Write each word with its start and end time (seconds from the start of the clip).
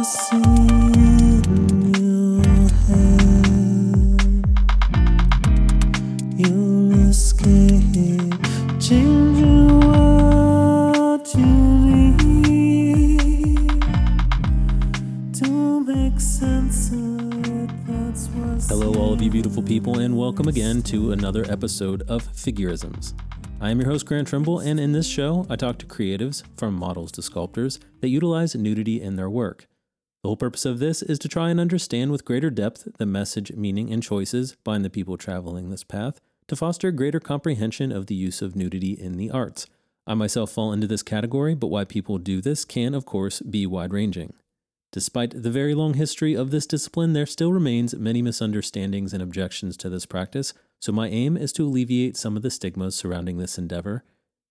Hello, 0.00 0.14
all 18.94 19.12
of 19.12 19.20
you 19.20 19.30
beautiful 19.30 19.62
people, 19.62 19.98
and 19.98 20.16
welcome 20.16 20.48
again 20.48 20.80
to 20.84 21.12
another 21.12 21.44
episode 21.50 22.00
of 22.08 22.22
Figurisms. 22.22 23.12
I 23.60 23.70
am 23.70 23.78
your 23.78 23.90
host, 23.90 24.06
Grant 24.06 24.28
Trimble, 24.28 24.60
and 24.60 24.80
in 24.80 24.92
this 24.92 25.06
show, 25.06 25.46
I 25.50 25.56
talk 25.56 25.76
to 25.76 25.86
creatives, 25.86 26.42
from 26.56 26.72
models 26.72 27.12
to 27.12 27.22
sculptors, 27.22 27.78
that 28.00 28.08
utilize 28.08 28.54
nudity 28.54 29.02
in 29.02 29.16
their 29.16 29.28
work. 29.28 29.66
The 30.22 30.28
whole 30.28 30.36
purpose 30.36 30.66
of 30.66 30.80
this 30.80 31.02
is 31.02 31.18
to 31.20 31.28
try 31.28 31.48
and 31.48 31.58
understand 31.58 32.12
with 32.12 32.26
greater 32.26 32.50
depth 32.50 32.86
the 32.98 33.06
message, 33.06 33.52
meaning, 33.52 33.90
and 33.90 34.02
choices 34.02 34.54
behind 34.64 34.84
the 34.84 34.90
people 34.90 35.16
traveling 35.16 35.70
this 35.70 35.84
path 35.84 36.20
to 36.48 36.56
foster 36.56 36.90
greater 36.90 37.20
comprehension 37.20 37.90
of 37.90 38.06
the 38.06 38.14
use 38.14 38.42
of 38.42 38.54
nudity 38.54 38.92
in 38.92 39.16
the 39.16 39.30
arts. 39.30 39.66
I 40.06 40.14
myself 40.14 40.50
fall 40.50 40.72
into 40.72 40.86
this 40.86 41.02
category, 41.02 41.54
but 41.54 41.68
why 41.68 41.84
people 41.84 42.18
do 42.18 42.42
this 42.42 42.66
can, 42.66 42.94
of 42.94 43.06
course, 43.06 43.40
be 43.40 43.64
wide 43.64 43.94
ranging. 43.94 44.34
Despite 44.92 45.42
the 45.42 45.50
very 45.50 45.74
long 45.74 45.94
history 45.94 46.34
of 46.34 46.50
this 46.50 46.66
discipline, 46.66 47.14
there 47.14 47.26
still 47.26 47.52
remains 47.52 47.94
many 47.94 48.20
misunderstandings 48.20 49.14
and 49.14 49.22
objections 49.22 49.76
to 49.78 49.88
this 49.88 50.04
practice, 50.04 50.52
so 50.80 50.92
my 50.92 51.08
aim 51.08 51.36
is 51.36 51.52
to 51.52 51.64
alleviate 51.64 52.16
some 52.16 52.36
of 52.36 52.42
the 52.42 52.50
stigmas 52.50 52.94
surrounding 52.94 53.38
this 53.38 53.56
endeavor. 53.56 54.04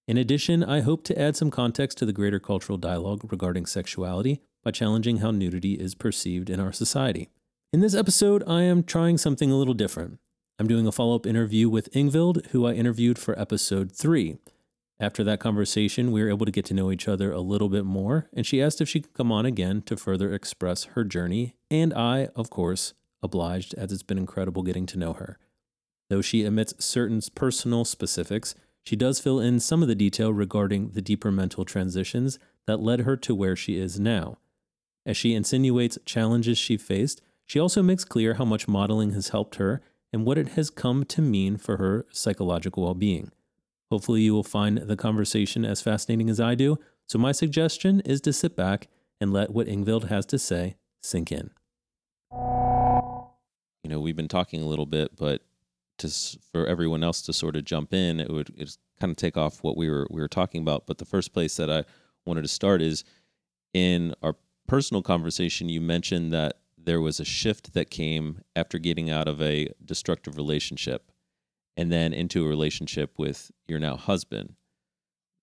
In 0.08 0.18
addition, 0.18 0.64
I 0.64 0.80
hope 0.80 1.04
to 1.04 1.22
add 1.22 1.36
some 1.36 1.52
context 1.52 1.98
to 2.00 2.06
the 2.06 2.14
greater 2.14 2.40
cultural 2.40 2.78
dialogue 2.78 3.32
regarding 3.32 3.68
sexuality 3.68 4.42
by 4.64 4.72
challenging 4.72 5.18
how 5.18 5.32
nudity 5.32 5.74
is 5.74 5.96
perceived 5.96 6.50
in 6.50 6.60
our 6.60 6.72
society. 6.72 7.30
In 7.72 7.82
this 7.82 7.96
episode, 7.96 8.44
I 8.48 8.64
am 8.64 8.84
trying 8.84 9.18
something 9.18 9.52
a 9.52 9.56
little 9.56 9.74
different. 9.74 10.20
I'm 10.58 10.68
doing 10.68 10.88
a 10.88 10.92
follow 10.92 11.16
up 11.16 11.26
interview 11.26 11.70
with 11.70 11.92
Ingvild, 11.94 12.48
who 12.48 12.66
I 12.66 12.74
interviewed 12.74 13.18
for 13.18 13.40
episode 13.40 13.92
3. 13.92 14.38
After 15.00 15.24
that 15.24 15.40
conversation, 15.40 16.12
we 16.12 16.22
were 16.22 16.30
able 16.30 16.46
to 16.46 16.52
get 16.52 16.66
to 16.66 16.74
know 16.74 16.92
each 16.92 17.08
other 17.08 17.32
a 17.32 17.40
little 17.40 17.70
bit 17.70 17.86
more, 17.86 18.28
and 18.34 18.46
she 18.46 18.62
asked 18.62 18.82
if 18.82 18.90
she 18.90 19.00
could 19.00 19.14
come 19.14 19.32
on 19.32 19.46
again 19.46 19.82
to 19.84 19.96
further 19.96 20.34
express 20.34 20.84
her 20.96 21.06
journey, 21.06 21.56
and 21.72 21.94
I, 21.94 22.28
of 22.36 22.50
course, 22.50 22.94
obliged 23.24 23.74
as 23.76 23.94
it's 23.94 24.04
been 24.04 24.18
incredible 24.18 24.64
getting 24.64 24.86
to 24.88 25.00
know 25.00 25.14
her. 25.14 25.38
Though 26.10 26.22
she 26.22 26.46
omits 26.46 26.74
certain 26.84 27.22
personal 27.34 27.86
specifics, 27.86 28.56
she 28.84 28.96
does 28.96 29.20
fill 29.20 29.40
in 29.40 29.60
some 29.60 29.82
of 29.82 29.88
the 29.88 29.96
detail 29.96 30.34
regarding 30.34 30.90
the 30.90 31.02
deeper 31.02 31.32
mental 31.32 31.64
transitions 31.64 32.40
that 32.66 32.82
led 32.82 33.02
her 33.02 33.16
to 33.18 33.36
where 33.36 33.56
she 33.56 33.78
is 33.80 34.00
now. 34.00 34.38
As 35.06 35.18
she 35.18 35.34
insinuates 35.34 35.98
challenges 36.06 36.58
she 36.58 36.78
faced, 36.78 37.22
she 37.46 37.60
also 37.60 37.82
makes 37.82 38.06
clear 38.06 38.36
how 38.36 38.46
much 38.46 38.68
modeling 38.68 39.12
has 39.14 39.30
helped 39.30 39.56
her 39.56 39.82
and 40.14 40.26
what 40.26 40.38
it 40.38 40.50
has 40.50 40.70
come 40.70 41.04
to 41.06 41.22
mean 41.22 41.58
for 41.58 41.78
her 41.78 42.06
psychological 42.12 42.84
well 42.84 42.94
being. 42.94 43.32
Hopefully, 43.92 44.22
you 44.22 44.34
will 44.34 44.44
find 44.44 44.78
the 44.78 44.96
conversation 44.96 45.66
as 45.66 45.82
fascinating 45.82 46.30
as 46.30 46.40
I 46.40 46.54
do. 46.54 46.78
So, 47.08 47.18
my 47.18 47.32
suggestion 47.32 48.02
is 48.02 48.22
to 48.22 48.34
sit 48.34 48.56
back 48.56 48.88
and 49.20 49.34
let 49.34 49.52
what 49.52 49.68
Ingvild 49.68 50.10
has 50.10 50.26
to 50.28 50.38
say 50.38 50.76
sink 51.02 51.32
in. 51.32 51.50
You 53.84 53.90
know, 53.90 54.00
we've 54.00 54.16
been 54.16 54.28
talking 54.28 54.62
a 54.62 54.68
little 54.68 54.86
bit, 54.86 55.16
but 55.16 55.42
to 56.00 56.38
for 56.52 56.66
everyone 56.66 57.04
else 57.04 57.22
to 57.24 57.34
sort 57.34 57.56
of 57.56 57.66
jump 57.66 57.94
in, 57.94 58.20
it 58.20 58.30
would 58.30 58.54
it's 58.56 58.78
kind 59.00 59.12
of 59.12 59.18
take 59.18 59.38
off 59.38 59.64
what 59.64 59.78
we 59.78 59.90
were 59.90 60.08
we 60.10 60.22
were 60.22 60.28
talking 60.28 60.62
about. 60.62 60.86
But 60.86 60.98
the 60.98 61.06
first 61.06 61.34
place 61.34 61.56
that 61.58 61.70
I 61.70 61.84
wanted 62.26 62.42
to 62.44 62.48
start 62.48 62.82
is 62.82 63.04
in 63.74 64.14
our 64.22 64.36
personal 64.70 65.02
conversation. 65.02 65.68
You 65.68 65.82
mentioned 65.82 66.32
that 66.32 66.60
there 66.78 67.02
was 67.02 67.20
a 67.20 67.26
shift 67.26 67.74
that 67.74 67.90
came 67.90 68.42
after 68.56 68.78
getting 68.78 69.10
out 69.10 69.28
of 69.28 69.42
a 69.42 69.70
destructive 69.84 70.38
relationship 70.38 71.12
and 71.76 71.92
then 71.92 72.14
into 72.14 72.46
a 72.46 72.48
relationship 72.48 73.18
with 73.18 73.52
your 73.68 73.80
now 73.80 73.96
husband. 73.98 74.54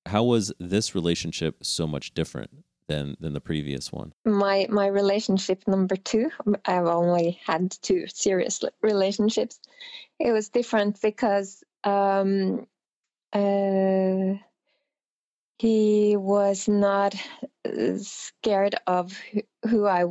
How 0.07 0.23
was 0.23 0.53
this 0.61 0.95
relationship 0.95 1.65
so 1.65 1.87
much 1.87 2.15
different 2.15 2.65
than 2.87 3.17
than 3.19 3.33
the 3.33 3.41
previous 3.41 3.93
one? 3.93 4.13
my 4.25 4.67
my 4.71 4.87
relationship 4.87 5.67
number 5.67 5.97
two 5.97 6.31
i've 6.67 6.87
only 6.87 7.41
had 7.45 7.73
two 7.83 8.07
serious 8.07 8.63
relationships 8.81 9.59
it 10.21 10.31
was 10.31 10.51
different 10.51 11.01
because 11.03 11.65
um 11.83 12.65
uh 13.33 14.35
he 15.59 16.17
was 16.17 16.69
not 16.69 17.15
uh, 17.67 17.97
scared 17.99 18.77
of 18.87 19.13
who- 19.69 19.87
i 19.87 20.05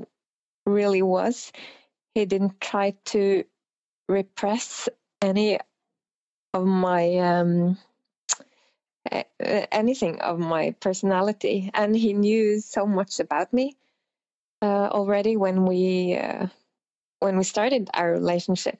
really 0.66 1.02
was. 1.04 1.52
He 2.16 2.26
didn't 2.26 2.62
try 2.62 2.96
to 3.08 3.46
repress 4.10 4.90
any 5.22 5.60
of 6.54 6.66
my 6.66 7.18
um 7.20 7.78
anything 9.72 10.20
of 10.22 10.40
my 10.40 10.72
personality 10.80 11.70
and 11.74 11.96
he 11.96 12.14
knew 12.14 12.60
so 12.62 12.86
much 12.86 13.20
about 13.20 13.54
me 13.54 13.76
uh, 14.62 14.90
already 14.92 15.38
when 15.38 15.66
we 15.66 16.16
uh, 16.18 16.48
when 17.20 17.38
we 17.38 17.44
started 17.44 17.90
our 17.94 18.12
relationship. 18.12 18.80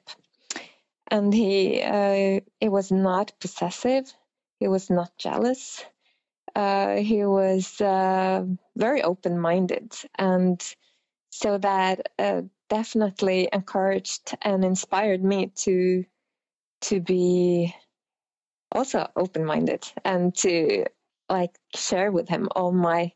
And 1.10 1.32
he 1.34 1.82
uh, 1.82 2.40
he 2.60 2.68
was 2.68 2.92
not 2.92 3.32
possessive. 3.40 4.12
He 4.60 4.68
was 4.68 4.90
not 4.90 5.16
jealous 5.18 5.84
uh, 6.56 6.96
he 6.96 7.22
was 7.26 7.78
uh, 7.82 8.42
very 8.76 9.02
open-minded 9.02 9.94
and 10.18 10.74
so 11.28 11.58
that 11.58 12.08
uh, 12.18 12.40
definitely 12.70 13.46
encouraged 13.52 14.34
and 14.40 14.64
inspired 14.64 15.22
me 15.22 15.52
to 15.54 16.04
to 16.80 17.00
be 17.00 17.74
also 18.72 19.06
open-minded 19.16 19.86
and 20.02 20.34
to 20.34 20.86
like 21.28 21.54
share 21.74 22.10
with 22.10 22.26
him 22.26 22.48
all 22.56 22.72
my 22.72 23.12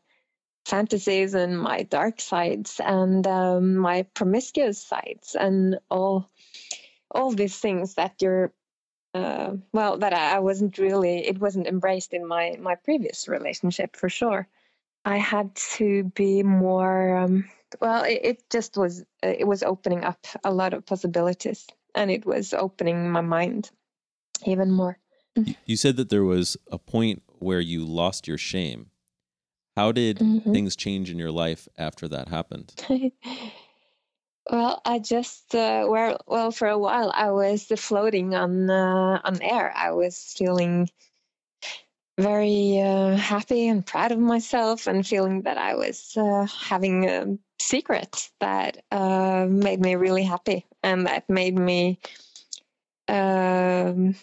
fantasies 0.67 1.33
and 1.33 1.59
my 1.59 1.81
dark 1.81 2.21
sides 2.21 2.79
and 2.83 3.25
um, 3.25 3.75
my 3.75 4.03
promiscuous 4.13 4.85
sides 4.85 5.35
and 5.39 5.79
all 5.89 6.29
all 7.09 7.31
these 7.31 7.57
things 7.57 7.95
that 7.95 8.13
you're 8.21 8.53
uh, 9.13 9.53
well 9.73 9.97
that 9.97 10.13
I, 10.13 10.35
I 10.37 10.39
wasn't 10.39 10.77
really 10.77 11.27
it 11.27 11.39
wasn't 11.39 11.67
embraced 11.67 12.13
in 12.13 12.25
my 12.27 12.55
my 12.59 12.75
previous 12.75 13.27
relationship 13.27 13.95
for 13.95 14.09
sure 14.09 14.47
i 15.05 15.17
had 15.17 15.53
to 15.77 16.03
be 16.15 16.43
more 16.43 17.17
um, 17.17 17.45
well 17.81 18.03
it, 18.03 18.19
it 18.23 18.49
just 18.49 18.77
was 18.77 19.03
it 19.23 19.47
was 19.47 19.63
opening 19.63 20.03
up 20.03 20.25
a 20.43 20.51
lot 20.53 20.73
of 20.73 20.85
possibilities 20.85 21.67
and 21.95 22.09
it 22.11 22.25
was 22.25 22.53
opening 22.53 23.09
my 23.11 23.21
mind 23.21 23.71
even 24.45 24.71
more 24.71 24.97
You- 25.35 25.55
You 25.65 25.77
said 25.77 25.95
that 25.97 26.09
there 26.09 26.23
was 26.25 26.57
a 26.71 26.77
point 26.77 27.23
where 27.39 27.61
you 27.61 27.85
lost 27.85 28.27
your 28.27 28.37
shame. 28.37 28.91
How 29.77 29.91
did 29.93 30.19
Mhm. 30.19 30.51
things 30.53 30.75
change 30.75 31.09
in 31.09 31.17
your 31.17 31.31
life 31.31 31.67
after 31.77 32.07
that 32.09 32.27
happened? 32.27 32.73
well, 34.49 34.81
I 34.85 34.99
just 34.99 35.53
uh, 35.53 35.85
well, 35.87 36.17
well, 36.27 36.51
for 36.51 36.67
a 36.67 36.77
while 36.77 37.11
I 37.13 37.31
was 37.31 37.65
floating 37.77 38.33
on 38.35 38.69
uh, 38.69 39.21
on 39.23 39.41
air. 39.41 39.71
I 39.75 39.91
was 39.91 40.17
feeling 40.37 40.89
very 42.17 42.79
uh, 42.81 43.15
happy 43.15 43.67
and 43.67 43.85
proud 43.85 44.11
of 44.11 44.19
myself, 44.19 44.87
and 44.87 45.05
feeling 45.05 45.43
that 45.43 45.57
I 45.57 45.75
was 45.75 46.15
uh, 46.17 46.47
having 46.47 47.07
a 47.09 47.37
secret 47.59 48.29
that 48.39 48.83
uh, 48.91 49.47
made 49.49 49.79
me 49.79 49.95
really 49.95 50.23
happy, 50.23 50.65
and 50.83 51.05
that 51.07 51.29
made 51.29 51.57
me. 51.57 51.99
Um, 53.07 54.15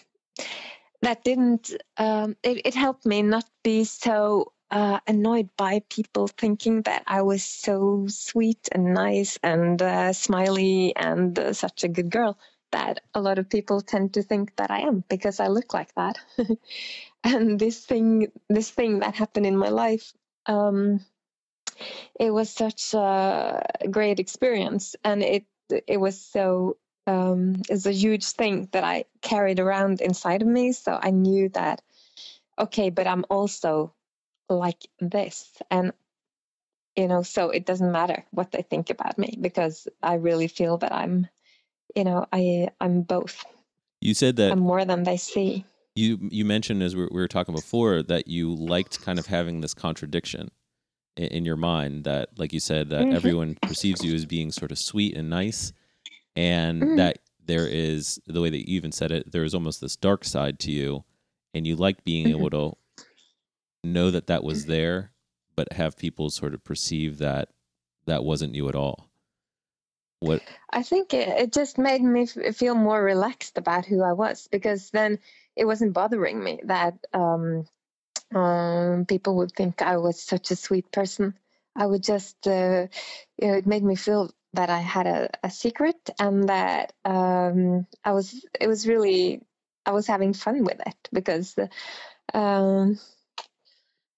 that 1.01 1.23
didn't. 1.23 1.73
Um, 1.97 2.35
it, 2.43 2.61
it 2.65 2.75
helped 2.75 3.05
me 3.05 3.21
not 3.21 3.45
be 3.63 3.83
so 3.85 4.51
uh, 4.71 4.99
annoyed 5.07 5.49
by 5.57 5.81
people 5.89 6.27
thinking 6.27 6.81
that 6.83 7.03
I 7.07 7.21
was 7.21 7.43
so 7.43 8.05
sweet 8.07 8.69
and 8.71 8.93
nice 8.93 9.37
and 9.43 9.81
uh, 9.81 10.13
smiley 10.13 10.95
and 10.95 11.37
uh, 11.37 11.53
such 11.53 11.83
a 11.83 11.87
good 11.87 12.09
girl 12.11 12.37
that 12.71 13.01
a 13.15 13.21
lot 13.21 13.39
of 13.39 13.49
people 13.49 13.81
tend 13.81 14.13
to 14.13 14.21
think 14.21 14.55
that 14.57 14.69
I 14.69 14.81
am 14.81 15.03
because 15.09 15.39
I 15.39 15.47
look 15.47 15.73
like 15.73 15.93
that. 15.95 16.19
and 17.23 17.59
this 17.59 17.85
thing, 17.85 18.31
this 18.49 18.69
thing 18.69 18.99
that 18.99 19.15
happened 19.15 19.47
in 19.47 19.57
my 19.57 19.69
life, 19.69 20.13
um, 20.45 20.99
it 22.19 22.31
was 22.31 22.49
such 22.49 22.93
a 22.93 23.63
great 23.89 24.19
experience, 24.19 24.95
and 25.03 25.23
it 25.23 25.45
it 25.87 25.97
was 25.97 26.19
so 26.19 26.77
um, 27.07 27.61
it's 27.69 27.85
a 27.85 27.91
huge 27.91 28.25
thing 28.25 28.69
that 28.71 28.83
I 28.83 29.05
carried 29.21 29.59
around 29.59 30.01
inside 30.01 30.41
of 30.41 30.47
me. 30.47 30.73
So 30.73 30.99
I 31.01 31.11
knew 31.11 31.49
that 31.49 31.81
okay, 32.59 32.89
but 32.89 33.07
I'm 33.07 33.25
also 33.29 33.93
like 34.49 34.87
this 34.99 35.49
and 35.69 35.93
you 36.95 37.07
know 37.07 37.21
so 37.21 37.49
it 37.49 37.65
doesn't 37.65 37.91
matter 37.91 38.23
what 38.31 38.51
they 38.51 38.61
think 38.63 38.89
about 38.89 39.17
me 39.17 39.37
because 39.41 39.87
i 40.03 40.15
really 40.15 40.47
feel 40.47 40.77
that 40.77 40.91
i'm 40.91 41.27
you 41.95 42.03
know 42.03 42.25
i 42.33 42.67
i'm 42.81 43.01
both 43.01 43.45
You 44.01 44.13
said 44.13 44.35
that 44.37 44.51
i'm 44.51 44.59
more 44.59 44.85
than 44.85 45.03
they 45.03 45.17
see 45.17 45.65
you 45.95 46.17
you 46.31 46.45
mentioned 46.45 46.81
as 46.81 46.95
we 46.95 47.07
were, 47.11 47.27
talking 47.27 47.53
before 47.53 48.01
that 48.03 48.27
you 48.27 48.53
liked 48.55 49.01
kind 49.01 49.19
of 49.19 49.27
having 49.27 49.61
this 49.61 49.73
contradiction 49.73 50.49
in, 51.17 51.27
in 51.27 51.45
your 51.45 51.57
mind 51.57 52.05
that, 52.05 52.29
like 52.37 52.53
you 52.53 52.59
said, 52.59 52.89
that 52.89 53.07
Mhm. 53.07 53.13
everyone 53.15 53.57
perceives 53.61 54.03
you 54.03 54.13
as 54.15 54.25
being 54.25 54.51
sort 54.51 54.71
of 54.71 54.79
sweet 54.79 55.17
and 55.17 55.29
nice, 55.29 55.73
and 56.35 56.83
Mhm. 56.83 56.95
that 56.95 57.19
there 57.43 57.67
is 57.67 58.19
the 58.27 58.39
way 58.39 58.49
that 58.49 58.69
you 58.69 58.77
even 58.77 58.91
said 58.91 59.11
it. 59.11 59.31
There 59.31 59.43
is 59.43 59.53
almost 59.53 59.81
this 59.81 59.97
dark 59.97 60.23
side 60.23 60.59
to 60.59 60.71
you, 60.71 61.03
and 61.53 61.67
you 61.67 61.75
like 61.75 62.03
being 62.05 62.27
Mhm. 62.27 62.31
able 62.31 62.49
to 62.51 62.77
know 63.83 64.11
that 64.11 64.27
that 64.27 64.43
was 64.43 64.65
there, 64.65 65.11
but 65.55 65.73
have 65.73 65.97
people 65.97 66.29
sort 66.29 66.53
of 66.53 66.63
perceive 66.63 67.17
that 67.19 67.49
that 68.05 68.23
wasn't 68.23 68.55
you 68.55 68.67
at 68.69 68.75
all. 68.75 69.09
What? 70.19 70.41
I 70.69 70.83
think 70.83 71.13
it, 71.13 71.27
it 71.29 71.53
just 71.53 71.77
made 71.77 72.01
me 72.01 72.23
f- 72.23 72.55
feel 72.55 72.75
more 72.75 73.01
relaxed 73.01 73.57
about 73.57 73.85
who 73.85 74.03
I 74.03 74.13
was 74.13 74.47
because 74.51 74.89
then 74.89 75.19
it 75.55 75.65
wasn't 75.65 75.93
bothering 75.93 76.43
me 76.43 76.59
that 76.65 76.95
um, 77.13 77.65
um, 78.35 79.05
people 79.05 79.37
would 79.37 79.51
think 79.51 79.81
I 79.81 79.97
was 79.97 80.21
such 80.21 80.51
a 80.51 80.55
sweet 80.55 80.91
person. 80.91 81.35
I 81.75 81.85
would 81.85 82.03
just, 82.03 82.47
uh, 82.47 82.87
you 83.37 83.47
know, 83.47 83.53
it 83.53 83.65
made 83.65 83.83
me 83.83 83.95
feel 83.95 84.31
that 84.53 84.69
I 84.69 84.79
had 84.79 85.07
a, 85.07 85.29
a 85.43 85.49
secret 85.49 86.09
and 86.19 86.49
that 86.49 86.93
um, 87.05 87.85
I 88.03 88.11
was, 88.11 88.45
it 88.59 88.67
was 88.67 88.87
really, 88.87 89.41
I 89.85 89.91
was 89.91 90.07
having 90.07 90.33
fun 90.33 90.63
with 90.63 90.81
it 90.85 91.09
because, 91.13 91.55
uh, 91.57 92.37
um, 92.37 92.99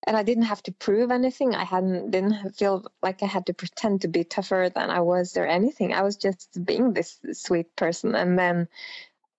and 0.08 0.18
I 0.18 0.24
didn't 0.24 0.44
have 0.44 0.64
to 0.64 0.72
prove 0.72 1.12
anything. 1.12 1.56
I 1.56 1.64
hadn't 1.64 2.12
didn't 2.12 2.56
feel 2.56 2.86
like 3.02 3.22
I 3.22 3.28
had 3.28 3.46
to 3.48 3.54
pretend 3.54 4.02
to 4.02 4.08
be 4.08 4.24
tougher 4.24 4.70
than 4.74 4.90
I 4.90 5.02
was 5.02 5.38
or 5.38 5.46
anything. 5.46 5.94
I 5.94 6.02
was 6.02 6.18
just 6.18 6.64
being 6.66 6.94
this 6.94 7.20
sweet 7.34 7.76
person, 7.76 8.16
and 8.16 8.38
then 8.38 8.68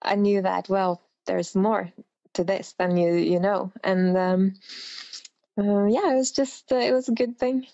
I 0.01 0.15
knew 0.15 0.43
that 0.43 0.69
well, 0.69 1.03
there's 1.27 1.55
more 1.55 1.93
to 2.35 2.45
this 2.45 2.75
than 2.79 2.97
you 2.97 3.15
you 3.15 3.41
know, 3.41 3.73
and 3.83 4.17
um, 4.17 4.55
uh, 5.59 5.87
yeah, 5.87 6.13
it 6.13 6.17
was 6.17 6.33
just 6.33 6.73
uh, 6.73 6.77
it 6.77 6.93
was 6.93 7.09
a 7.09 7.15
good 7.15 7.39
thing. 7.39 7.67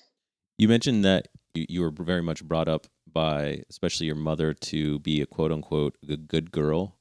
You 0.56 0.68
mentioned 0.68 1.04
that 1.04 1.28
you, 1.54 1.66
you 1.68 1.80
were 1.82 1.92
very 1.92 2.22
much 2.22 2.44
brought 2.44 2.68
up 2.68 2.86
by, 3.10 3.62
especially 3.70 4.06
your 4.06 4.16
mother, 4.16 4.52
to 4.54 4.98
be 5.00 5.20
a 5.20 5.26
quote 5.26 5.52
unquote 5.52 5.96
good 6.26 6.50
girl. 6.50 6.97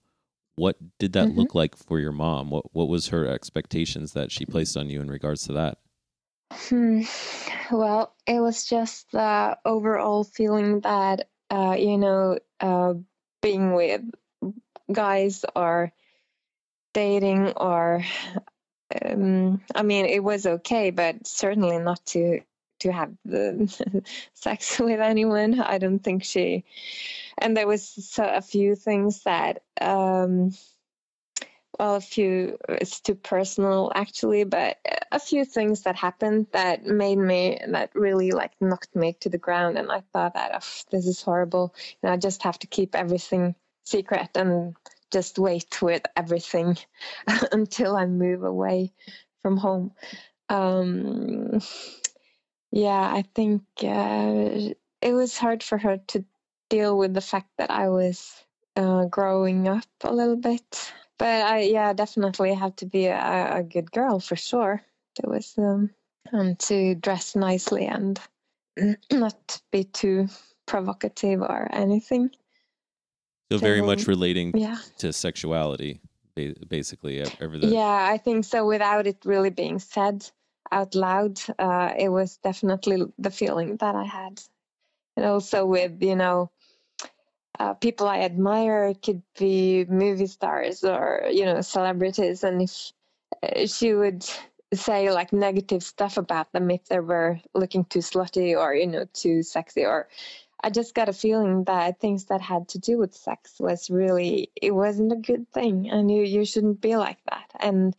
What 0.57 0.97
did 0.97 1.13
that 1.13 1.29
Mhm. 1.29 1.37
look 1.37 1.55
like 1.55 1.77
for 1.77 1.99
your 1.99 2.11
mom? 2.11 2.49
What 2.49 2.73
what 2.73 2.89
was 2.89 3.07
her 3.09 3.25
expectations 3.27 4.13
that 4.13 4.31
she 4.31 4.45
placed 4.45 4.75
on 4.75 4.89
you 4.89 4.99
in 5.01 5.09
regards 5.09 5.45
to 5.45 5.53
that? 5.53 5.77
Hmm. 6.51 7.03
Well, 7.71 8.15
it 8.25 8.39
was 8.39 8.65
just 8.65 9.11
the 9.11 9.57
overall 9.65 10.23
feeling 10.23 10.81
that 10.81 11.29
uh, 11.49 11.75
you 11.77 11.97
know, 11.97 12.39
uh, 12.59 12.95
being 13.41 13.73
with 13.73 14.01
guys 14.91 15.45
or 15.55 15.93
dating 16.93 17.53
or 17.53 18.03
um, 19.05 19.61
I 19.75 19.83
mean, 19.83 20.05
it 20.05 20.23
was 20.23 20.45
okay, 20.45 20.91
but 20.91 21.27
certainly 21.27 21.77
not 21.79 22.03
to 22.07 22.41
to 22.79 22.91
have 22.91 23.11
the 23.25 24.03
sex 24.33 24.79
with 24.79 24.99
anyone. 24.99 25.59
I 25.59 25.77
don't 25.77 25.99
think 25.99 26.23
she. 26.23 26.65
And 27.37 27.55
there 27.55 27.67
was 27.67 27.87
so, 27.87 28.23
a 28.23 28.41
few 28.41 28.75
things 28.75 29.23
that, 29.23 29.61
um, 29.79 30.51
well, 31.79 31.95
a 31.95 32.01
few. 32.01 32.57
It's 32.69 32.99
too 33.01 33.15
personal 33.15 33.91
actually, 33.93 34.43
but 34.45 34.77
a 35.11 35.19
few 35.19 35.45
things 35.45 35.83
that 35.83 35.95
happened 35.95 36.47
that 36.51 36.85
made 36.85 37.17
me 37.17 37.59
that 37.67 37.91
really 37.93 38.31
like 38.31 38.53
knocked 38.59 38.95
me 38.95 39.13
to 39.21 39.29
the 39.29 39.37
ground, 39.37 39.77
and 39.77 39.91
I 39.91 40.01
thought 40.13 40.33
that 40.33 40.55
"Ugh, 40.55 40.63
this 40.91 41.05
is 41.05 41.21
horrible. 41.21 41.75
And 42.01 42.11
I 42.11 42.17
just 42.17 42.43
have 42.43 42.57
to 42.59 42.67
keep 42.67 42.95
everything 42.95 43.55
secret 43.85 44.29
and 44.35 44.75
just 45.11 45.39
wait 45.39 45.81
with 45.81 46.03
everything 46.15 46.77
until 47.51 47.95
I 47.95 48.05
move 48.05 48.43
away 48.43 48.91
from 49.41 49.57
home. 49.57 49.91
Um, 50.49 51.61
yeah, 52.71 53.13
I 53.13 53.23
think 53.35 53.61
uh, 53.83 54.73
it 55.01 55.13
was 55.13 55.37
hard 55.37 55.63
for 55.63 55.77
her 55.77 55.97
to 56.07 56.25
deal 56.69 56.97
with 56.97 57.13
the 57.13 57.21
fact 57.21 57.49
that 57.57 57.71
I 57.71 57.89
was 57.89 58.33
uh, 58.75 59.05
growing 59.05 59.67
up 59.67 59.85
a 60.03 60.13
little 60.13 60.35
bit. 60.37 60.93
But 61.17 61.43
I, 61.45 61.59
yeah, 61.61 61.93
definitely 61.93 62.53
have 62.53 62.75
to 62.77 62.85
be 62.85 63.05
a, 63.07 63.57
a 63.57 63.63
good 63.63 63.91
girl 63.91 64.19
for 64.19 64.35
sure. 64.35 64.83
It 65.17 65.27
was 65.27 65.55
um, 65.57 65.89
and 66.31 66.59
to 66.59 66.93
dress 66.95 67.35
nicely 67.35 67.87
and 67.87 68.19
not 69.11 69.61
be 69.71 69.83
too 69.85 70.27
provocative 70.65 71.41
or 71.41 71.67
anything. 71.71 72.29
So 73.51 73.57
very 73.57 73.81
much 73.81 74.07
relating 74.07 74.51
Yeah. 74.55 74.77
to 74.99 75.13
sexuality, 75.13 76.01
basically. 76.67 77.21
ev- 77.21 77.35
Everything. 77.39 77.71
Yeah, 77.73 78.07
I 78.11 78.17
think 78.17 78.43
so. 78.45 78.67
Without 78.67 79.07
it 79.07 79.17
really 79.25 79.49
being 79.49 79.79
said 79.79 80.29
out 80.71 80.95
loud, 80.95 81.39
uh, 81.59 81.93
it 81.97 82.09
was 82.09 82.37
definitely 82.37 83.05
the 83.17 83.31
feeling 83.31 83.77
that 83.77 83.95
I 83.95 84.03
had. 84.03 84.41
And 85.15 85.25
also 85.25 85.65
with, 85.65 86.01
you 86.01 86.15
know, 86.15 86.51
uh, 87.59 87.73
people 87.73 88.07
I 88.07 88.19
admire, 88.19 88.93
could 88.93 89.23
be 89.37 89.85
movie 89.85 90.27
stars 90.27 90.83
or, 90.83 91.23
you 91.31 91.45
know, 91.45 91.61
celebrities. 91.61 92.43
And 92.43 92.61
if 92.61 92.91
uh, 93.41 93.65
she 93.67 93.93
would 93.93 94.25
say 94.73 95.11
like 95.11 95.33
negative 95.33 95.83
stuff 95.83 96.17
about 96.17 96.51
them 96.51 96.69
if 96.69 96.85
they 96.85 96.99
were 96.99 97.39
looking 97.55 97.85
too 97.85 97.99
slutty 97.99 98.55
or, 98.57 98.75
you 98.75 98.87
know, 98.87 99.05
too 99.13 99.43
sexy 99.43 99.85
or 99.85 100.07
I 100.63 100.69
just 100.69 100.95
got 100.95 101.09
a 101.09 101.13
feeling 101.13 101.63
that 101.65 101.99
things 101.99 102.25
that 102.25 102.41
had 102.41 102.67
to 102.69 102.79
do 102.79 102.97
with 102.97 103.13
sex 103.15 103.55
was 103.59 103.89
really 103.89 104.51
it 104.55 104.71
wasn't 104.71 105.11
a 105.11 105.15
good 105.15 105.51
thing, 105.51 105.89
and 105.89 106.09
you 106.09 106.23
you 106.23 106.45
shouldn't 106.45 106.81
be 106.81 106.95
like 106.97 107.19
that. 107.29 107.51
And 107.59 107.95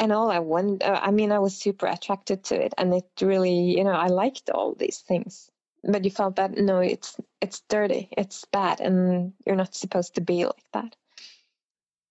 and 0.00 0.12
all 0.12 0.30
I 0.30 0.38
wanted, 0.38 0.82
uh, 0.82 1.00
I 1.02 1.10
mean, 1.10 1.32
I 1.32 1.38
was 1.38 1.56
super 1.56 1.86
attracted 1.86 2.44
to 2.44 2.54
it, 2.64 2.74
and 2.78 2.94
it 2.94 3.04
really, 3.20 3.76
you 3.76 3.84
know, 3.84 3.90
I 3.92 4.06
liked 4.08 4.50
all 4.50 4.74
these 4.74 4.98
things. 5.00 5.50
But 5.84 6.04
you 6.04 6.10
felt 6.10 6.36
that 6.36 6.56
no, 6.58 6.80
it's 6.80 7.16
it's 7.40 7.60
dirty, 7.68 8.08
it's 8.16 8.44
bad, 8.46 8.80
and 8.80 9.32
you're 9.46 9.56
not 9.56 9.74
supposed 9.74 10.14
to 10.16 10.20
be 10.20 10.44
like 10.44 10.64
that. 10.72 10.96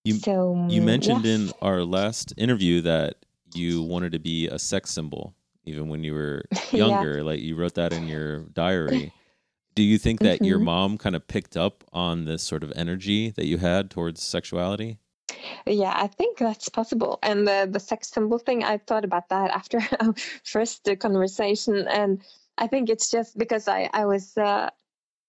You- 0.05 0.15
so 0.19 0.55
You 0.69 0.81
mm, 0.81 0.85
mentioned 0.85 1.25
yeah. 1.25 1.33
in 1.35 1.51
our 1.61 1.83
last 1.83 2.33
interview 2.37 2.81
that 2.81 3.25
you 3.53 3.81
wanted 3.83 4.11
to 4.13 4.19
be 4.19 4.47
a 4.47 4.59
sex 4.59 4.91
symbol 4.91 5.33
even 5.65 5.89
when 5.89 6.03
you 6.03 6.13
were 6.13 6.43
Yeah. 6.71 6.77
younger. 6.77 7.23
Like 7.23 7.41
you 7.41 7.55
wrote 7.55 7.75
that 7.75 7.91
in 7.93 8.07
your 8.07 8.43
diary. 8.53 9.13
Do 9.75 9.83
you 9.83 9.97
think 9.97 10.21
that 10.21 10.43
your 10.43 10.59
Mhm. 10.59 10.63
mom 10.63 10.97
kind 10.97 11.15
of 11.15 11.27
picked 11.27 11.57
up 11.57 11.83
on 11.93 12.25
this 12.25 12.41
sort 12.41 12.63
of 12.63 12.71
energy 12.75 13.29
that 13.31 13.45
you 13.45 13.57
had 13.57 13.91
towards 13.91 14.23
sexuality? 14.23 14.97
Yeah, 15.65 15.93
I 15.95 16.07
think 16.07 16.37
that's 16.37 16.69
possible. 16.69 17.19
And 17.23 17.47
the 17.47 17.67
the 17.71 17.79
sex 17.79 18.09
symbol 18.09 18.39
thing, 18.39 18.63
I 18.63 18.77
thought 18.77 19.05
about 19.05 19.29
that 19.29 19.51
after 19.51 19.79
our 19.99 20.13
first 20.43 20.87
conversation, 20.99 21.87
and 21.87 22.21
I 22.57 22.67
think 22.67 22.89
it's 22.89 23.09
just 23.09 23.37
because 23.37 23.67
I 23.67 23.89
I 23.93 24.05
was 24.05 24.37
uh, 24.37 24.69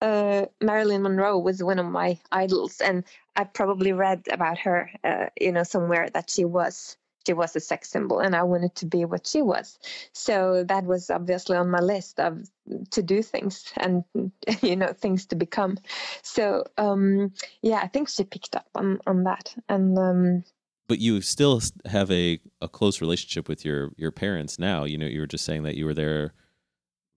uh, 0.01 0.47
Marilyn 0.61 1.03
Monroe 1.03 1.39
was 1.39 1.63
one 1.63 1.79
of 1.79 1.87
my 1.87 2.19
idols, 2.33 2.81
and 2.81 3.05
I 3.37 3.45
probably 3.45 3.93
read 3.93 4.29
about 4.31 4.59
her, 4.59 4.91
uh, 5.05 5.27
you 5.41 5.53
know, 5.53 5.65
somewhere 5.65 6.09
that 6.11 6.31
she 6.31 6.45
was 6.45 6.97
she 7.29 7.35
was 7.35 7.55
a 7.55 7.61
sex 7.61 7.91
symbol, 7.91 8.21
and 8.21 8.35
I 8.35 8.43
wanted 8.43 8.75
to 8.77 8.87
be 8.87 9.05
what 9.05 9.27
she 9.27 9.43
was. 9.43 9.79
So 10.15 10.65
that 10.67 10.85
was 10.85 11.11
obviously 11.11 11.59
on 11.59 11.71
my 11.71 11.81
list 11.81 12.19
of 12.19 12.49
to 12.91 13.03
do 13.03 13.23
things 13.23 13.71
and 13.77 14.03
you 14.63 14.77
know 14.77 14.95
things 14.95 15.27
to 15.27 15.37
become. 15.37 15.77
So 16.23 16.65
um, 16.79 17.35
yeah, 17.61 17.81
I 17.83 17.87
think 17.89 18.09
she 18.09 18.25
picked 18.25 18.57
up 18.57 18.69
on 18.75 18.99
on 19.07 19.25
that, 19.25 19.55
and 19.69 19.99
um, 19.99 20.45
But 20.89 21.01
you 21.01 21.21
still 21.21 21.61
have 21.85 22.11
a, 22.11 22.41
a 22.63 22.69
close 22.69 23.03
relationship 23.03 23.47
with 23.47 23.63
your 23.63 23.93
your 23.99 24.11
parents 24.11 24.59
now. 24.59 24.85
You 24.85 24.97
know, 24.97 25.07
you 25.07 25.21
were 25.21 25.27
just 25.27 25.45
saying 25.45 25.65
that 25.65 25.75
you 25.75 25.85
were 25.85 25.95
there 25.95 26.33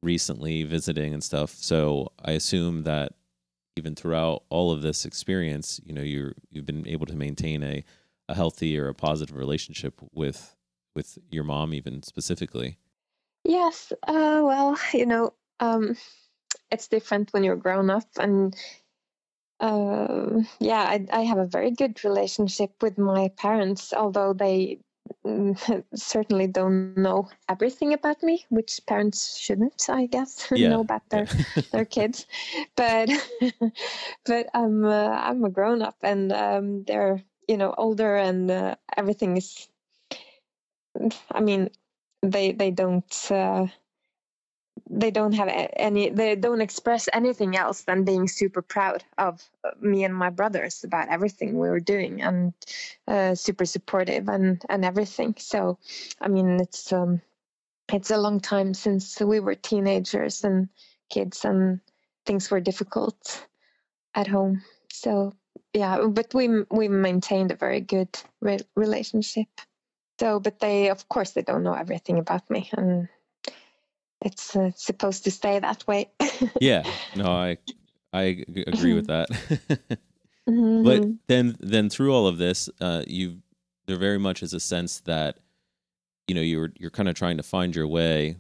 recently 0.04 0.64
visiting 0.64 1.14
and 1.14 1.24
stuff. 1.24 1.52
So 1.52 2.12
I 2.26 2.32
assume 2.32 2.84
that 2.84 3.14
even 3.78 3.96
throughout 3.96 4.44
all 4.50 4.72
of 4.72 4.82
this 4.82 5.06
experience, 5.06 5.80
you 5.86 5.94
know, 5.94 6.02
you're 6.02 6.34
you've 6.50 6.66
been 6.66 6.86
able 6.86 7.06
to 7.06 7.16
maintain 7.16 7.64
a, 7.64 7.86
a 8.32 8.36
healthy 8.36 8.80
or 8.80 8.88
a 8.88 8.96
positive 8.96 9.36
relationship 9.36 10.02
with 10.14 10.56
with 10.96 11.18
your 11.30 11.44
mom 11.44 11.74
even 11.74 12.04
specifically. 12.04 12.78
Yes, 13.44 13.92
uh, 14.08 14.42
well, 14.44 14.78
you 14.94 15.06
know, 15.06 15.34
um, 15.60 15.96
it's 16.72 16.88
different 16.88 17.32
when 17.34 17.44
you're 17.44 17.56
grown 17.56 17.90
up, 17.90 18.08
and 18.20 18.56
uh, 19.60 20.42
yeah, 20.60 20.82
I, 20.82 21.06
I 21.12 21.22
have 21.22 21.38
a 21.38 21.46
very 21.46 21.72
good 21.72 22.04
relationship 22.04 22.72
with 22.82 22.98
my 22.98 23.30
parents, 23.38 23.94
although 23.94 24.34
they 24.34 24.80
mm, 25.26 25.84
certainly 25.96 26.48
don't 26.48 26.98
know 26.98 27.30
everything 27.50 27.94
about 27.94 28.24
me, 28.24 28.46
which 28.50 28.80
parents 28.88 29.38
shouldn't, 29.38 29.90
I 29.90 30.08
guess, 30.08 30.50
Yeah, 30.56 30.70
know 30.70 30.82
about 30.82 31.10
their 31.10 31.28
their 31.72 31.86
kids. 31.96 32.26
But 32.76 33.10
but 34.26 34.48
I'm 34.54 34.86
uh, 34.86 35.10
I'm 35.10 35.44
a 35.44 35.50
grown 35.50 35.82
up, 35.82 35.98
and 36.04 36.32
um, 36.32 36.84
they're 36.86 37.24
you 37.52 37.58
know 37.58 37.76
older, 37.78 38.16
and 38.16 38.50
uh, 38.50 38.76
everything 38.98 39.38
is. 39.38 39.68
I 41.32 41.42
mean, 41.42 41.70
they 42.24 42.54
they 42.54 42.72
don't. 42.72 43.32
Uh, 43.32 43.68
they 44.90 45.12
don't 45.12 45.34
have 45.34 45.50
any 45.78 46.10
they 46.10 46.36
don't 46.36 46.62
express 46.62 47.08
anything 47.14 47.56
else 47.56 47.84
than 47.84 48.04
being 48.04 48.28
super 48.28 48.62
proud 48.62 49.04
of 49.18 49.42
uh, 49.64 49.72
me 49.80 50.04
and 50.04 50.16
my 50.16 50.30
brothers 50.30 50.84
about 50.84 51.10
everything 51.10 51.58
we 51.58 51.70
were 51.70 51.80
doing 51.80 52.22
and 52.22 52.54
uh, 53.08 53.34
super 53.36 53.66
supportive 53.66 54.28
and 54.28 54.64
and 54.70 54.84
everything 54.84 55.34
so 55.38 55.78
i 56.22 56.28
mean 56.28 56.60
it's 56.60 56.92
um 56.92 57.22
it's 57.94 58.12
a 58.12 58.18
long 58.18 58.40
time 58.40 58.74
since 58.74 59.20
we 59.22 59.40
were 59.40 59.56
teenagers 59.56 60.44
and 60.44 60.70
kids 61.10 61.46
and 61.46 61.80
things 62.26 62.52
were 62.52 62.62
difficult 62.62 63.48
at 64.16 64.28
home 64.28 64.62
so 64.92 65.34
yeah 65.74 66.06
but 66.08 66.34
we 66.34 66.64
we 66.70 66.88
maintained 66.88 67.52
a 67.52 67.56
very 67.56 67.82
good 67.82 68.10
re- 68.42 68.68
relationship. 68.76 69.48
So 70.20 70.40
but 70.40 70.60
they 70.60 70.90
of 70.90 71.08
course 71.10 71.32
they 71.32 71.42
don't 71.42 71.64
know 71.64 71.74
everything 71.74 72.20
about 72.20 72.50
me 72.50 72.70
and 72.78 73.08
it's 74.24 74.56
uh, 74.56 74.70
supposed 74.76 75.24
to 75.24 75.32
stay 75.32 75.60
that 75.60 75.86
way. 75.88 76.12
Yeah. 76.62 76.84
No 77.16 77.26
i 77.26 77.58
i 78.14 78.44
agree 78.68 78.94
with 78.94 79.08
that. 79.08 79.30
Mhm. 80.50 80.84
but 80.84 81.08
then 81.28 81.56
then 81.60 81.90
through 81.90 82.12
all 82.12 82.26
of 82.26 82.40
this 82.40 82.68
uh 82.82 83.04
you 83.06 83.42
there 83.86 83.98
very 84.00 84.18
much 84.18 84.42
is 84.42 84.54
a 84.54 84.60
sense 84.60 85.00
that 85.02 85.38
you 86.28 86.34
know 86.34 86.42
you're 86.42 86.74
you're 86.80 86.90
kind 86.90 87.08
of 87.08 87.14
trying 87.16 87.38
to 87.38 87.44
find 87.44 87.76
your 87.76 87.88
way 87.88 88.38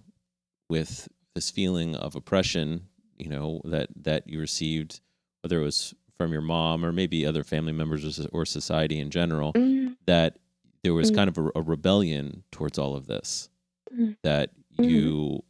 with 0.68 1.08
this 1.36 1.52
feeling 1.52 1.96
of 1.96 2.16
oppression 2.16 2.88
you 3.20 3.30
know 3.30 3.62
that 3.66 3.90
that 3.96 4.28
you 4.28 4.40
received 4.40 5.00
whether 5.44 5.60
it 5.62 5.64
was 5.64 5.94
from 6.18 6.32
your 6.32 6.42
mom 6.42 6.84
or 6.86 6.92
maybe 6.92 7.26
other 7.26 7.44
family 7.44 7.72
members 7.74 8.20
or, 8.20 8.28
or 8.32 8.46
society 8.46 9.00
in 9.00 9.10
general 9.10 9.54
Mm, 9.54 9.96
that 10.06 10.38
there 10.84 10.94
was 10.94 11.12
Mm. 11.12 11.16
kind 11.16 11.28
of 11.30 11.38
a, 11.38 11.50
a 11.56 11.62
rebellion 11.62 12.44
towards 12.52 12.78
all 12.78 12.96
of 12.96 13.08
this 13.08 13.50
Mm. 13.96 14.16
that 14.24 14.52
Mhm. 14.78 14.90
you 14.90 15.44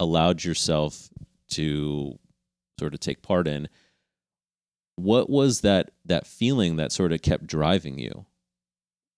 allowed 0.00 0.44
yourself 0.44 1.08
to 1.48 2.18
sort 2.78 2.92
of 2.94 3.00
take 3.00 3.22
part 3.22 3.48
in. 3.48 3.68
What 4.96 5.28
was 5.28 5.60
that 5.60 5.90
that 6.06 6.26
feeling 6.26 6.76
that 6.76 6.92
sort 6.92 7.12
of 7.12 7.22
kept 7.22 7.46
driving 7.46 7.98
you? 7.98 8.24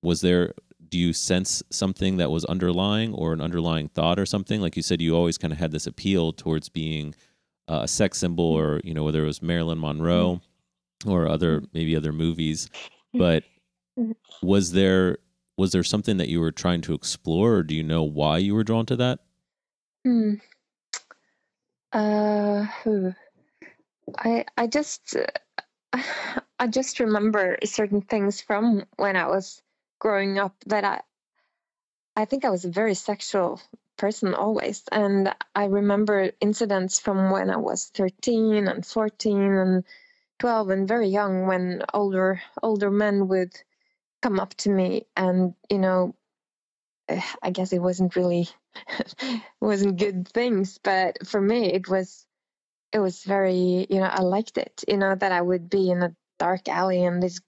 Was 0.03 0.21
there 0.21 0.55
do 0.89 0.99
you 0.99 1.13
sense 1.13 1.63
something 1.71 2.17
that 2.17 2.31
was 2.31 2.45
underlying 2.47 3.13
or 3.13 3.33
an 3.35 3.41
underlying 3.43 3.89
thought 3.89 4.19
or 4.19 4.25
something? 4.25 4.61
Like 4.61 4.77
you 4.77 4.83
said 4.83 5.01
you 5.03 5.15
always 5.15 5.37
kind 5.39 5.53
of 5.53 5.59
had 5.59 5.71
this 5.71 5.87
appeal 5.87 6.33
towards 6.33 6.69
being 6.69 7.15
uh, 7.69 7.81
a 7.83 7.89
sex 7.89 8.19
symbol 8.19 8.45
or 8.45 8.81
you 8.85 8.95
know 8.95 9.05
whether 9.05 9.23
it 9.23 9.27
was 9.27 9.43
marilyn 9.43 9.79
monroe 9.79 10.41
or 11.07 11.29
other 11.29 11.63
maybe 11.73 11.95
other 11.97 12.13
movies 12.13 12.69
but 13.15 13.45
Mhm. 13.99 14.15
was 14.43 14.73
there 14.73 15.19
was 15.57 15.73
there 15.73 15.83
something 15.85 16.17
that 16.19 16.29
you 16.29 16.41
were 16.41 16.53
trying 16.53 16.81
to 16.83 16.95
explore 16.95 17.55
or 17.57 17.63
do 17.63 17.75
you 17.75 17.83
know 17.83 18.03
why 18.05 18.39
you 18.39 18.55
were 18.55 18.65
drawn 18.65 18.87
to 18.87 18.97
that 18.97 19.21
Hmm. 20.05 20.35
Uh. 21.93 22.67
I 24.19 24.45
I 24.57 24.67
just 24.67 25.17
uh, 25.17 25.27
I 26.59 26.67
just 26.67 27.01
remember 27.01 27.59
certain 27.65 28.01
things 28.03 28.41
from 28.41 28.85
when 28.97 29.17
I 29.17 29.27
was 29.27 29.63
growing 29.99 30.39
up 30.39 30.55
that 30.67 30.85
I 30.85 31.01
I 32.17 32.25
think 32.25 32.45
I 32.45 32.51
was 32.51 32.65
a 32.65 32.71
very 32.71 32.95
sexual 32.95 33.61
person 33.97 34.35
always, 34.35 34.83
and 34.93 35.35
I 35.55 35.65
remember 35.67 36.31
incidents 36.41 36.99
from 37.01 37.31
when 37.31 37.51
I 37.51 37.57
was 37.57 37.87
13 37.95 38.67
and 38.69 38.85
14 38.85 39.43
and 39.53 39.85
12 40.39 40.71
and 40.71 40.89
very 40.89 41.09
young 41.09 41.47
when 41.47 41.83
older 41.93 42.41
older 42.63 42.91
men 42.91 43.29
would 43.29 43.53
come 44.23 44.41
up 44.41 44.55
to 44.55 44.71
me 44.71 45.07
and 45.17 45.55
you 45.71 45.79
know 45.79 46.15
eh, 47.09 47.23
I 47.43 47.51
guess 47.51 47.73
it 47.73 47.81
wasn't 47.81 48.17
really 48.17 48.49
wasn't 49.61 49.99
good 49.99 50.29
things, 50.29 50.79
but 50.83 51.27
for 51.27 51.41
me 51.41 51.73
it 51.73 51.89
was 51.89 52.27
it 52.93 53.01
was 53.01 53.25
very 53.25 53.87
you 53.91 54.01
know 54.01 54.11
I 54.11 54.23
liked 54.23 54.59
it. 54.59 54.85
You 54.89 54.97
know 54.97 55.15
that 55.15 55.33
I 55.33 55.41
would 55.41 55.69
be 55.71 55.91
in 55.91 56.03
a 56.03 56.15
dark 56.39 56.69
alley 56.69 57.05
and 57.05 57.23
this 57.23 57.41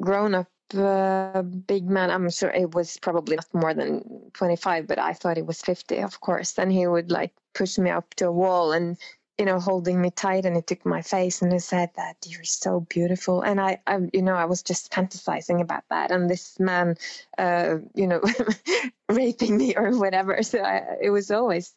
grown 0.00 0.34
up 0.34 0.48
uh, 0.74 1.42
big 1.42 1.88
man. 1.88 2.10
I'm 2.10 2.30
sure 2.30 2.50
it 2.50 2.74
was 2.74 2.98
probably 2.98 3.36
not 3.36 3.52
more 3.52 3.74
than 3.74 4.30
25, 4.34 4.86
but 4.86 4.98
I 4.98 5.12
thought 5.12 5.38
it 5.38 5.46
was 5.46 5.60
50, 5.62 5.98
of 5.98 6.20
course. 6.20 6.58
And 6.58 6.70
he 6.70 6.86
would 6.86 7.10
like 7.10 7.32
push 7.54 7.78
me 7.78 7.90
up 7.90 8.14
to 8.14 8.28
a 8.28 8.32
wall 8.32 8.72
and 8.72 8.96
you 9.40 9.46
know 9.46 9.58
holding 9.58 9.98
me 10.02 10.10
tight 10.10 10.44
and 10.44 10.54
he 10.54 10.60
took 10.60 10.84
my 10.84 11.00
face 11.00 11.40
and 11.40 11.50
he 11.50 11.58
said 11.58 11.88
that 11.96 12.14
you're 12.26 12.44
so 12.44 12.80
beautiful. 12.80 13.40
And 13.40 13.58
I, 13.58 13.80
I 13.86 13.96
you 14.12 14.20
know 14.20 14.34
i 14.34 14.44
was 14.44 14.62
just 14.62 14.92
fantasizing 14.92 15.62
about 15.62 15.84
that 15.88 16.10
and 16.10 16.28
this 16.28 16.60
man 16.60 16.96
uh 17.38 17.78
you 17.94 18.06
know 18.06 18.20
raping 19.08 19.56
me 19.56 19.74
or 19.76 19.98
whatever. 19.98 20.42
So 20.42 20.60
I, 20.60 20.98
it 21.00 21.08
was 21.08 21.30
always 21.30 21.74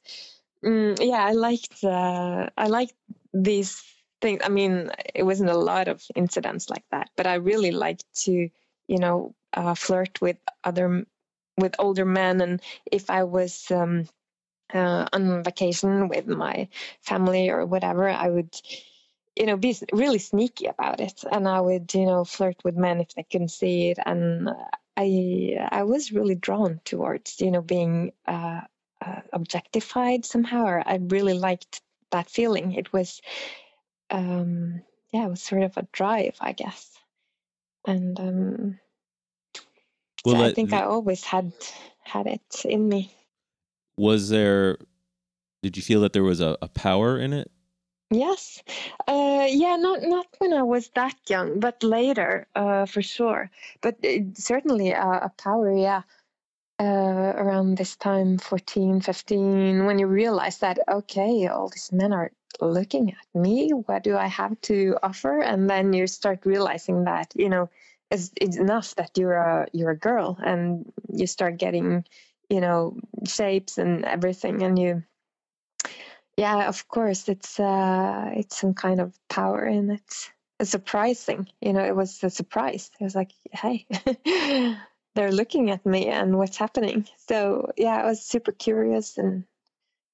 mm, 0.61 0.97
yeah 0.99 1.23
i 1.25 1.31
liked 1.31 1.81
uh 1.85 2.49
i 2.57 2.67
liked 2.67 2.95
these 3.33 3.81
things. 4.19 4.41
I 4.43 4.49
mean 4.49 4.91
it 5.15 5.23
wasn't 5.23 5.49
a 5.49 5.65
lot 5.71 5.87
of 5.87 6.03
incidents 6.15 6.69
like 6.69 6.85
that 6.91 7.11
but 7.15 7.27
i 7.27 7.35
really 7.35 7.71
liked 7.71 8.05
to 8.25 8.49
you 8.87 8.99
know 8.99 9.35
uh, 9.53 9.75
flirt 9.75 10.19
with 10.19 10.37
other 10.65 11.05
with 11.57 11.75
older 11.79 12.05
men. 12.05 12.41
And 12.41 12.61
if 12.91 13.09
i 13.09 13.23
was 13.23 13.71
um 13.71 14.09
uh, 14.73 15.07
on 15.13 15.43
vacation 15.43 16.07
with 16.09 16.27
my 16.27 16.67
family 17.01 17.49
or 17.49 17.65
whatever, 17.65 18.09
I 18.09 18.29
would, 18.29 18.55
you 19.35 19.45
know, 19.45 19.57
be 19.57 19.75
really 19.93 20.19
sneaky 20.19 20.67
about 20.67 20.99
it, 20.99 21.23
and 21.31 21.47
I 21.47 21.61
would, 21.61 21.93
you 21.93 22.05
know, 22.05 22.25
flirt 22.25 22.57
with 22.63 22.75
men 22.77 23.01
if 23.01 23.13
they 23.15 23.23
couldn't 23.23 23.49
see 23.49 23.89
it, 23.91 23.99
and 24.05 24.49
uh, 24.49 24.53
I, 24.97 25.57
I 25.71 25.83
was 25.83 26.11
really 26.11 26.35
drawn 26.35 26.81
towards, 26.85 27.41
you 27.41 27.51
know, 27.51 27.61
being 27.61 28.11
uh, 28.27 28.61
uh, 29.01 29.21
objectified 29.33 30.25
somehow, 30.25 30.65
or 30.65 30.83
I 30.85 30.99
really 31.01 31.33
liked 31.33 31.81
that 32.11 32.29
feeling. 32.29 32.73
It 32.73 32.93
was, 32.93 33.21
um, 34.11 34.81
yeah, 35.11 35.25
it 35.25 35.29
was 35.29 35.41
sort 35.43 35.63
of 35.63 35.77
a 35.77 35.87
drive, 35.91 36.37
I 36.41 36.53
guess, 36.53 36.91
and 37.87 38.19
um, 38.19 38.79
Well, 40.25 40.35
so 40.35 40.41
I 40.41 40.49
that- 40.49 40.55
think 40.55 40.73
I 40.73 40.83
always 40.83 41.23
had 41.23 41.53
had 42.03 42.27
it 42.27 42.65
in 42.65 42.87
me. 42.89 43.13
Was 43.97 44.29
there 44.29 44.77
did 45.61 45.77
you 45.77 45.83
feel 45.83 46.01
that 46.01 46.13
there 46.13 46.23
was 46.23 46.41
a, 46.41 46.57
a 46.61 46.67
power 46.67 47.17
in 47.17 47.33
it 47.33 47.51
Yes, 48.13 48.61
uh, 49.07 49.47
yeah, 49.49 49.75
not 49.75 50.03
not 50.03 50.27
when 50.37 50.53
I 50.53 50.61
was 50.61 50.89
that 50.89 51.15
young, 51.27 51.59
but 51.59 51.81
later, 51.81 52.47
uh, 52.53 52.85
for 52.85 53.01
sure. 53.01 53.49
But 53.81 53.97
it, 54.03 54.37
certainly 54.37 54.91
a, 54.91 55.01
a 55.01 55.31
power, 55.37 55.75
yeah. 55.75 56.03
Uh, 56.79 57.33
around 57.37 57.77
this 57.77 57.95
time, 57.95 58.37
14, 58.37 58.99
15, 58.99 59.85
when 59.85 59.99
you 59.99 60.07
realize 60.07 60.57
that 60.59 60.79
okay, 60.87 61.47
all 61.47 61.69
these 61.69 61.91
men 61.91 62.13
are 62.13 62.31
looking 62.61 63.11
at 63.11 63.41
me. 63.41 63.71
What 63.71 64.03
do 64.03 64.17
I 64.17 64.27
have 64.27 64.59
to 64.61 64.97
offer? 65.01 65.39
And 65.41 65.69
then 65.69 65.93
you 65.93 66.07
start 66.07 66.45
realizing 66.45 67.05
that 67.05 67.33
you 67.35 67.49
know 67.49 67.69
it's, 68.11 68.31
it's 68.39 68.57
enough 68.57 68.95
that 68.95 69.17
you're 69.17 69.33
a 69.33 69.67
you're 69.73 69.91
a 69.91 69.97
girl, 69.97 70.37
and 70.43 70.91
you 71.11 71.25
start 71.25 71.57
getting 71.57 72.05
you 72.53 72.61
know 72.61 72.95
shapes 73.25 73.77
and 73.77 74.05
everything, 74.05 74.61
and 74.63 74.77
you 74.77 75.03
yeah, 76.37 76.67
of 76.67 76.87
course, 76.87 77.29
it's 77.29 77.59
uh, 77.59 78.31
it's 78.35 78.57
some 78.57 78.73
kind 78.73 78.99
of 78.99 79.17
power 79.29 79.65
in 79.65 79.91
it. 79.91 80.31
It's 80.59 80.71
surprising, 80.71 81.47
you 81.61 81.73
know. 81.73 81.83
It 81.83 81.95
was 81.95 82.23
a 82.23 82.29
surprise. 82.29 82.89
It 82.99 83.03
was 83.03 83.15
like, 83.15 83.31
hey, 83.51 83.85
they're 85.15 85.31
looking 85.31 85.69
at 85.69 85.85
me, 85.85 86.07
and 86.07 86.37
what's 86.37 86.57
happening? 86.57 87.07
So 87.27 87.71
yeah, 87.77 87.97
I 87.97 88.05
was 88.05 88.21
super 88.21 88.51
curious 88.51 89.17
and 89.17 89.45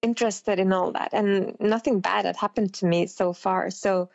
interested 0.02 0.60
in 0.60 0.74
all 0.74 0.92
that, 0.94 1.14
and 1.14 1.56
nothing 1.60 2.02
bad 2.02 2.26
had 2.26 2.36
happened 2.36 2.74
to 2.76 2.86
me 2.86 3.08
so 3.08 3.34
far. 3.34 3.72
So 3.72 4.10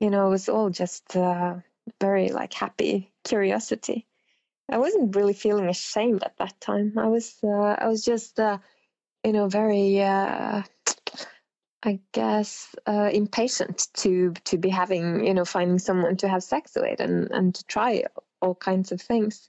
you 0.00 0.10
know, 0.10 0.28
it 0.28 0.30
was 0.30 0.48
all 0.48 0.70
just 0.70 1.16
uh, 1.16 1.56
very 2.00 2.30
like 2.30 2.52
happy 2.52 3.12
curiosity. 3.24 4.06
I 4.72 4.78
wasn't 4.78 5.14
really 5.14 5.34
feeling 5.34 5.68
ashamed 5.68 6.22
at 6.24 6.36
that 6.38 6.60
time. 6.60 6.98
I 6.98 7.08
was 7.08 7.36
uh, 7.44 7.76
I 7.78 7.86
was 7.88 8.04
just 8.04 8.40
uh, 8.40 8.58
you 9.24 9.32
know 9.32 9.48
very. 9.48 10.02
Uh, 10.02 10.62
I 11.84 11.98
guess 12.12 12.74
uh, 12.86 13.10
impatient 13.12 13.88
to 13.94 14.32
to 14.44 14.56
be 14.56 14.68
having 14.68 15.26
you 15.26 15.34
know 15.34 15.44
finding 15.44 15.78
someone 15.80 16.16
to 16.18 16.28
have 16.28 16.44
sex 16.44 16.72
with 16.76 17.00
and 17.00 17.30
and 17.32 17.54
to 17.54 17.64
try 17.64 18.04
all 18.40 18.54
kinds 18.54 18.92
of 18.92 19.00
things, 19.00 19.48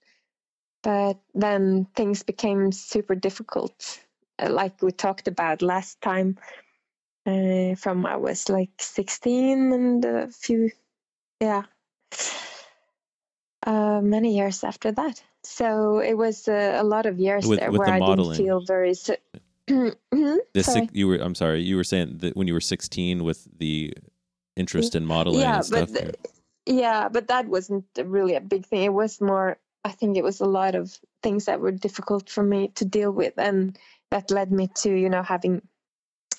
but 0.81 1.19
then 1.35 1.87
things 1.95 2.23
became 2.23 2.71
super 2.71 3.15
difficult, 3.15 3.99
uh, 4.39 4.49
like 4.49 4.81
we 4.81 4.91
talked 4.91 5.27
about 5.27 5.61
last 5.61 6.01
time. 6.01 6.37
Uh, 7.25 7.75
from 7.75 8.05
I 8.05 8.17
was 8.17 8.49
like 8.49 8.71
sixteen 8.79 9.71
and 9.71 10.05
a 10.05 10.27
few, 10.29 10.71
yeah, 11.39 11.63
uh, 13.65 14.01
many 14.01 14.35
years 14.35 14.63
after 14.63 14.91
that. 14.91 15.23
So 15.43 15.99
it 15.99 16.15
was 16.17 16.47
uh, 16.47 16.77
a 16.79 16.83
lot 16.83 17.05
of 17.05 17.19
years 17.19 17.45
With- 17.45 17.59
there 17.59 17.71
with 17.71 17.79
where 17.79 17.87
the 17.89 17.93
I 17.95 17.99
modeling. 17.99 18.37
didn't 18.37 18.45
feel 18.45 18.61
very. 18.65 18.93
So- 18.93 19.15
Mhm, 19.69 20.37
the 20.53 20.63
sorry. 20.63 20.81
six, 20.81 20.93
you 20.93 21.07
were 21.07 21.15
i'm 21.23 21.35
sorry 21.35 21.61
you 21.61 21.77
were 21.77 21.85
saying 21.85 22.17
that 22.17 22.35
when 22.35 22.47
you 22.49 22.53
were 22.53 22.59
16 22.59 23.23
with 23.23 23.47
the 23.59 23.93
interest 24.57 24.93
in 24.93 25.05
modeling 25.05 25.39
yeah, 25.39 25.55
and 25.55 25.65
stuff 25.65 25.89
but 25.93 25.93
the- 25.93 26.13
yeah, 26.65 27.07
but 27.09 27.27
that 27.29 27.47
wasn't 27.47 27.85
really 27.97 28.35
a 28.35 28.41
big 28.41 28.65
thing. 28.65 28.83
It 28.83 28.93
was 28.93 29.19
more. 29.21 29.57
I 29.85 29.91
think 29.91 30.15
it 30.17 30.23
was 30.23 30.39
a 30.41 30.45
lot 30.45 30.75
of 30.75 30.97
things 31.21 31.45
that 31.45 31.59
were 31.59 31.71
difficult 31.71 32.29
for 32.29 32.41
me 32.43 32.69
to 32.75 32.85
deal 32.85 33.11
with, 33.11 33.33
and 33.37 33.77
that 34.11 34.31
led 34.31 34.51
me 34.51 34.67
to 34.83 34.89
you 34.89 35.09
know 35.09 35.23
having 35.23 35.61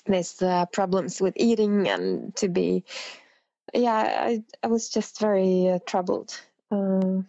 these 0.07 0.41
uh, 0.43 0.65
problems 0.73 1.21
with 1.21 1.35
eating 1.37 1.89
and 1.89 2.35
to 2.37 2.49
be. 2.49 2.85
Yeah, 3.75 4.25
I 4.29 4.43
I 4.63 4.67
was 4.69 4.89
just 4.89 5.21
very 5.21 5.69
uh, 5.69 5.79
troubled. 5.87 6.41
Uh, 6.75 7.23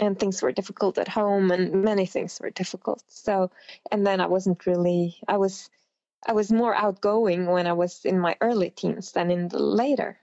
and 0.00 0.18
things 0.18 0.42
were 0.42 0.52
difficult 0.52 0.98
at 0.98 1.08
home 1.08 1.50
and 1.54 1.84
many 1.84 2.06
things 2.06 2.40
were 2.40 2.50
difficult 2.50 3.02
so 3.08 3.50
and 3.90 4.06
then 4.06 4.20
i 4.20 4.26
wasn't 4.26 4.66
really 4.66 5.16
i 5.28 5.36
was 5.36 5.70
i 6.26 6.32
was 6.32 6.50
more 6.50 6.74
outgoing 6.74 7.46
when 7.46 7.66
i 7.66 7.72
was 7.72 8.04
in 8.04 8.18
my 8.18 8.34
early 8.40 8.70
teens 8.70 9.12
than 9.12 9.30
in 9.30 9.48
the 9.48 9.58
later 9.58 10.18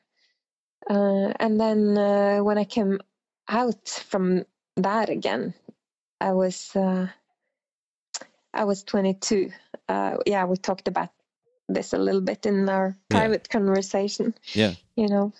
uh, 0.90 1.30
and 1.44 1.60
then 1.60 1.98
uh, 1.98 2.40
when 2.48 2.58
i 2.58 2.66
came 2.66 3.00
out 3.48 3.88
from 4.12 4.44
that 4.76 5.10
again 5.10 5.54
i 6.20 6.32
was 6.34 6.76
uh, 6.76 7.08
i 8.54 8.64
was 8.64 8.84
22 8.84 9.52
uh, 9.88 10.18
yeah 10.26 10.46
we 10.46 10.58
talked 10.58 10.88
about 10.88 11.10
this 11.68 11.94
a 11.94 11.98
little 11.98 12.22
bit 12.22 12.46
in 12.46 12.68
our 12.70 12.98
Yeah. 13.10 13.20
private 13.20 13.50
conversation 13.50 14.34
Yeah. 14.54 14.74
you 14.96 15.08
know 15.08 15.32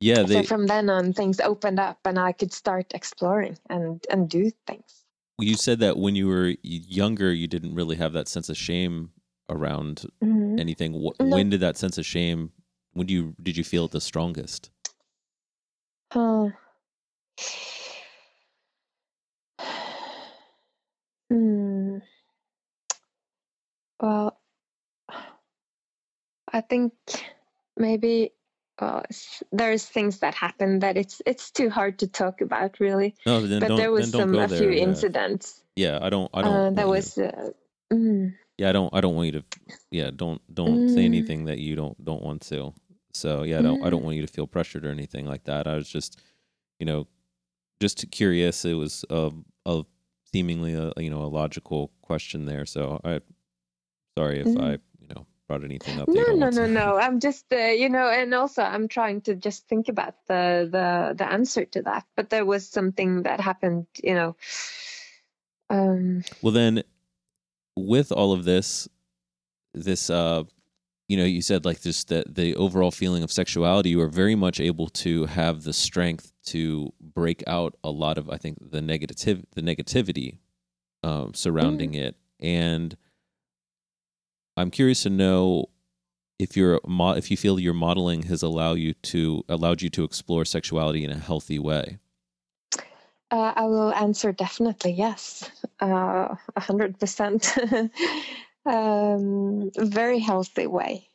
Yeah, 0.00 0.24
so 0.26 0.42
from 0.42 0.66
then 0.66 0.88
on 0.90 1.12
things 1.12 1.40
opened 1.40 1.78
up 1.78 1.98
and 2.06 2.18
i 2.18 2.32
could 2.32 2.52
start 2.52 2.92
exploring 2.94 3.58
and 3.68 4.02
and 4.10 4.28
do 4.30 4.50
things 4.66 5.04
you 5.38 5.56
said 5.56 5.78
that 5.80 5.96
when 5.96 6.14
you 6.16 6.26
were 6.28 6.54
younger 6.62 7.32
you 7.32 7.46
didn't 7.46 7.74
really 7.74 7.96
have 7.96 8.12
that 8.12 8.28
sense 8.28 8.48
of 8.48 8.56
shame 8.56 9.10
around 9.48 10.06
Mhm. 10.22 10.60
anything. 10.60 10.92
Wh- 10.94 11.18
No. 11.20 11.36
When 11.36 11.50
did 11.50 11.60
that 11.60 11.76
sense 11.76 11.98
of 11.98 12.06
shame 12.06 12.52
when 12.92 13.06
do 13.06 13.14
you 13.14 13.34
did 13.42 13.56
you 13.56 13.64
feel 13.64 13.84
it 13.86 13.90
the 13.92 14.00
strongest? 14.00 14.70
Huh. 16.12 16.50
Hmm. 21.30 21.98
Well, 24.00 24.38
I 26.52 26.60
think 26.60 26.92
maybe 27.76 28.32
well, 28.80 29.02
there's 29.52 29.84
things 29.86 30.18
that 30.20 30.34
happen 30.34 30.78
that 30.80 30.96
it's 30.96 31.20
it's 31.26 31.50
too 31.50 31.68
hard 31.70 31.98
to 31.98 32.06
talk 32.06 32.40
about 32.40 32.80
really. 32.80 33.14
No, 33.26 33.40
then 33.46 33.60
but 33.60 33.68
don't 33.68 33.76
there 33.76 33.90
was 33.92 34.10
then 34.10 34.20
don't 34.20 34.28
some 34.28 34.32
go 34.32 34.44
a 34.44 34.48
there. 34.48 34.58
few 34.58 34.70
yeah. 34.70 34.82
incidents. 34.84 35.62
Yeah, 35.76 35.98
I 36.02 36.10
don't 36.10 36.30
I 36.34 36.42
don't 36.42 36.52
Uh, 36.56 36.62
want 36.64 36.76
there 36.76 36.84
you- 36.86 36.90
was. 36.92 37.18
Uh, 37.18 37.50
mm, 37.92 38.34
Yeah, 38.58 38.68
I 38.68 38.72
don't 38.72 38.92
I 38.94 39.00
don't 39.00 39.14
want 39.14 39.26
you 39.32 39.40
to 39.40 39.44
yeah, 39.90 40.10
don't 40.14 40.40
don't 40.54 40.88
say 40.90 41.02
Mm. 41.02 41.12
anything 41.12 41.44
that 41.46 41.58
you 41.58 41.76
don't 41.76 41.96
don't 42.04 42.22
want 42.22 42.42
to. 42.48 42.72
So, 43.12 43.42
yeah, 43.42 43.58
I 43.58 43.62
don't 43.62 43.82
I 43.82 43.90
don't 43.90 44.02
Mm. 44.02 44.04
want 44.04 44.16
you 44.16 44.26
to 44.26 44.32
feel 44.32 44.46
pressured 44.46 44.84
or 44.86 44.90
anything 44.90 45.26
like 45.26 45.44
that. 45.44 45.66
I 45.66 45.74
was 45.74 45.88
just, 45.88 46.20
you 46.78 46.86
know, 46.86 47.06
just 47.80 48.08
curious. 48.10 48.64
It 48.64 48.74
was 48.74 49.04
a 49.10 49.32
a 49.66 49.84
seemingly 50.32 50.74
a 50.74 50.92
you 50.96 51.10
know, 51.10 51.22
a 51.22 51.30
logical 51.40 51.90
question 52.02 52.46
there. 52.46 52.66
So, 52.66 53.00
I 53.04 53.20
sorry 54.18 54.40
if 54.40 54.46
Mm. 54.46 54.60
I, 54.60 54.70
know, 54.72 54.78
brought 55.50 55.64
anything 55.64 56.00
up 56.00 56.06
no, 56.06 56.22
no, 56.34 56.48
no, 56.48 56.66
no. 56.66 56.96
I'm 56.96 57.18
just, 57.18 57.52
uh, 57.52 57.56
you 57.56 57.88
know, 57.88 58.08
and 58.08 58.32
also 58.34 58.62
I'm 58.62 58.86
trying 58.86 59.20
to 59.22 59.34
just 59.34 59.66
think 59.66 59.88
about 59.88 60.14
the 60.28 60.68
the 60.70 61.14
the 61.16 61.28
answer 61.28 61.64
to 61.64 61.82
that. 61.82 62.04
But 62.14 62.30
there 62.30 62.46
was 62.46 62.68
something 62.68 63.24
that 63.24 63.40
happened, 63.40 63.86
you 64.02 64.14
know. 64.14 64.36
Um, 65.68 66.22
Well, 66.40 66.52
then, 66.52 66.84
with 67.76 68.12
all 68.12 68.32
of 68.32 68.44
this, 68.44 68.88
this, 69.74 70.08
uh, 70.08 70.44
you 71.08 71.16
know, 71.16 71.24
you 71.24 71.42
said 71.42 71.64
like 71.64 71.82
just 71.82 72.08
that 72.08 72.32
the 72.32 72.54
overall 72.54 72.92
feeling 72.92 73.24
of 73.24 73.32
sexuality, 73.32 73.90
you 73.90 73.98
were 73.98 74.08
very 74.22 74.36
much 74.36 74.60
able 74.60 74.88
to 75.04 75.26
have 75.26 75.64
the 75.64 75.72
strength 75.72 76.32
to 76.46 76.92
break 77.00 77.42
out 77.48 77.74
a 77.82 77.90
lot 77.90 78.18
of, 78.18 78.30
I 78.30 78.36
think, 78.36 78.70
the 78.70 78.80
negative, 78.80 79.44
the 79.56 79.62
negativity 79.62 80.38
um, 81.02 81.34
surrounding 81.34 81.94
it. 81.94 82.14
And 82.38 82.96
I'm 84.60 84.70
curious 84.70 85.02
to 85.04 85.10
know 85.10 85.70
if 86.38 86.56
you're 86.56 86.80
if 87.16 87.30
you 87.30 87.36
feel 87.36 87.58
your 87.58 87.74
modeling 87.74 88.24
has 88.24 88.42
allowed 88.42 88.78
you 88.78 88.94
to 88.94 89.44
allowed 89.48 89.82
you 89.82 89.90
to 89.90 90.04
explore 90.04 90.44
sexuality 90.44 91.04
in 91.04 91.10
a 91.10 91.18
healthy 91.18 91.58
way. 91.58 91.98
uh, 93.30 93.52
I 93.56 93.64
will 93.66 93.92
answer 93.92 94.32
definitely 94.32 94.92
yes, 94.92 95.50
uh, 95.80 96.34
a 96.56 96.60
hundred 96.60 96.98
percent. 96.98 97.56
Um, 98.66 99.70
very 99.78 100.18
healthy 100.18 100.66
way, 100.66 101.08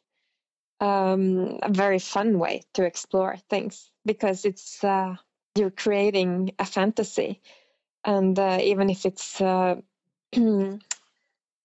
um, 0.79 1.59
a 1.61 1.69
very 1.71 1.99
fun 1.99 2.39
way 2.39 2.63
to 2.73 2.83
explore 2.83 3.37
things 3.51 3.91
because 4.03 4.45
it's 4.45 4.83
uh, 4.83 5.15
you're 5.53 5.69
creating 5.69 6.53
a 6.57 6.65
fantasy, 6.65 7.43
and 8.03 8.39
uh, 8.39 8.57
even 8.59 8.89
if 8.89 9.05
it's 9.05 9.39
uh, 9.39 9.75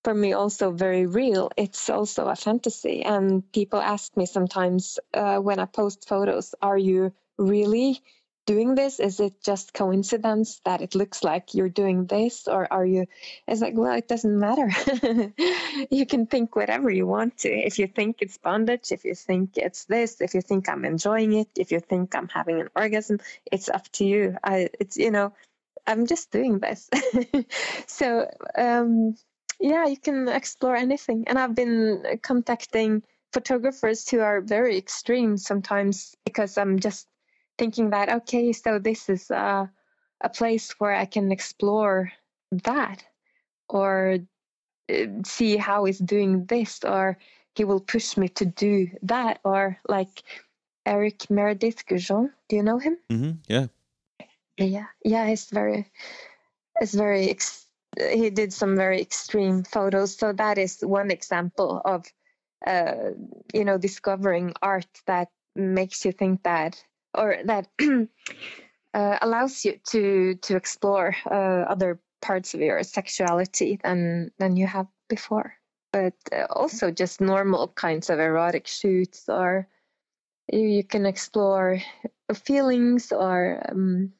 for 0.05 0.15
me 0.15 0.33
also 0.33 0.71
very 0.71 1.07
real, 1.07 1.51
it's 1.57 1.91
also 1.91 2.27
a 2.27 2.37
fantasy. 2.37 3.03
And 3.03 3.51
people 3.53 3.81
ask 3.81 4.17
me 4.17 4.27
sometimes 4.27 4.99
uh, 5.15 5.39
when 5.39 5.59
I 5.59 5.67
post 5.67 6.09
photos, 6.09 6.55
"Are 6.63 6.79
you 6.79 7.13
really?" 7.39 8.03
doing 8.51 8.75
this? 8.75 8.99
Is 8.99 9.21
it 9.21 9.41
just 9.45 9.73
coincidence 9.75 10.61
that 10.65 10.81
it 10.81 10.97
looks 10.97 11.23
like 11.23 11.55
you're 11.55 11.69
doing 11.69 12.07
this, 12.07 12.49
or 12.49 12.67
are 12.73 12.85
you? 12.85 13.07
It's 13.47 13.61
like, 13.61 13.75
well, 13.77 13.95
it 13.95 14.09
doesn't 14.09 14.39
matter. 14.41 14.69
you 15.91 16.05
can 16.05 16.27
think 16.27 16.57
whatever 16.57 16.91
you 16.91 17.07
want 17.07 17.39
to. 17.39 17.49
If 17.49 17.79
you 17.79 17.87
think 17.87 18.17
it's 18.21 18.39
bondage, 18.39 18.91
if 18.91 19.05
you 19.05 19.15
think 19.15 19.57
it's 19.57 19.85
this, 19.85 20.21
if 20.21 20.35
you 20.35 20.41
think 20.41 20.69
I'm 20.69 20.85
enjoying 20.85 21.33
it, 21.35 21.49
if 21.57 21.71
you 21.71 21.79
think 21.79 22.17
I'm 22.17 22.29
having 22.29 22.61
an 22.61 22.71
orgasm, 22.75 23.21
it's 23.53 23.69
up 23.69 23.89
to 23.93 24.05
you. 24.05 24.37
I, 24.43 24.69
it's 24.81 24.97
you 24.97 25.13
know, 25.13 25.33
I'm 25.87 26.07
just 26.07 26.33
doing 26.33 26.59
this. 26.59 26.91
so 27.87 28.29
um, 28.57 29.15
yeah, 29.61 29.87
you 29.87 29.96
can 29.96 30.29
explore 30.29 30.75
anything, 30.75 31.25
and 31.27 31.38
I've 31.38 31.55
been 31.55 32.18
contacting 32.23 33.03
photographers 33.33 34.09
who 34.09 34.20
are 34.20 34.40
very 34.40 34.77
extreme 34.77 35.37
sometimes 35.37 36.16
because 36.25 36.59
I'm 36.59 36.81
just 36.81 37.07
thinking 37.61 37.90
that 37.90 38.09
okay 38.09 38.55
so 38.55 38.79
this 38.79 39.11
is 39.11 39.31
uh, 39.31 39.66
a 40.23 40.29
place 40.31 40.73
where 40.81 40.94
i 40.94 41.05
can 41.05 41.31
explore 41.31 42.11
that 42.64 43.05
or 43.68 44.16
uh, 44.88 45.07
see 45.25 45.59
how 45.59 45.85
he's 45.85 45.99
doing 45.99 46.46
this 46.46 46.81
or 46.85 47.18
he 47.55 47.64
will 47.64 47.81
push 47.81 48.16
me 48.16 48.29
to 48.29 48.46
do 48.46 48.88
that 49.03 49.40
or 49.44 49.77
like 49.88 50.23
eric 50.87 51.29
meredith 51.29 51.85
goujon 51.87 52.31
do 52.49 52.57
you 52.57 52.62
know 52.62 52.79
him 52.79 52.96
mm-hmm. 53.12 53.33
Yeah. 53.46 53.66
yeah 54.57 54.87
yeah 55.05 55.27
he's 55.29 55.44
very 55.51 55.85
it's 56.81 56.94
very 56.94 57.29
ex- 57.29 57.66
he 57.98 58.31
did 58.31 58.53
some 58.53 58.76
very 58.76 59.00
extreme 59.00 59.64
photos. 59.64 60.16
So 60.16 60.33
that 60.33 60.59
is 60.59 60.81
one 60.81 61.11
example 61.11 61.81
of 61.85 62.07
uh, 62.66 63.12
you 63.55 63.64
know 63.64 63.79
discovering 63.79 64.55
art 64.62 64.88
that 65.07 65.29
makes 65.57 66.05
you 66.05 66.12
think 66.12 66.42
that 66.42 66.83
or 67.14 67.38
that 67.44 67.68
uh, 68.94 69.18
allows 69.22 69.64
you 69.64 69.79
to 69.90 70.35
to 70.37 70.57
explore 70.57 71.16
uh, 71.31 71.64
other 71.68 72.00
parts 72.22 72.55
of 72.55 72.61
your 72.61 72.83
sexuality 72.83 73.79
than 73.83 74.31
than 74.38 74.57
you 74.57 74.66
have 74.66 74.87
before. 75.09 75.55
But 75.92 76.14
uh, 76.33 76.46
also 76.50 76.90
just 76.90 77.20
normal 77.20 77.68
kinds 77.68 78.11
of 78.11 78.20
erotic 78.20 78.66
shoots 78.68 79.29
or 79.29 79.66
you, 80.53 80.61
you 80.61 80.85
can 80.85 81.07
explore 81.07 81.81
feelings 82.35 83.11
or 83.11 83.62
um, 83.68 84.12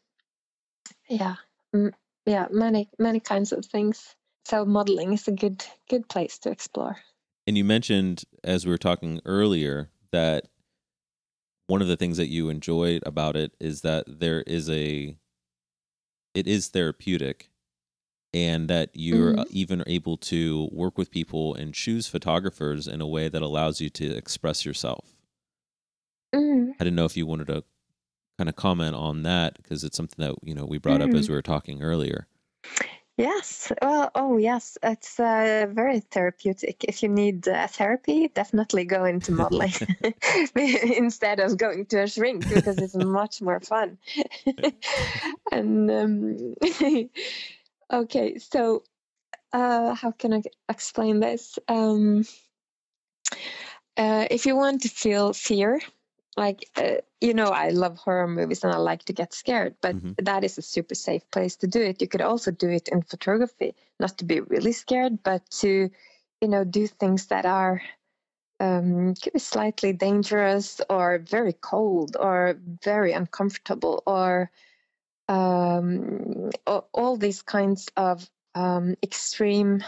yeah 1.09 1.37
mm, 1.75 1.93
yeah 2.27 2.47
many 2.51 2.89
many 2.99 3.21
kinds 3.21 3.53
of 3.53 3.65
things 3.65 4.15
so 4.45 4.65
modeling 4.65 5.13
is 5.13 5.29
a 5.29 5.33
good 5.33 5.65
good 5.89 6.09
place 6.09 6.39
to 6.39 6.51
explore 6.51 6.97
And 7.47 7.57
you 7.57 7.65
mentioned, 7.65 8.25
as 8.45 8.65
we 8.65 8.71
were 8.71 8.79
talking 8.79 9.21
earlier, 9.25 9.91
that 10.13 10.49
one 11.67 11.83
of 11.83 11.89
the 11.89 11.97
things 11.97 12.17
that 12.17 12.29
you 12.29 12.49
enjoyed 12.49 13.03
about 13.07 13.37
it 13.37 13.53
is 13.61 13.83
that 13.83 14.05
there 14.07 14.43
is 14.43 14.69
a, 14.69 15.17
it 16.35 16.47
is 16.47 16.69
therapeutic, 16.69 17.51
and 18.33 18.69
that 18.69 18.91
you're 18.95 19.39
uh 19.39 19.45
even 19.51 19.83
able 19.87 20.17
to 20.17 20.69
work 20.73 20.99
with 20.99 21.11
people 21.11 21.55
and 21.55 21.75
choose 21.75 22.07
photographers 22.09 22.87
in 22.89 23.01
a 23.01 23.07
way 23.07 23.29
that 23.29 23.43
allows 23.43 23.81
you 23.81 23.91
to 23.91 24.17
express 24.17 24.65
yourself. 24.65 25.17
mm. 26.35 26.75
I 26.81 26.85
didn't 26.85 26.97
know 26.97 27.05
if 27.05 27.17
you 27.17 27.27
wanted 27.27 27.47
to 27.49 27.65
kind 28.41 28.49
of 28.49 28.57
comment 28.57 28.97
on 28.97 29.23
that 29.23 29.55
because 29.59 29.85
it's 29.85 29.99
something 29.99 30.25
that 30.25 30.35
you 30.43 30.55
know 30.55 30.65
we 30.65 30.79
brought 30.79 31.03
up 31.03 31.13
as 31.13 31.29
we 31.29 31.35
were 31.35 31.43
talking 31.43 31.83
earlier. 31.83 32.27
Yes. 33.19 33.71
Well, 33.83 34.11
oh, 34.15 34.39
yes. 34.39 34.79
It's 34.83 35.21
uh, 35.21 35.67
very 35.69 36.01
therapeutic. 36.01 36.83
If 36.85 37.03
you 37.03 37.11
need 37.11 37.47
uh, 37.47 37.67
therapy, 37.67 38.29
definitely 38.29 38.87
go 38.87 39.05
into 39.05 39.33
modeling 39.33 39.75
instead 40.57 41.39
of 41.39 41.59
going 41.59 41.85
to 41.87 42.05
a 42.05 42.07
shrink 42.07 42.49
because 42.49 42.79
it's 42.79 42.95
much 42.95 43.43
more 43.43 43.61
fun. 43.61 43.99
and 45.53 45.91
um, 45.91 46.55
okay, 47.93 48.39
so 48.39 48.85
uh, 49.53 49.95
how 49.95 50.13
can 50.13 50.33
I 50.33 50.43
explain 50.71 51.21
this? 51.21 51.59
Um, 51.69 52.25
uh, 53.99 54.29
if 54.31 54.47
you 54.47 54.57
want 54.57 54.81
to 54.83 54.89
feel 54.89 55.35
fear, 55.35 55.83
like 56.37 56.69
uh, 56.77 56.97
you 57.21 57.35
know, 57.35 57.51
I 57.51 57.71
love 57.71 57.99
horror 57.99 58.29
movies 58.29 58.65
and 58.65 58.73
I 58.73 58.79
like 58.79 59.05
to 59.05 59.13
get 59.13 59.35
scared, 59.35 59.75
but 59.83 59.97
Mhm. 59.97 60.15
that 60.25 60.45
is 60.45 60.59
a 60.59 60.63
super 60.63 60.95
safe 60.95 61.29
place 61.31 61.57
to 61.57 61.67
do 61.67 61.81
it. 61.83 62.01
You 62.01 62.09
could 62.09 62.23
also 62.23 62.51
do 62.51 62.69
it 62.71 62.89
in 62.89 63.03
photography, 63.03 63.75
not 63.99 64.17
to 64.19 64.25
be 64.25 64.41
really 64.41 64.73
scared, 64.73 65.23
but 65.23 65.49
to, 65.61 65.91
you 66.41 66.49
know, 66.49 66.65
do 66.65 66.87
things 66.87 67.27
that 67.27 67.47
are 67.47 67.83
um, 68.61 69.15
could 69.15 69.33
be 69.33 69.39
slightly 69.39 69.93
dangerous 69.93 70.81
or 70.91 71.19
very 71.19 71.55
cold 71.55 72.17
or 72.21 72.59
very 72.85 73.13
uncomfortable 73.13 74.03
or 74.07 74.51
um, 75.29 76.51
all, 76.67 77.17
these 77.17 77.43
kinds 77.43 77.89
of 77.97 78.29
um, 78.55 78.97
extreme 79.03 79.83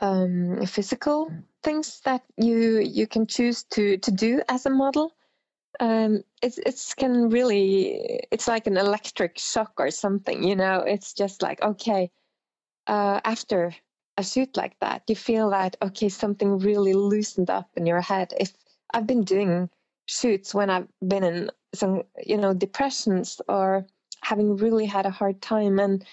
um, 0.00 0.64
physical 0.66 1.32
things 1.62 2.00
that 2.04 2.22
you 2.36 2.78
you 2.78 3.06
can 3.06 3.26
choose 3.26 3.64
to 3.64 3.98
to 3.98 4.10
do 4.10 4.40
as 4.48 4.66
a 4.66 4.70
model. 4.70 5.12
Um, 5.78 6.22
it's 6.42 6.58
it's 6.58 6.94
can 6.94 7.30
really 7.30 8.20
it's 8.30 8.48
like 8.48 8.66
an 8.66 8.76
electric 8.76 9.38
shock 9.38 9.72
or 9.78 9.90
something. 9.90 10.42
You 10.42 10.56
know, 10.56 10.80
it's 10.80 11.12
just 11.12 11.42
like 11.42 11.62
okay, 11.62 12.10
uh, 12.86 13.20
after 13.24 13.74
a 14.16 14.24
shoot 14.24 14.56
like 14.56 14.78
that, 14.80 15.02
you 15.08 15.16
feel 15.16 15.50
that 15.50 15.76
okay, 15.82 16.08
something 16.08 16.58
really 16.58 16.94
loosened 16.94 17.50
up 17.50 17.70
in 17.76 17.86
your 17.86 18.00
head. 18.00 18.34
If 18.38 18.52
I've 18.92 19.06
been 19.06 19.24
doing 19.24 19.70
shoots 20.06 20.54
when 20.54 20.70
I've 20.70 20.88
been 21.06 21.24
in 21.24 21.50
some 21.74 22.02
you 22.24 22.36
know 22.36 22.52
depressions 22.52 23.40
or 23.48 23.86
having 24.22 24.56
really 24.56 24.86
had 24.86 25.06
a 25.06 25.10
hard 25.10 25.40
time 25.40 25.78
and 25.78 26.04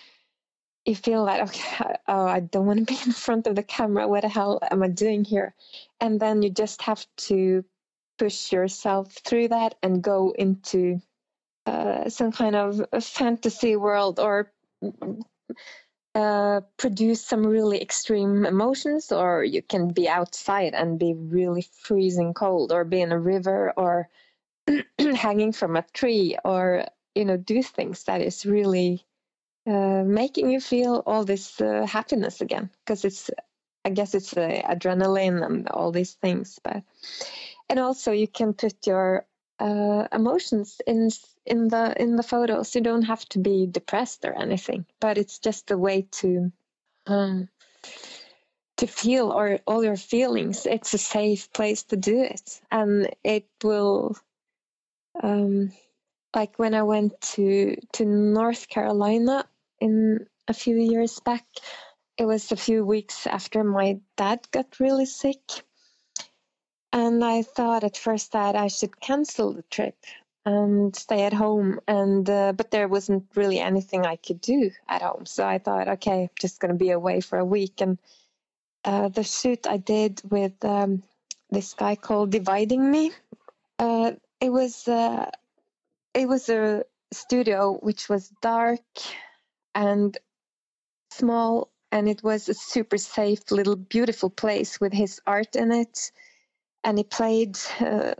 you 0.85 0.95
feel 0.95 1.23
like 1.23 1.41
okay 1.41 1.95
oh 2.07 2.25
i 2.25 2.39
don't 2.39 2.65
want 2.65 2.79
to 2.79 2.85
be 2.85 2.99
in 3.05 3.11
front 3.11 3.47
of 3.47 3.55
the 3.55 3.63
camera 3.63 4.07
what 4.07 4.21
the 4.21 4.29
hell 4.29 4.59
am 4.71 4.83
i 4.83 4.87
doing 4.87 5.23
here 5.23 5.53
and 5.99 6.19
then 6.19 6.41
you 6.41 6.49
just 6.49 6.81
have 6.81 7.05
to 7.17 7.63
push 8.17 8.51
yourself 8.51 9.13
through 9.13 9.49
that 9.49 9.75
and 9.83 10.01
go 10.01 10.33
into 10.37 10.99
uh, 11.65 12.09
some 12.09 12.31
kind 12.31 12.55
of 12.55 12.81
fantasy 13.01 13.75
world 13.75 14.19
or 14.19 14.51
uh, 16.15 16.61
produce 16.77 17.23
some 17.23 17.45
really 17.45 17.81
extreme 17.81 18.45
emotions 18.45 19.11
or 19.11 19.43
you 19.43 19.61
can 19.61 19.89
be 19.89 20.07
outside 20.07 20.73
and 20.73 20.99
be 20.99 21.13
really 21.13 21.67
freezing 21.81 22.33
cold 22.33 22.71
or 22.71 22.83
be 22.83 23.01
in 23.01 23.11
a 23.11 23.19
river 23.19 23.73
or 23.77 24.09
hanging 25.15 25.51
from 25.51 25.75
a 25.75 25.85
tree 25.93 26.37
or 26.43 26.85
you 27.15 27.25
know 27.25 27.37
do 27.37 27.61
things 27.61 28.03
that 28.03 28.21
is 28.21 28.45
really 28.45 29.05
uh, 29.67 30.03
making 30.05 30.49
you 30.49 30.59
feel 30.61 31.03
all 31.05 31.23
this 31.25 31.59
uh, 31.59 31.85
happiness 31.85 32.41
again. 32.41 32.69
Because 32.85 33.03
it's 33.05 33.29
i 33.87 33.89
guess 33.89 34.13
it's 34.13 34.35
uh, 34.35 34.61
adrenaline 34.69 35.43
and 35.43 35.67
all 35.69 35.91
these 35.91 36.13
things 36.13 36.59
but 36.63 36.83
and 37.69 37.79
also 37.79 38.11
you 38.11 38.27
can 38.27 38.53
put 38.53 38.85
your 38.85 39.25
uh, 39.59 40.07
emotions 40.11 40.79
in 40.85 41.09
in 41.45 41.67
the 41.67 41.93
in 42.01 42.15
the 42.15 42.23
photos 42.23 42.75
you 42.75 42.81
don't 42.81 43.03
have 43.03 43.27
to 43.29 43.39
be 43.39 43.65
depressed 43.65 44.25
or 44.25 44.33
anything 44.33 44.85
but 44.99 45.17
it's 45.17 45.39
just 45.39 45.71
a 45.71 45.77
way 45.77 46.07
to 46.11 46.51
um, 47.07 47.49
to 48.77 48.85
feel 48.85 49.31
or 49.31 49.59
all 49.65 49.83
your 49.83 49.95
feelings 49.95 50.65
it's 50.65 50.93
a 50.93 50.97
safe 50.97 51.51
place 51.53 51.83
to 51.83 51.97
do 51.97 52.21
it 52.21 52.61
and 52.69 53.09
it 53.23 53.47
will 53.63 54.15
um, 55.23 55.71
like 56.35 56.59
when 56.59 56.73
I 56.75 56.83
went 56.83 57.19
to 57.33 57.75
to 57.93 58.05
North 58.05 58.69
Carolina 58.69 59.45
in 59.79 60.27
a 60.47 60.53
few 60.53 60.77
years 60.77 61.19
back. 61.19 61.45
It 62.17 62.25
was 62.25 62.51
a 62.51 62.55
few 62.55 62.83
weeks 62.85 63.27
after 63.27 63.63
my 63.63 63.99
dad 64.15 64.47
got 64.51 64.79
really 64.79 65.05
sick. 65.05 65.63
And 66.93 67.23
I 67.23 67.41
thought 67.41 67.83
at 67.83 67.97
first 67.97 68.31
that 68.31 68.55
I 68.55 68.67
should 68.67 68.99
cancel 68.99 69.53
the 69.53 69.63
trip 69.63 69.95
and 70.45 70.95
stay 70.95 71.23
at 71.23 71.33
home 71.33 71.79
and 71.87 72.29
uh, 72.29 72.53
but 72.53 72.71
there 72.71 72.87
wasn't 72.87 73.25
really 73.35 73.59
anything 73.59 74.05
I 74.05 74.15
could 74.15 74.39
do 74.39 74.71
at 74.87 75.01
home. 75.01 75.25
So 75.25 75.45
I 75.45 75.57
thought 75.57 75.89
okay, 75.89 76.23
I'm 76.23 76.29
just 76.39 76.61
going 76.61 76.71
to 76.71 76.77
be 76.77 76.91
away 76.91 77.19
for 77.19 77.37
a 77.37 77.45
week 77.45 77.81
and 77.81 77.97
uh, 78.85 79.09
the 79.09 79.23
shoot 79.23 79.67
I 79.67 79.77
did 79.77 80.21
with 80.29 80.63
um, 80.63 81.03
this 81.49 81.73
guy 81.73 81.95
called 81.95 82.31
Dividing 82.31 82.89
Me. 82.89 83.11
Uh, 83.77 84.13
it 84.39 84.49
was 84.49 84.87
uh, 84.87 85.29
it 86.13 86.27
was 86.27 86.47
a 86.47 86.85
studio 87.11 87.77
which 87.81 88.07
was 88.07 88.29
dark 88.41 88.79
and 89.75 90.17
small 91.11 91.69
and 91.91 92.07
it 92.07 92.23
was 92.23 92.47
a 92.47 92.53
super 92.53 92.97
safe 92.97 93.51
little 93.51 93.75
beautiful 93.75 94.29
place 94.29 94.79
with 94.79 94.93
his 94.93 95.19
art 95.25 95.55
in 95.55 95.71
it 95.71 96.11
and 96.87 96.97
he 96.97 97.03
played 97.03 97.57
uh, 97.81 98.13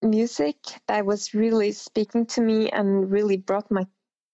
music 0.00 0.56
that 0.86 1.04
was 1.04 1.34
really 1.34 1.72
speaking 1.72 2.24
to 2.24 2.40
me 2.40 2.70
and 2.70 3.10
really 3.10 3.36
brought 3.36 3.70
my 3.70 3.86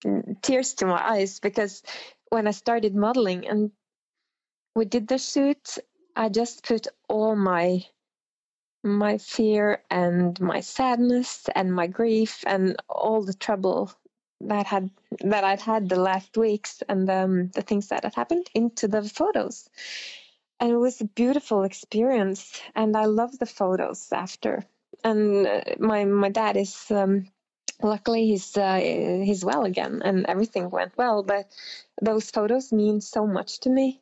mm, 0.06 0.40
tears 0.42 0.74
to 0.74 0.86
my 0.86 1.02
eyes 1.04 1.40
because 1.40 1.82
when 2.30 2.46
i 2.46 2.52
started 2.52 2.94
modeling 2.94 3.48
and 3.48 3.72
we 4.76 4.84
did 4.84 5.08
the 5.08 5.18
shoot 5.18 5.78
i 6.14 6.28
just 6.28 6.64
put 6.64 6.86
all 7.08 7.34
my 7.34 7.84
my 8.84 9.18
fear 9.18 9.82
and 9.90 10.38
my 10.40 10.60
sadness 10.60 11.48
and 11.56 11.74
my 11.74 11.88
grief 11.88 12.44
and 12.46 12.76
all 12.88 13.24
the 13.24 13.34
trouble 13.34 13.90
that 14.42 14.66
had 14.66 14.90
that 15.20 15.42
I'd 15.42 15.60
had 15.60 15.88
the 15.88 15.96
last 15.96 16.36
weeks 16.36 16.82
and 16.88 17.08
um, 17.08 17.48
the 17.54 17.62
things 17.62 17.88
that 17.88 18.04
had 18.04 18.14
happened 18.14 18.46
into 18.54 18.86
the 18.86 19.02
photos. 19.02 19.68
And 20.60 20.70
it 20.72 20.76
was 20.76 21.00
a 21.00 21.04
beautiful 21.04 21.64
experience, 21.64 22.60
and 22.74 22.96
I 22.96 23.06
love 23.06 23.38
the 23.38 23.46
photos 23.46 24.12
after. 24.12 24.64
And 25.02 25.46
uh, 25.46 25.60
my 25.78 26.04
my 26.04 26.30
dad 26.30 26.56
is 26.56 26.90
um, 26.90 27.28
luckily 27.82 28.26
he's 28.28 28.56
uh, 28.56 28.76
he's 28.76 29.44
well 29.44 29.64
again, 29.64 30.02
and 30.04 30.26
everything 30.26 30.70
went 30.70 30.96
well. 30.96 31.22
But 31.22 31.52
those 32.00 32.30
photos 32.30 32.72
mean 32.72 33.00
so 33.00 33.26
much 33.26 33.60
to 33.60 33.70
me 33.70 34.00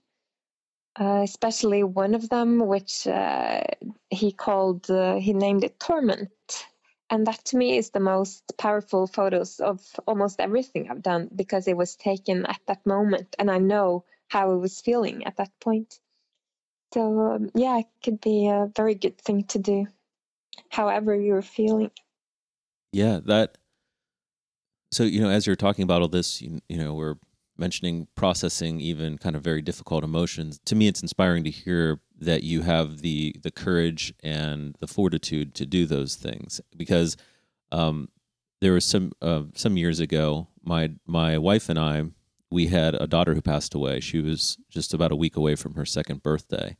uh, 1.00 1.22
especially 1.24 1.82
one 1.82 2.14
of 2.14 2.28
them, 2.28 2.58
which 2.66 3.06
uh, 3.06 3.62
he 4.10 4.32
called, 4.32 4.90
uh, 4.90 5.16
he 5.16 5.32
named 5.32 5.64
it 5.64 5.80
Torment. 5.80 6.30
And 7.10 7.26
that 7.26 7.44
to 7.46 7.56
me 7.56 7.76
is 7.76 7.90
the 7.90 8.00
most 8.00 8.56
powerful 8.58 9.06
photos 9.06 9.60
of 9.60 9.80
almost 10.06 10.40
everything 10.40 10.90
I've 10.90 11.02
done 11.02 11.28
because 11.34 11.68
it 11.68 11.76
was 11.76 11.96
taken 11.96 12.46
at 12.46 12.60
that 12.66 12.86
moment 12.86 13.36
and 13.38 13.50
I 13.50 13.58
know 13.58 14.04
how 14.28 14.50
I 14.50 14.54
was 14.54 14.80
feeling 14.80 15.26
at 15.26 15.36
that 15.36 15.50
point. 15.60 16.00
So, 16.92 17.20
um, 17.20 17.50
yeah, 17.54 17.78
it 17.78 17.86
could 18.02 18.20
be 18.20 18.48
a 18.48 18.70
very 18.76 18.94
good 18.94 19.18
thing 19.18 19.44
to 19.44 19.58
do, 19.58 19.86
however 20.68 21.14
you're 21.14 21.42
feeling. 21.42 21.90
Yeah, 22.92 23.20
that. 23.26 23.56
So, 24.92 25.04
you 25.04 25.20
know, 25.22 25.30
as 25.30 25.46
you're 25.46 25.56
talking 25.56 25.84
about 25.84 26.02
all 26.02 26.08
this, 26.08 26.42
you, 26.42 26.60
you 26.68 26.76
know, 26.76 26.92
we're 26.92 27.16
mentioning 27.56 28.08
processing 28.14 28.80
even 28.80 29.18
kind 29.18 29.36
of 29.36 29.42
very 29.42 29.62
difficult 29.62 30.02
emotions 30.02 30.58
to 30.64 30.74
me 30.74 30.88
it's 30.88 31.02
inspiring 31.02 31.44
to 31.44 31.50
hear 31.50 32.00
that 32.18 32.42
you 32.42 32.62
have 32.62 33.02
the 33.02 33.34
the 33.42 33.50
courage 33.50 34.12
and 34.22 34.74
the 34.80 34.86
fortitude 34.86 35.54
to 35.54 35.66
do 35.66 35.84
those 35.86 36.16
things 36.16 36.60
because 36.76 37.16
um, 37.70 38.08
there 38.60 38.72
was 38.72 38.84
some 38.84 39.12
uh, 39.20 39.42
some 39.54 39.76
years 39.76 40.00
ago 40.00 40.48
my 40.64 40.90
my 41.06 41.36
wife 41.38 41.68
and 41.68 41.78
I 41.78 42.04
we 42.52 42.68
had 42.68 42.94
a 42.94 43.06
daughter 43.06 43.34
who 43.34 43.42
passed 43.42 43.74
away 43.74 44.00
she 44.00 44.20
was 44.20 44.58
just 44.70 44.94
about 44.94 45.12
a 45.12 45.16
week 45.16 45.36
away 45.36 45.54
from 45.54 45.74
her 45.74 45.84
second 45.84 46.22
birthday 46.22 46.76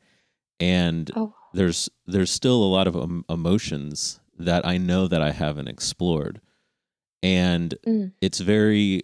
and 0.59 1.11
oh. 1.15 1.33
there's 1.53 1.89
there's 2.05 2.31
still 2.31 2.63
a 2.63 2.65
lot 2.65 2.87
of 2.87 2.95
um, 2.95 3.25
emotions 3.29 4.19
that 4.37 4.65
I 4.65 4.77
know 4.77 5.07
that 5.07 5.21
I 5.21 5.31
haven't 5.31 5.67
explored 5.67 6.39
and 7.23 7.73
mm. 7.87 8.11
it's 8.21 8.39
very 8.39 9.03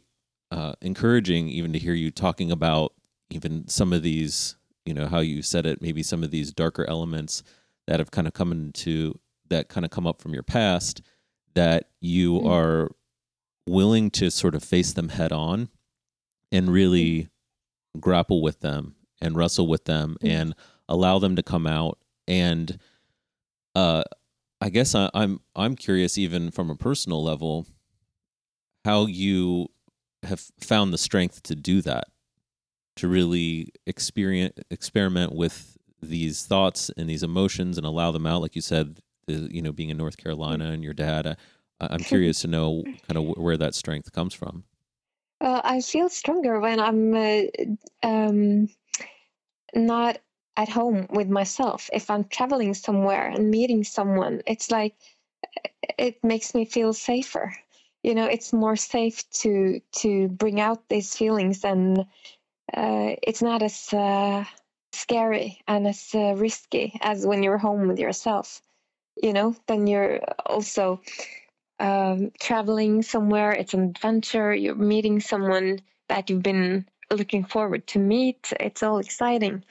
uh, 0.51 0.73
encouraging 0.82 1.47
even 1.47 1.73
to 1.73 1.79
hear 1.79 1.93
you 1.93 2.12
talking 2.12 2.51
about 2.51 2.93
even 3.29 3.67
some 3.67 3.93
of 3.93 4.03
these, 4.03 4.58
you 4.86 4.93
know, 4.93 5.08
how 5.08 5.19
you 5.19 5.41
said 5.41 5.65
it, 5.65 5.82
maybe 5.82 6.03
some 6.03 6.23
of 6.23 6.32
these 6.32 6.51
darker 6.51 6.86
elements 6.89 7.43
that 7.88 7.99
have 7.99 8.12
kind 8.12 8.27
of 8.27 8.34
come 8.34 8.51
into 8.51 9.17
that 9.49 9.69
kind 9.69 9.86
of 9.86 9.91
come 9.91 10.05
up 10.05 10.21
from 10.21 10.34
your 10.34 10.43
past 10.43 11.01
that 11.55 11.89
you 12.01 12.34
mm-hmm. 12.34 12.47
are 12.47 12.91
willing 13.67 14.12
to 14.12 14.29
sort 14.29 14.53
of 14.53 14.63
face 14.63 14.93
them 14.93 15.10
head 15.10 15.32
on 15.32 15.69
and 16.51 16.71
really 16.71 17.21
mm-hmm. 17.21 17.99
grapple 17.99 18.41
with 18.41 18.59
them 18.62 18.95
and 19.21 19.35
wrestle 19.35 19.67
with 19.67 19.85
them 19.85 20.17
mm-hmm. 20.21 20.27
and 20.27 20.55
allow 20.88 21.19
them 21.19 21.35
to 21.35 21.43
come 21.43 21.67
out 21.67 21.97
and 22.27 22.79
uh 23.75 24.03
I 24.62 24.69
guess 24.69 24.93
I, 24.93 25.09
I'm 25.13 25.39
I'm 25.55 25.75
curious 25.75 26.17
even 26.17 26.51
from 26.51 26.69
a 26.69 26.75
personal 26.75 27.23
level 27.23 27.65
how 28.85 29.05
you 29.05 29.67
have 30.23 30.43
found 30.59 30.93
the 30.93 30.97
strength 30.97 31.43
to 31.43 31.55
do 31.55 31.81
that, 31.81 32.05
to 32.97 33.07
really 33.07 33.69
experience 33.85 34.57
experiment 34.69 35.33
with 35.33 35.77
these 36.01 36.45
thoughts 36.45 36.89
and 36.97 37.09
these 37.09 37.23
emotions 37.23 37.77
and 37.77 37.85
allow 37.85 38.12
them 38.12 38.25
out. 38.25 38.41
Like 38.41 38.55
you 38.55 38.62
said, 38.62 38.99
the, 39.27 39.47
you 39.51 39.62
know, 39.62 39.71
being 39.71 39.89
in 39.89 39.97
North 39.97 40.17
Carolina 40.17 40.71
and 40.71 40.83
your 40.83 40.93
dad. 40.93 41.27
I, 41.27 41.35
I'm 41.81 41.99
curious 42.03 42.41
to 42.41 42.47
know 42.47 42.83
kind 43.07 43.17
of 43.17 43.38
where 43.38 43.57
that 43.57 43.75
strength 43.75 44.12
comes 44.12 44.33
from. 44.33 44.63
Well, 45.41 45.62
I 45.63 45.82
feel 45.82 46.10
stronger 46.10 46.60
when 46.60 46.80
I'm 46.80 47.15
uh, 47.15 47.41
um, 48.04 48.69
not 49.75 50.19
at 50.58 50.69
home 50.69 51.08
with 51.12 51.30
myself. 51.30 51.89
If 51.93 52.10
I'm 52.10 52.25
traveling 52.25 52.73
somewhere 52.75 53.28
and 53.30 53.52
meeting 53.52 53.84
someone, 53.84 54.41
it's 54.47 54.71
like 54.71 54.95
it 55.97 56.23
makes 56.23 56.56
me 56.56 56.65
feel 56.65 56.93
safer 56.93 57.54
you 58.04 58.15
know 58.15 58.25
it's 58.25 58.54
more 58.54 58.75
safe 58.75 59.30
to 59.32 59.82
to 59.93 60.28
bring 60.30 60.62
out 60.62 60.88
these 60.89 61.15
feelings 61.15 61.63
and 61.65 61.99
uh, 62.75 63.15
it's 63.23 63.41
not 63.41 63.63
as 63.63 63.93
uh, 63.93 64.43
scary 64.93 65.62
and 65.67 65.88
as 65.88 66.10
uh, 66.15 66.36
risky 66.36 66.97
as 67.02 67.25
when 67.28 67.43
you're 67.43 67.60
home 67.60 67.88
with 67.88 67.99
yourself 67.99 68.62
you 69.21 69.34
know 69.34 69.56
then 69.67 69.88
you're 69.88 70.21
also 70.45 71.02
um, 71.79 72.31
traveling 72.39 73.01
somewhere. 73.01 73.51
It's 73.51 73.73
an 73.73 73.83
adventure. 73.83 74.53
You're 74.53 74.75
meeting 74.75 75.19
someone 75.19 75.79
that 76.07 76.29
you've 76.29 76.43
been 76.43 76.85
looking 77.11 77.43
forward 77.45 77.87
to 77.87 77.99
meet. 77.99 78.51
It's 78.59 78.83
all 78.83 78.99
exciting. 78.99 79.63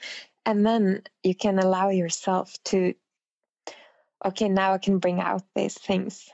And 0.45 0.65
then 0.65 1.03
you 1.23 1.35
can 1.35 1.59
allow 1.59 1.89
yourself 1.89 2.55
to, 2.65 2.93
okay, 4.25 4.49
now 4.49 4.73
I 4.73 4.77
can 4.77 4.99
bring 4.99 5.19
out 5.19 5.43
these 5.55 5.77
things. 5.77 6.29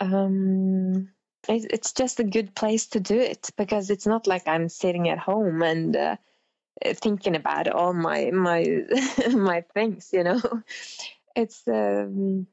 Um, 0.00 1.08
it, 1.48 1.66
it's 1.70 1.92
just 1.92 2.20
a 2.20 2.24
good 2.24 2.54
place 2.54 2.86
to 2.88 3.00
do 3.00 3.18
it 3.18 3.50
because 3.56 3.90
it's 3.90 4.06
not 4.06 4.26
like 4.26 4.46
I'm 4.46 4.68
sitting 4.68 5.08
at 5.08 5.18
home 5.18 5.62
and 5.62 5.96
uh, 5.96 6.16
thinking 6.84 7.36
about 7.36 7.68
all 7.68 7.92
my 7.92 8.30
my 8.30 8.64
my 9.32 9.62
things. 9.74 10.10
You 10.12 10.24
know, 10.24 10.40
it's 11.36 11.62
um, 11.68 12.46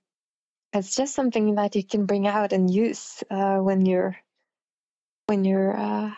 it's 0.73 0.95
just 0.95 1.13
something 1.13 1.55
that 1.55 1.75
you 1.75 1.83
can 1.83 2.05
bring 2.05 2.27
out 2.27 2.51
and 2.53 2.73
use 2.73 3.23
uh, 3.29 3.57
when 3.57 3.85
you're 3.85 4.17
when 5.27 5.45
you're 5.45 5.77
uh, 5.77 6.11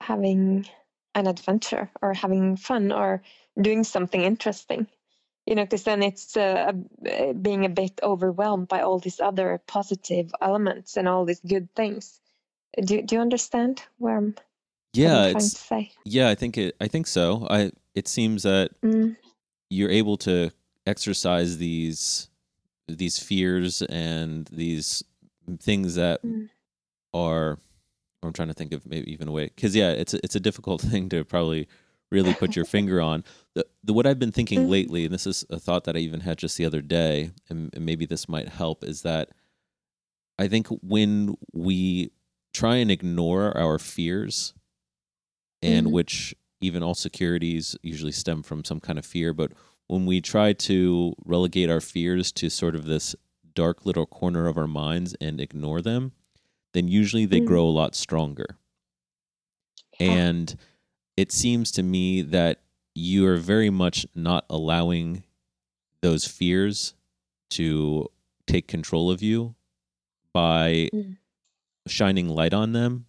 having 0.00 0.66
an 1.14 1.26
adventure 1.26 1.90
or 2.02 2.12
having 2.12 2.56
fun 2.56 2.92
or 2.92 3.22
doing 3.60 3.84
something 3.84 4.20
interesting. 4.20 4.86
You 5.46 5.54
know 5.54 5.64
because 5.64 5.84
then 5.84 6.02
it's 6.02 6.36
uh, 6.36 6.72
being 7.40 7.64
a 7.64 7.68
bit 7.68 8.00
overwhelmed 8.02 8.68
by 8.68 8.80
all 8.80 8.98
these 8.98 9.20
other 9.20 9.60
positive 9.66 10.32
elements 10.40 10.96
and 10.96 11.06
all 11.06 11.24
these 11.24 11.40
good 11.40 11.68
things. 11.74 12.20
Do, 12.82 13.02
do 13.02 13.14
you 13.14 13.20
understand 13.20 13.82
where 13.98 14.16
i'm 14.16 14.34
yeah 14.94 15.26
it's 15.26 15.70
yeah 16.04 16.28
i 16.28 16.34
think 16.34 16.58
it 16.58 16.74
i 16.80 16.88
think 16.88 17.06
so. 17.06 17.46
I 17.48 17.70
it 17.94 18.08
seems 18.08 18.42
that 18.42 18.70
mm. 18.82 19.14
you're 19.70 19.90
able 19.90 20.16
to 20.18 20.50
exercise 20.86 21.58
these 21.58 22.30
these 22.88 23.18
fears 23.18 23.82
and 23.82 24.46
these 24.52 25.02
things 25.60 25.94
that 25.94 26.22
mm. 26.22 26.48
are 27.12 27.58
I'm 28.22 28.32
trying 28.32 28.48
to 28.48 28.54
think 28.54 28.72
of 28.72 28.86
maybe 28.86 29.12
even 29.12 29.28
a 29.28 29.32
way 29.32 29.50
because 29.54 29.76
yeah, 29.76 29.90
it's 29.90 30.14
a, 30.14 30.18
it's 30.24 30.36
a 30.36 30.40
difficult 30.40 30.80
thing 30.80 31.08
to 31.10 31.24
probably 31.24 31.68
really 32.10 32.34
put 32.34 32.56
your 32.56 32.64
finger 32.64 33.00
on. 33.00 33.24
The, 33.54 33.66
the 33.82 33.92
what 33.92 34.06
I've 34.06 34.18
been 34.18 34.32
thinking 34.32 34.66
mm. 34.66 34.70
lately, 34.70 35.04
and 35.04 35.12
this 35.12 35.26
is 35.26 35.44
a 35.50 35.58
thought 35.58 35.84
that 35.84 35.96
I 35.96 36.00
even 36.00 36.20
had 36.20 36.38
just 36.38 36.56
the 36.56 36.64
other 36.64 36.80
day, 36.80 37.30
and, 37.48 37.70
and 37.74 37.84
maybe 37.84 38.06
this 38.06 38.28
might 38.28 38.48
help, 38.48 38.84
is 38.84 39.02
that 39.02 39.30
I 40.38 40.48
think 40.48 40.66
when 40.68 41.36
we 41.52 42.10
try 42.52 42.76
and 42.76 42.90
ignore 42.90 43.56
our 43.56 43.78
fears, 43.78 44.54
and 45.62 45.86
mm-hmm. 45.86 45.94
which 45.94 46.34
even 46.60 46.82
all 46.82 46.94
securities 46.94 47.76
usually 47.82 48.12
stem 48.12 48.42
from 48.42 48.64
some 48.64 48.80
kind 48.80 48.98
of 48.98 49.04
fear, 49.04 49.32
but 49.32 49.52
when 49.88 50.06
we 50.06 50.20
try 50.20 50.52
to 50.52 51.14
relegate 51.24 51.70
our 51.70 51.80
fears 51.80 52.32
to 52.32 52.48
sort 52.48 52.74
of 52.74 52.86
this 52.86 53.14
dark 53.54 53.86
little 53.86 54.06
corner 54.06 54.46
of 54.46 54.56
our 54.58 54.66
minds 54.66 55.14
and 55.20 55.40
ignore 55.40 55.80
them, 55.80 56.12
then 56.72 56.88
usually 56.88 57.26
they 57.26 57.40
mm. 57.40 57.46
grow 57.46 57.64
a 57.64 57.70
lot 57.70 57.94
stronger. 57.94 58.58
And 60.00 60.56
it 61.16 61.30
seems 61.30 61.70
to 61.72 61.82
me 61.82 62.22
that 62.22 62.62
you 62.94 63.26
are 63.26 63.36
very 63.36 63.70
much 63.70 64.06
not 64.14 64.44
allowing 64.50 65.22
those 66.00 66.26
fears 66.26 66.94
to 67.50 68.08
take 68.46 68.66
control 68.66 69.10
of 69.10 69.22
you 69.22 69.54
by 70.32 70.88
mm. 70.92 71.16
shining 71.86 72.28
light 72.28 72.52
on 72.52 72.72
them 72.72 73.06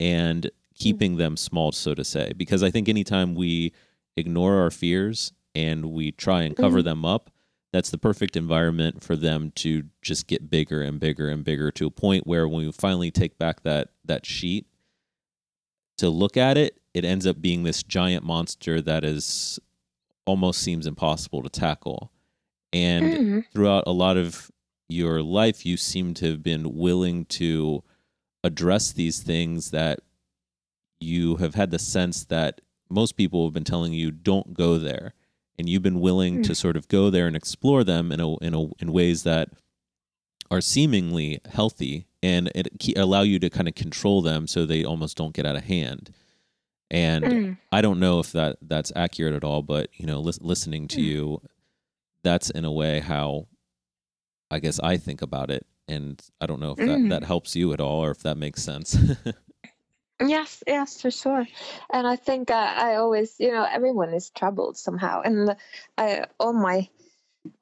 and 0.00 0.44
mm. 0.44 0.50
keeping 0.74 1.14
mm. 1.14 1.18
them 1.18 1.36
small, 1.36 1.72
so 1.72 1.94
to 1.94 2.04
say. 2.04 2.32
Because 2.36 2.62
I 2.62 2.70
think 2.70 2.88
anytime 2.88 3.34
we 3.34 3.72
ignore 4.16 4.60
our 4.62 4.70
fears 4.70 5.32
and 5.54 5.86
we 5.86 6.12
try 6.12 6.42
and 6.42 6.56
cover 6.56 6.78
mm-hmm. 6.78 6.86
them 6.86 7.04
up, 7.04 7.30
that's 7.72 7.90
the 7.90 7.98
perfect 7.98 8.36
environment 8.36 9.02
for 9.02 9.16
them 9.16 9.50
to 9.56 9.84
just 10.02 10.26
get 10.26 10.50
bigger 10.50 10.82
and 10.82 11.00
bigger 11.00 11.28
and 11.28 11.42
bigger 11.44 11.70
to 11.72 11.86
a 11.86 11.90
point 11.90 12.26
where 12.26 12.46
when 12.46 12.66
we 12.66 12.72
finally 12.72 13.10
take 13.10 13.38
back 13.38 13.62
that 13.62 13.88
that 14.04 14.26
sheet 14.26 14.66
to 15.98 16.10
look 16.10 16.36
at 16.36 16.58
it, 16.58 16.80
it 16.94 17.04
ends 17.04 17.26
up 17.26 17.40
being 17.40 17.62
this 17.62 17.82
giant 17.82 18.24
monster 18.24 18.80
that 18.80 19.04
is 19.04 19.58
almost 20.26 20.60
seems 20.60 20.86
impossible 20.86 21.42
to 21.42 21.48
tackle. 21.48 22.12
And 22.72 23.04
mm-hmm. 23.04 23.40
throughout 23.52 23.84
a 23.86 23.92
lot 23.92 24.16
of 24.16 24.50
your 24.88 25.22
life, 25.22 25.64
you 25.64 25.76
seem 25.76 26.14
to 26.14 26.30
have 26.30 26.42
been 26.42 26.76
willing 26.76 27.24
to 27.26 27.82
address 28.44 28.92
these 28.92 29.20
things 29.20 29.70
that 29.70 30.00
you 31.00 31.36
have 31.36 31.54
had 31.54 31.70
the 31.70 31.78
sense 31.78 32.24
that 32.26 32.60
most 32.88 33.16
people 33.16 33.46
have 33.46 33.54
been 33.54 33.64
telling 33.64 33.92
you 33.92 34.10
don't 34.10 34.54
go 34.54 34.78
there 34.78 35.14
and 35.58 35.68
you've 35.68 35.82
been 35.82 36.00
willing 36.00 36.38
mm. 36.38 36.44
to 36.44 36.54
sort 36.54 36.76
of 36.76 36.88
go 36.88 37.10
there 37.10 37.26
and 37.26 37.36
explore 37.36 37.84
them 37.84 38.10
in 38.10 38.20
a, 38.20 38.36
in 38.38 38.54
a, 38.54 38.66
in 38.80 38.92
ways 38.92 39.22
that 39.22 39.50
are 40.50 40.60
seemingly 40.60 41.40
healthy 41.50 42.06
and 42.22 42.50
it 42.54 42.68
allow 42.96 43.22
you 43.22 43.38
to 43.38 43.50
kind 43.50 43.68
of 43.68 43.74
control 43.74 44.22
them 44.22 44.46
so 44.46 44.64
they 44.64 44.84
almost 44.84 45.16
don't 45.16 45.34
get 45.34 45.46
out 45.46 45.56
of 45.56 45.64
hand. 45.64 46.10
And 46.90 47.24
mm. 47.24 47.58
I 47.72 47.80
don't 47.80 47.98
know 47.98 48.20
if 48.20 48.32
that 48.32 48.58
that's 48.60 48.92
accurate 48.94 49.34
at 49.34 49.44
all, 49.44 49.62
but 49.62 49.88
you 49.94 50.06
know, 50.06 50.20
li- 50.20 50.32
listening 50.40 50.88
to 50.88 50.98
mm. 50.98 51.04
you, 51.04 51.42
that's 52.22 52.50
in 52.50 52.64
a 52.64 52.72
way 52.72 53.00
how 53.00 53.46
I 54.50 54.58
guess 54.58 54.78
I 54.78 54.98
think 54.98 55.22
about 55.22 55.50
it. 55.50 55.66
And 55.88 56.22
I 56.40 56.46
don't 56.46 56.60
know 56.60 56.72
if 56.72 56.76
that, 56.76 56.86
mm. 56.86 57.08
that 57.10 57.24
helps 57.24 57.56
you 57.56 57.72
at 57.72 57.80
all 57.80 58.04
or 58.04 58.10
if 58.10 58.22
that 58.22 58.36
makes 58.36 58.62
sense. 58.62 58.96
Yes, 60.24 60.62
yes, 60.66 61.00
for 61.00 61.10
sure. 61.10 61.46
And 61.92 62.06
I 62.06 62.16
think 62.16 62.50
uh, 62.50 62.54
I 62.76 62.96
always, 62.96 63.36
you 63.40 63.50
know, 63.50 63.64
everyone 63.64 64.14
is 64.14 64.30
troubled 64.30 64.76
somehow, 64.76 65.22
and 65.22 65.56
I, 65.98 66.26
all 66.38 66.52
my 66.52 66.88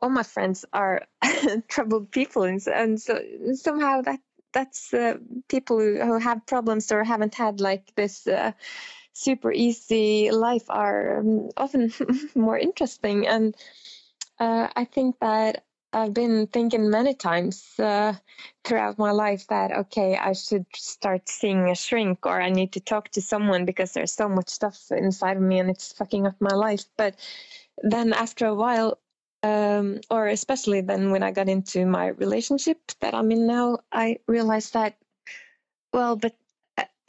all 0.02 0.10
my 0.10 0.24
friends 0.24 0.64
are 0.72 1.06
troubled 1.68 2.10
people, 2.10 2.44
and, 2.44 2.60
and 2.68 3.00
so 3.00 3.20
somehow 3.54 4.02
that 4.02 4.20
that's 4.52 4.94
uh, 4.94 5.16
people 5.48 5.78
who, 5.80 6.00
who 6.00 6.18
have 6.18 6.46
problems 6.46 6.92
or 6.92 7.04
haven't 7.04 7.34
had 7.34 7.60
like 7.60 7.94
this 7.96 8.26
uh, 8.26 8.52
super 9.14 9.52
easy 9.52 10.30
life 10.30 10.64
are 10.70 11.20
um, 11.20 11.50
often 11.56 11.92
more 12.34 12.58
interesting, 12.58 13.26
and 13.26 13.56
uh, 14.40 14.68
I 14.76 14.84
think 14.84 15.18
that 15.20 15.64
I've 15.92 16.14
been 16.14 16.46
thinking 16.46 16.90
many 16.90 17.14
times 17.14 17.78
uh, 17.78 18.14
throughout 18.64 18.98
my 18.98 19.10
life 19.10 19.46
that 19.48 19.72
okay, 19.72 20.16
I 20.16 20.32
should 20.34 20.66
start 20.74 21.28
seeing 21.28 21.68
a 21.68 21.74
shrink 21.74 22.26
or 22.26 22.40
I 22.40 22.50
need 22.50 22.72
to 22.72 22.80
talk 22.80 23.08
to 23.10 23.22
someone 23.22 23.64
because 23.64 23.92
there's 23.92 24.12
so 24.12 24.28
much 24.28 24.48
stuff 24.48 24.78
inside 24.92 25.36
of 25.36 25.42
me 25.42 25.58
and 25.58 25.68
it's 25.70 25.92
fucking 25.92 26.26
up 26.26 26.36
my 26.40 26.54
life. 26.54 26.84
But 26.96 27.16
then 27.82 28.12
after 28.12 28.46
a 28.46 28.54
while, 28.54 28.98
um, 29.42 30.00
or 30.10 30.28
especially 30.28 30.80
then 30.80 31.10
when 31.10 31.22
I 31.22 31.32
got 31.32 31.48
into 31.48 31.86
my 31.86 32.08
relationship 32.08 32.78
that 33.00 33.14
I'm 33.14 33.32
in 33.32 33.46
now, 33.46 33.78
I 33.90 34.18
realized 34.28 34.74
that 34.74 34.96
well, 35.92 36.16
but 36.16 36.34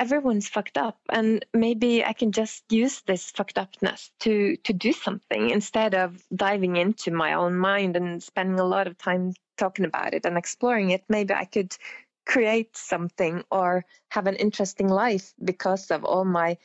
everyone's 0.02 0.50
fucked 0.50 0.80
up 0.80 0.98
and 1.10 1.46
maybe 1.54 2.04
i 2.04 2.12
can 2.12 2.32
just 2.32 2.64
use 2.72 3.02
this 3.06 3.30
fucked 3.30 3.60
upness 3.60 4.10
to 4.20 4.58
to 4.64 4.74
do 4.74 4.92
something 4.92 5.52
instead 5.52 5.94
of 5.94 6.24
diving 6.36 6.76
into 6.76 7.12
my 7.12 7.34
own 7.34 7.56
mind 7.56 7.96
and 7.96 8.24
spending 8.24 8.60
a 8.60 8.72
lot 8.76 8.88
of 8.88 8.98
time 8.98 9.32
talking 9.58 9.86
about 9.86 10.16
it 10.16 10.26
and 10.26 10.38
exploring 10.38 10.90
it 10.90 11.04
maybe 11.08 11.36
i 11.36 11.46
could 11.46 11.78
create 12.26 12.76
something 12.76 13.44
or 13.52 13.86
have 14.10 14.26
an 14.26 14.36
interesting 14.36 14.88
life 14.88 15.34
because 15.44 15.92
of 15.92 16.04
all 16.04 16.26
my 16.26 16.58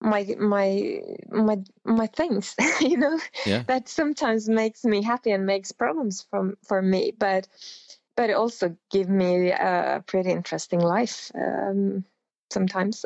my 0.00 0.24
my 0.38 1.00
my 1.30 1.56
my 1.84 2.06
things 2.06 2.54
you 2.80 2.96
know 2.96 3.18
yeah. 3.44 3.62
that 3.66 3.88
sometimes 3.88 4.48
makes 4.48 4.84
me 4.84 5.02
happy 5.02 5.32
and 5.32 5.44
makes 5.44 5.72
problems 5.72 6.26
from 6.30 6.56
for 6.64 6.80
me 6.80 7.12
but 7.18 7.46
but 8.16 8.30
it 8.30 8.36
also 8.36 8.74
give 8.90 9.08
me 9.08 9.50
a 9.50 10.02
pretty 10.06 10.30
interesting 10.30 10.80
life 10.80 11.30
um, 11.34 12.04
sometimes. 12.50 13.04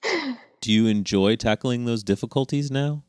Do 0.60 0.72
you 0.72 0.86
enjoy 0.86 1.36
tackling 1.36 1.84
those 1.84 2.02
difficulties 2.02 2.70
now? 2.70 3.02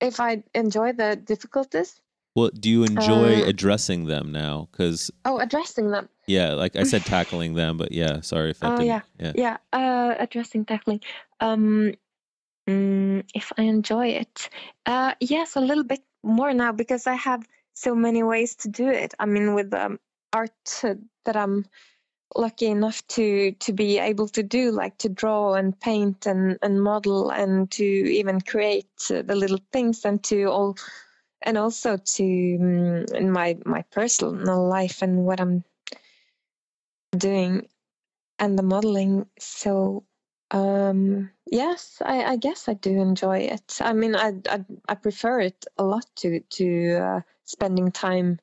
If 0.00 0.20
I 0.20 0.42
enjoy 0.54 0.92
the 0.92 1.16
difficulties? 1.16 2.00
Well, 2.34 2.50
do 2.58 2.70
you 2.70 2.84
enjoy 2.84 3.42
uh, 3.42 3.46
addressing 3.46 4.06
them 4.06 4.32
now? 4.32 4.68
Because 4.72 5.10
oh, 5.26 5.38
addressing 5.38 5.90
them. 5.90 6.08
Yeah, 6.26 6.54
like 6.54 6.76
I 6.76 6.84
said, 6.84 7.04
tackling 7.04 7.54
them, 7.54 7.76
but 7.76 7.92
yeah, 7.92 8.22
sorry 8.22 8.50
if 8.50 8.64
I 8.64 8.68
oh, 8.68 8.70
didn't. 8.76 8.86
Yeah, 8.86 9.00
yeah, 9.18 9.32
yeah. 9.34 9.56
Uh, 9.72 10.14
addressing, 10.18 10.64
tackling. 10.64 11.02
Um, 11.40 11.92
mm, 12.66 13.22
if 13.34 13.52
I 13.58 13.62
enjoy 13.62 14.08
it, 14.08 14.48
uh, 14.86 15.12
yes, 15.20 15.56
a 15.56 15.60
little 15.60 15.84
bit 15.84 16.02
more 16.22 16.54
now 16.54 16.72
because 16.72 17.06
I 17.06 17.14
have 17.14 17.46
so 17.74 17.94
many 17.94 18.22
ways 18.22 18.54
to 18.56 18.68
do 18.68 18.88
it. 18.88 19.12
I 19.18 19.26
mean, 19.26 19.54
with 19.54 19.74
um, 19.74 20.00
art 20.32 20.82
that 21.24 21.36
I'm 21.36 21.66
lucky 22.36 22.66
enough 22.66 23.06
to 23.08 23.52
to 23.52 23.72
be 23.72 23.98
able 23.98 24.28
to 24.28 24.42
do 24.42 24.70
like 24.70 24.96
to 24.98 25.08
draw 25.08 25.54
and 25.54 25.78
paint 25.80 26.26
and 26.26 26.58
and 26.62 26.82
model 26.82 27.30
and 27.30 27.70
to 27.70 27.84
even 27.84 28.40
create 28.40 28.90
uh, 29.10 29.22
the 29.22 29.34
little 29.34 29.60
things 29.72 30.04
and 30.04 30.22
to 30.24 30.44
all 30.44 30.76
and 31.42 31.58
also 31.58 31.96
to 31.96 32.58
um, 32.60 33.04
in 33.14 33.30
my 33.30 33.56
my 33.64 33.82
personal 33.90 34.66
life 34.66 35.02
and 35.02 35.24
what 35.24 35.40
I'm 35.40 35.64
doing 37.16 37.68
and 38.38 38.58
the 38.58 38.62
modeling. 38.62 39.26
So 39.38 40.04
um 40.50 41.30
yes 41.50 42.02
I, 42.04 42.24
I 42.24 42.36
guess 42.36 42.68
I 42.68 42.74
do 42.74 43.00
enjoy 43.00 43.38
it. 43.38 43.78
I 43.80 43.92
mean 43.92 44.14
I, 44.14 44.32
I 44.48 44.64
I 44.88 44.94
prefer 44.94 45.40
it 45.40 45.64
a 45.78 45.84
lot 45.84 46.06
to 46.16 46.40
to 46.40 46.96
uh, 46.96 47.20
spending 47.44 47.90
time 47.90 48.38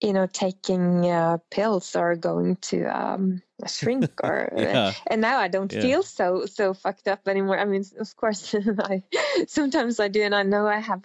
you 0.00 0.12
know 0.12 0.26
taking 0.26 1.06
uh, 1.06 1.38
pills 1.50 1.96
or 1.96 2.16
going 2.16 2.56
to 2.56 2.84
um, 2.84 3.42
a 3.62 3.68
shrink 3.68 4.10
or 4.22 4.52
Yeah. 4.56 4.92
and 5.06 5.20
now 5.20 5.38
I 5.38 5.48
don't 5.48 5.72
Yeah. 5.72 5.80
feel 5.80 6.02
so 6.02 6.46
so 6.46 6.74
fucked 6.74 7.08
up 7.08 7.28
anymore. 7.28 7.58
I 7.58 7.64
mean, 7.64 7.84
of 7.98 8.14
course, 8.16 8.54
I 8.78 9.02
sometimes 9.46 10.00
I 10.00 10.08
do, 10.08 10.22
and 10.22 10.34
I 10.34 10.42
know 10.42 10.66
I 10.66 10.78
have, 10.78 11.04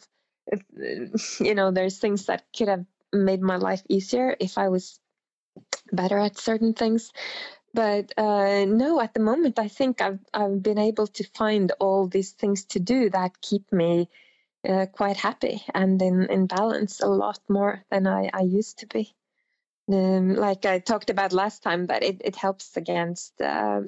uh, 0.51 0.57
you 1.39 1.55
know, 1.55 1.71
there's 1.71 1.99
things 1.99 2.25
that 2.25 2.45
could 2.55 2.67
have 2.67 2.85
made 3.13 3.41
my 3.41 3.57
life 3.57 3.83
easier 3.89 4.35
if 4.39 4.57
I 4.57 4.69
was 4.69 4.99
better 5.91 6.17
at 6.17 6.37
certain 6.37 6.73
things. 6.73 7.11
But 7.73 8.13
uh, 8.17 8.65
no, 8.65 8.99
at 8.99 9.13
the 9.13 9.19
moment, 9.21 9.57
I 9.59 9.67
think 9.69 10.01
I've 10.01 10.19
I've 10.33 10.61
been 10.61 10.77
able 10.79 11.07
to 11.07 11.23
find 11.23 11.71
all 11.79 12.07
these 12.07 12.31
things 12.31 12.65
to 12.65 12.79
do 12.79 13.09
that 13.11 13.41
keep 13.41 13.71
me 13.71 14.09
uh, 14.67 14.85
quite 14.91 15.17
happy 15.17 15.63
and 15.73 16.01
in, 16.01 16.27
in 16.29 16.45
balance 16.45 17.01
a 17.01 17.07
lot 17.07 17.39
more 17.49 17.83
than 17.89 18.07
I, 18.07 18.29
I 18.33 18.41
used 18.41 18.79
to 18.79 18.87
be. 18.87 19.13
Um, 19.91 20.35
like 20.35 20.65
I 20.65 20.79
talked 20.79 21.09
about 21.09 21.33
last 21.33 21.63
time, 21.63 21.87
that 21.87 22.03
it, 22.03 22.21
it 22.23 22.35
helps 22.35 22.77
against 22.77 23.41
uh, 23.41 23.81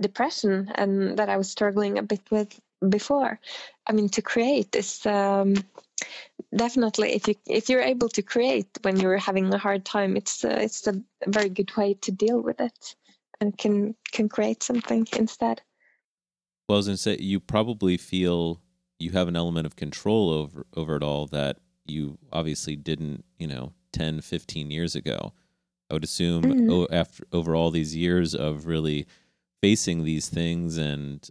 depression 0.00 0.72
and 0.74 1.18
that 1.18 1.28
I 1.28 1.36
was 1.36 1.50
struggling 1.50 1.98
a 1.98 2.02
bit 2.02 2.22
with 2.30 2.58
before. 2.88 3.38
I 3.86 3.92
mean, 3.92 4.08
to 4.10 4.22
create 4.22 4.74
is 4.74 5.04
um, 5.06 5.54
definitely 6.54 7.12
if 7.12 7.28
you 7.28 7.34
if 7.46 7.68
you're 7.68 7.82
able 7.82 8.08
to 8.10 8.22
create 8.22 8.68
when 8.82 8.98
you're 8.98 9.18
having 9.18 9.52
a 9.52 9.58
hard 9.58 9.84
time, 9.84 10.16
it's 10.16 10.44
uh, 10.44 10.58
it's 10.60 10.86
a 10.86 11.00
very 11.26 11.48
good 11.48 11.74
way 11.76 11.94
to 11.94 12.10
deal 12.10 12.40
with 12.40 12.60
it 12.60 12.96
and 13.40 13.56
can 13.56 13.94
can 14.10 14.28
create 14.28 14.62
something 14.62 15.06
instead. 15.16 15.62
Well, 16.68 16.76
I 16.76 16.78
was 16.78 16.86
to 16.86 16.96
say, 16.96 17.18
you 17.18 17.38
probably 17.38 17.96
feel 17.96 18.60
you 18.98 19.10
have 19.12 19.28
an 19.28 19.36
element 19.36 19.66
of 19.66 19.76
control 19.76 20.30
over 20.30 20.66
over 20.76 20.96
it 20.96 21.02
all 21.02 21.26
that 21.26 21.58
you 21.84 22.18
obviously 22.32 22.74
didn't, 22.76 23.24
you 23.38 23.46
know, 23.46 23.72
10, 23.92 24.20
15 24.20 24.70
years 24.70 24.94
ago. 24.94 25.32
I 25.90 25.94
would 25.94 26.04
assume 26.04 26.42
Mhm. 26.42 26.70
o- 26.70 26.88
after 26.90 27.24
over 27.32 27.54
all 27.54 27.70
these 27.70 27.94
years 27.94 28.34
of 28.34 28.66
really 28.66 29.06
facing 29.62 30.04
these 30.04 30.28
things 30.28 30.76
and 30.76 31.28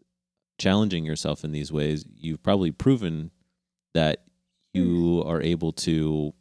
challenging 0.57 1.03
yourself 1.05 1.43
in 1.43 1.51
these 1.51 1.71
ways, 1.71 2.05
you've 2.15 2.41
probably 2.41 2.71
proven 2.71 3.31
that 3.93 4.23
you 4.73 5.21
are 5.25 5.41
able 5.41 5.71
to 5.73 6.33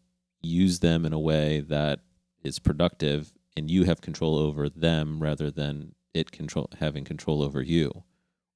use 0.43 0.79
them 0.81 1.05
in 1.05 1.13
a 1.13 1.19
way 1.19 1.61
that 1.61 2.01
is 2.43 2.59
productive 2.59 3.33
and 3.57 3.71
you 3.71 3.85
have 3.85 4.01
control 4.01 4.37
over 4.37 4.69
them 4.69 5.21
rather 5.23 5.51
than 5.51 5.95
it 6.13 6.31
control 6.31 6.69
having 6.79 7.05
control 7.05 7.43
over 7.43 7.63
you 7.63 8.05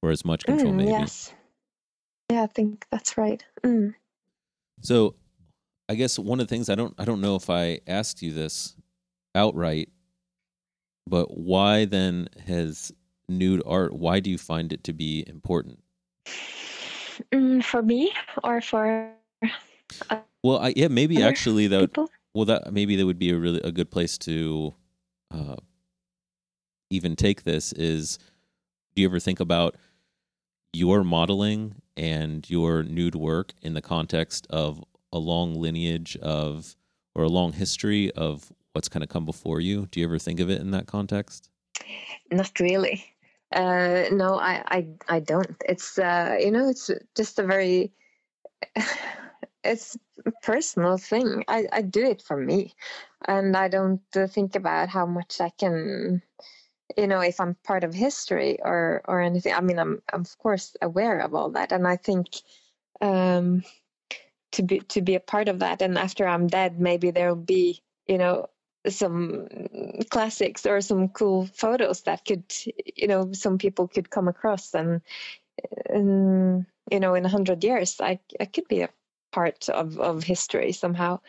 or 0.01 0.11
as 0.11 0.23
much 0.23 0.45
control 0.45 0.73
Mm, 0.73 0.77
maybe. 0.77 0.89
Yes. 0.91 1.33
Yeah, 2.29 2.43
I 2.43 2.47
think 2.47 2.85
that's 2.91 3.17
right. 3.17 3.43
Mm. 3.63 3.95
So 4.81 5.15
I 5.89 5.95
guess 5.95 6.19
one 6.19 6.39
of 6.39 6.47
the 6.47 6.55
things 6.55 6.69
I 6.69 6.75
don't 6.75 6.93
I 6.99 7.05
don't 7.05 7.21
know 7.21 7.35
if 7.35 7.49
I 7.49 7.79
asked 7.87 8.21
you 8.21 8.31
this 8.31 8.75
outright, 9.35 9.89
but 11.07 11.37
why 11.37 11.85
then 11.85 12.29
has 12.45 12.91
nude 13.27 13.61
art 13.65 13.93
why 13.93 14.19
do 14.19 14.29
you 14.29 14.37
find 14.37 14.71
it 14.71 14.83
to 14.83 14.93
be 14.93 15.23
important? 15.27 15.79
Mm, 17.33 17.63
for 17.63 17.81
me 17.81 18.11
or 18.43 18.61
for 18.61 19.11
Well, 20.43 20.59
I, 20.59 20.73
yeah, 20.75 20.87
maybe 20.87 21.21
actually 21.21 21.67
that 21.67 21.81
would, 21.81 22.09
well 22.33 22.45
that 22.45 22.71
maybe 22.71 22.95
that 22.95 23.05
would 23.05 23.19
be 23.19 23.31
a 23.31 23.37
really 23.37 23.61
a 23.61 23.71
good 23.71 23.91
place 23.91 24.17
to 24.19 24.73
uh, 25.31 25.55
even 26.89 27.15
take 27.15 27.43
this 27.43 27.73
is 27.73 28.19
do 28.95 29.01
you 29.01 29.07
ever 29.07 29.19
think 29.19 29.39
about 29.39 29.75
your 30.73 31.03
modeling 31.03 31.75
and 31.99 32.49
your 32.49 32.81
nude 32.81 33.15
work 33.15 33.53
in 33.61 33.73
the 33.73 33.81
context 33.81 34.47
of 34.49 34.83
a 35.13 35.19
long 35.19 35.53
lineage 35.53 36.17
of 36.17 36.75
or 37.13 37.23
a 37.23 37.29
long 37.29 37.53
history 37.53 38.11
of 38.11 38.51
what's 38.73 38.89
kind 38.89 39.03
of 39.03 39.09
come 39.09 39.25
before 39.25 39.59
you 39.59 39.85
do 39.91 39.99
you 39.99 40.05
ever 40.05 40.17
think 40.17 40.39
of 40.39 40.49
it 40.49 40.61
in 40.61 40.71
that 40.71 40.87
context 40.87 41.49
Not 42.31 42.59
really. 42.59 43.03
Uh, 43.51 44.05
no, 44.11 44.39
I, 44.39 44.63
I, 44.67 44.87
I 45.07 45.19
don't. 45.19 45.55
It's 45.67 45.97
uh, 45.97 46.37
you 46.39 46.51
know, 46.51 46.69
it's 46.69 46.91
just 47.15 47.39
a 47.39 47.43
very, 47.43 47.91
it's 49.63 49.97
a 50.25 50.31
personal 50.43 50.97
thing. 50.97 51.43
I, 51.47 51.67
I 51.71 51.81
do 51.81 52.05
it 52.05 52.21
for 52.21 52.37
me, 52.37 52.73
and 53.27 53.57
I 53.57 53.67
don't 53.67 54.01
uh, 54.15 54.27
think 54.27 54.55
about 54.55 54.89
how 54.89 55.05
much 55.05 55.41
I 55.41 55.49
can, 55.49 56.21
you 56.97 57.07
know, 57.07 57.21
if 57.21 57.39
I'm 57.39 57.55
part 57.63 57.83
of 57.83 57.93
history 57.93 58.59
or 58.61 59.01
or 59.05 59.21
anything. 59.21 59.53
I 59.53 59.61
mean, 59.61 59.79
I'm 59.79 60.01
I'm 60.13 60.21
of 60.21 60.37
course 60.37 60.75
aware 60.81 61.19
of 61.19 61.33
all 61.35 61.49
that, 61.51 61.71
and 61.71 61.87
I 61.87 61.95
think, 61.97 62.27
um, 63.01 63.63
to 64.53 64.63
be 64.63 64.79
to 64.79 65.01
be 65.01 65.15
a 65.15 65.19
part 65.19 65.49
of 65.49 65.59
that, 65.59 65.81
and 65.81 65.97
after 65.97 66.27
I'm 66.27 66.47
dead, 66.47 66.79
maybe 66.79 67.11
there'll 67.11 67.35
be, 67.35 67.81
you 68.07 68.17
know, 68.17 68.47
some 68.87 69.47
classics 70.09 70.65
or 70.65 70.81
some 70.81 71.09
cool 71.09 71.45
photos 71.47 72.01
that 72.03 72.25
could 72.25 72.43
you 72.95 73.07
know 73.07 73.31
some 73.33 73.57
people 73.57 73.87
could 73.87 74.09
come 74.09 74.27
across 74.27 74.73
and, 74.73 75.01
and 75.89 76.65
you 76.91 76.99
know 76.99 77.13
in 77.13 77.25
a 77.25 77.29
hundred 77.29 77.63
years 77.63 77.97
I, 77.99 78.19
I 78.39 78.45
could 78.45 78.67
be 78.67 78.81
a 78.81 78.89
part 79.31 79.69
of, 79.69 79.99
of 79.99 80.23
history 80.23 80.71
somehow 80.71 81.19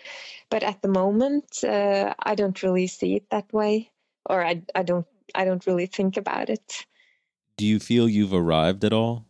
but 0.48 0.62
at 0.62 0.80
the 0.80 0.88
moment 0.88 1.64
uh, 1.64 2.14
I 2.18 2.34
don't 2.34 2.62
really 2.62 2.86
see 2.86 3.16
it 3.16 3.28
that 3.30 3.52
way 3.52 3.90
or 4.26 4.44
I, 4.44 4.62
I 4.74 4.82
don't 4.82 5.06
I 5.34 5.44
don't 5.44 5.66
really 5.66 5.86
think 5.86 6.16
about 6.16 6.50
it 6.50 6.86
do 7.56 7.66
you 7.66 7.78
feel 7.78 8.08
you've 8.08 8.32
arrived 8.34 8.84
at 8.84 8.92
all 8.92 9.26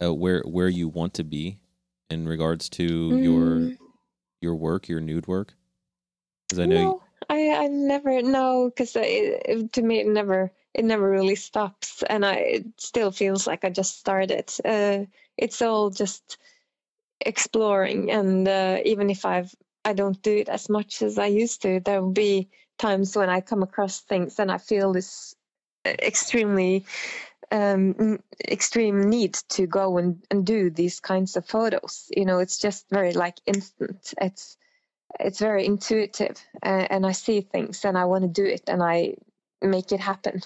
at 0.00 0.16
where 0.16 0.42
where 0.42 0.68
you 0.68 0.88
want 0.88 1.14
to 1.14 1.24
be 1.24 1.58
in 2.10 2.28
regards 2.28 2.68
to 2.68 2.84
your 3.18 3.56
Mm. 3.56 3.78
your 4.40 4.54
work 4.54 4.88
your 4.88 5.00
nude 5.00 5.26
work 5.26 5.54
because 6.48 6.58
i 6.60 6.66
know 6.66 6.74
no, 6.74 7.02
I 7.28 7.50
I 7.64 7.66
never 7.68 8.22
know 8.22 8.70
because 8.70 8.92
to 8.92 9.82
me 9.82 10.00
it 10.00 10.06
never 10.06 10.52
it 10.74 10.84
never 10.84 11.08
really 11.08 11.36
stops, 11.36 12.02
and 12.02 12.26
I 12.26 12.34
it 12.34 12.64
still 12.78 13.12
feels 13.12 13.46
like 13.46 13.64
I 13.64 13.70
just 13.70 13.98
started. 13.98 14.52
Uh, 14.64 15.04
it's 15.36 15.62
all 15.62 15.90
just 15.90 16.38
exploring, 17.20 18.10
and 18.10 18.46
uh, 18.48 18.78
even 18.84 19.08
if 19.10 19.24
I've 19.24 19.54
I 19.84 19.92
don't 19.92 20.20
do 20.22 20.36
it 20.36 20.48
as 20.48 20.68
much 20.68 21.02
as 21.02 21.18
I 21.18 21.26
used 21.26 21.62
to, 21.62 21.80
there 21.80 22.02
will 22.02 22.10
be 22.10 22.48
times 22.78 23.16
when 23.16 23.28
I 23.28 23.40
come 23.40 23.62
across 23.62 24.00
things 24.00 24.38
and 24.38 24.50
I 24.50 24.58
feel 24.58 24.92
this 24.92 25.33
extremely 25.86 26.84
um, 27.50 28.18
extreme 28.48 29.08
need 29.08 29.34
to 29.50 29.66
go 29.66 29.98
and, 29.98 30.22
and 30.30 30.46
do 30.46 30.70
these 30.70 31.00
kinds 31.00 31.36
of 31.36 31.46
photos. 31.46 32.10
You 32.16 32.24
know, 32.24 32.38
it's 32.38 32.58
just 32.58 32.86
very 32.90 33.12
like 33.12 33.36
instant. 33.46 34.14
It's 34.20 34.56
it's 35.20 35.38
very 35.38 35.64
intuitive 35.66 36.36
and 36.62 37.06
i 37.06 37.12
see 37.12 37.40
things 37.40 37.84
and 37.84 37.96
i 37.96 38.04
want 38.04 38.22
to 38.22 38.28
do 38.28 38.44
it 38.44 38.62
and 38.68 38.82
i 38.82 39.14
make 39.62 39.92
it 39.92 40.00
happen 40.00 40.40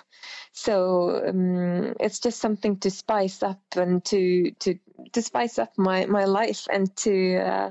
so 0.53 1.25
um, 1.27 1.95
it's 2.01 2.21
just 2.21 2.41
something 2.41 2.77
to 2.77 2.91
spice 2.91 3.43
up 3.43 3.61
and 3.77 4.05
to 4.05 4.51
to 4.59 4.79
to 5.13 5.23
spice 5.23 5.59
up 5.59 5.77
my 5.77 6.07
my 6.07 6.25
life 6.25 6.67
and 6.73 6.95
to 6.97 7.37
uh, 7.39 7.71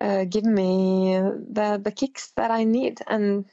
uh, 0.00 0.24
give 0.24 0.44
me 0.44 1.14
the 1.16 1.80
the 1.82 1.92
kicks 1.92 2.32
that 2.36 2.50
i 2.50 2.64
need 2.64 3.00
and 3.06 3.44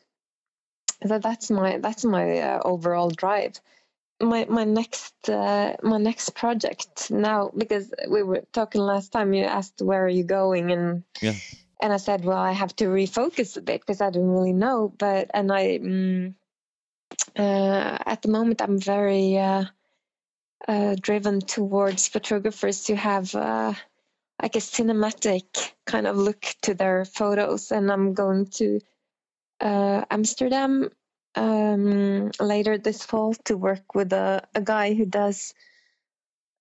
that 1.05 1.21
that's 1.21 1.49
my 1.51 1.77
that's 1.77 2.05
my 2.05 2.39
uh, 2.39 2.61
overall 2.63 3.09
drive 3.09 3.59
my 4.21 4.45
my 4.49 4.63
next 4.63 5.29
uh, 5.29 5.75
my 5.83 5.97
next 5.97 6.31
project 6.35 7.11
now 7.11 7.51
because 7.55 7.93
we 8.09 8.23
were 8.23 8.43
talking 8.53 8.81
last 8.81 9.11
time 9.11 9.33
you 9.33 9.43
asked 9.43 9.81
where 9.81 10.05
are 10.05 10.09
you 10.09 10.23
going 10.23 10.71
and 10.71 11.03
Yeah. 11.21 11.33
and 11.81 11.93
I 11.93 11.97
said 11.97 12.23
well 12.25 12.37
I 12.37 12.51
have 12.51 12.75
to 12.77 12.85
refocus 12.85 13.57
a 13.57 13.61
bit 13.61 13.81
because 13.81 14.01
I 14.01 14.09
don't 14.09 14.29
really 14.29 14.53
know 14.53 14.93
but 14.97 15.29
and 15.33 15.51
I 15.51 15.79
mm, 15.79 16.33
uh, 17.37 17.97
at 18.05 18.21
the 18.21 18.29
moment 18.29 18.61
I'm 18.61 18.79
very 18.79 19.37
uh, 19.37 19.65
uh, 20.67 20.95
driven 20.99 21.41
towards 21.41 22.07
photographers 22.07 22.87
who 22.87 22.95
have 22.95 23.35
uh, 23.35 23.73
like 24.41 24.55
a 24.55 24.59
cinematic 24.59 25.73
kind 25.85 26.07
of 26.07 26.17
look 26.17 26.41
to 26.61 26.73
their 26.73 27.05
photos 27.05 27.71
and 27.71 27.91
I'm 27.91 28.13
going 28.13 28.47
to 28.57 28.79
Amsterdam 29.63 30.89
um, 31.35 32.31
later 32.39 32.77
this 32.77 33.05
fall 33.05 33.33
to 33.45 33.57
work 33.57 33.95
with 33.95 34.13
a, 34.13 34.43
a 34.55 34.61
guy 34.61 34.93
who 34.93 35.05
does 35.05 35.53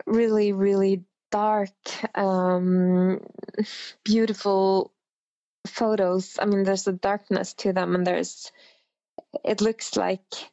really, 0.06 0.52
really 0.52 1.04
dark, 1.30 1.70
um, 2.16 3.20
beautiful 4.04 4.92
photos. 5.66 6.38
I 6.40 6.46
mean, 6.46 6.64
there's 6.64 6.86
a 6.86 6.92
darkness 6.92 7.54
to 7.54 7.72
them, 7.72 7.94
and 7.94 8.06
there's, 8.06 8.52
it 9.44 9.60
looks 9.60 9.96
like, 9.96 10.50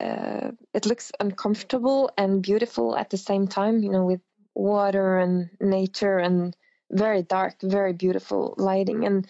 uh, 0.00 0.52
it 0.74 0.86
looks 0.86 1.12
uncomfortable 1.20 2.10
and 2.16 2.42
beautiful 2.42 2.96
at 2.96 3.10
the 3.10 3.16
same 3.16 3.48
time, 3.48 3.82
you 3.82 3.90
know, 3.90 4.04
with 4.04 4.20
water 4.54 5.18
and 5.18 5.50
nature 5.60 6.18
and 6.18 6.56
very 6.92 7.22
dark, 7.22 7.56
very 7.62 7.92
beautiful 7.94 8.54
lighting. 8.58 9.06
And 9.06 9.26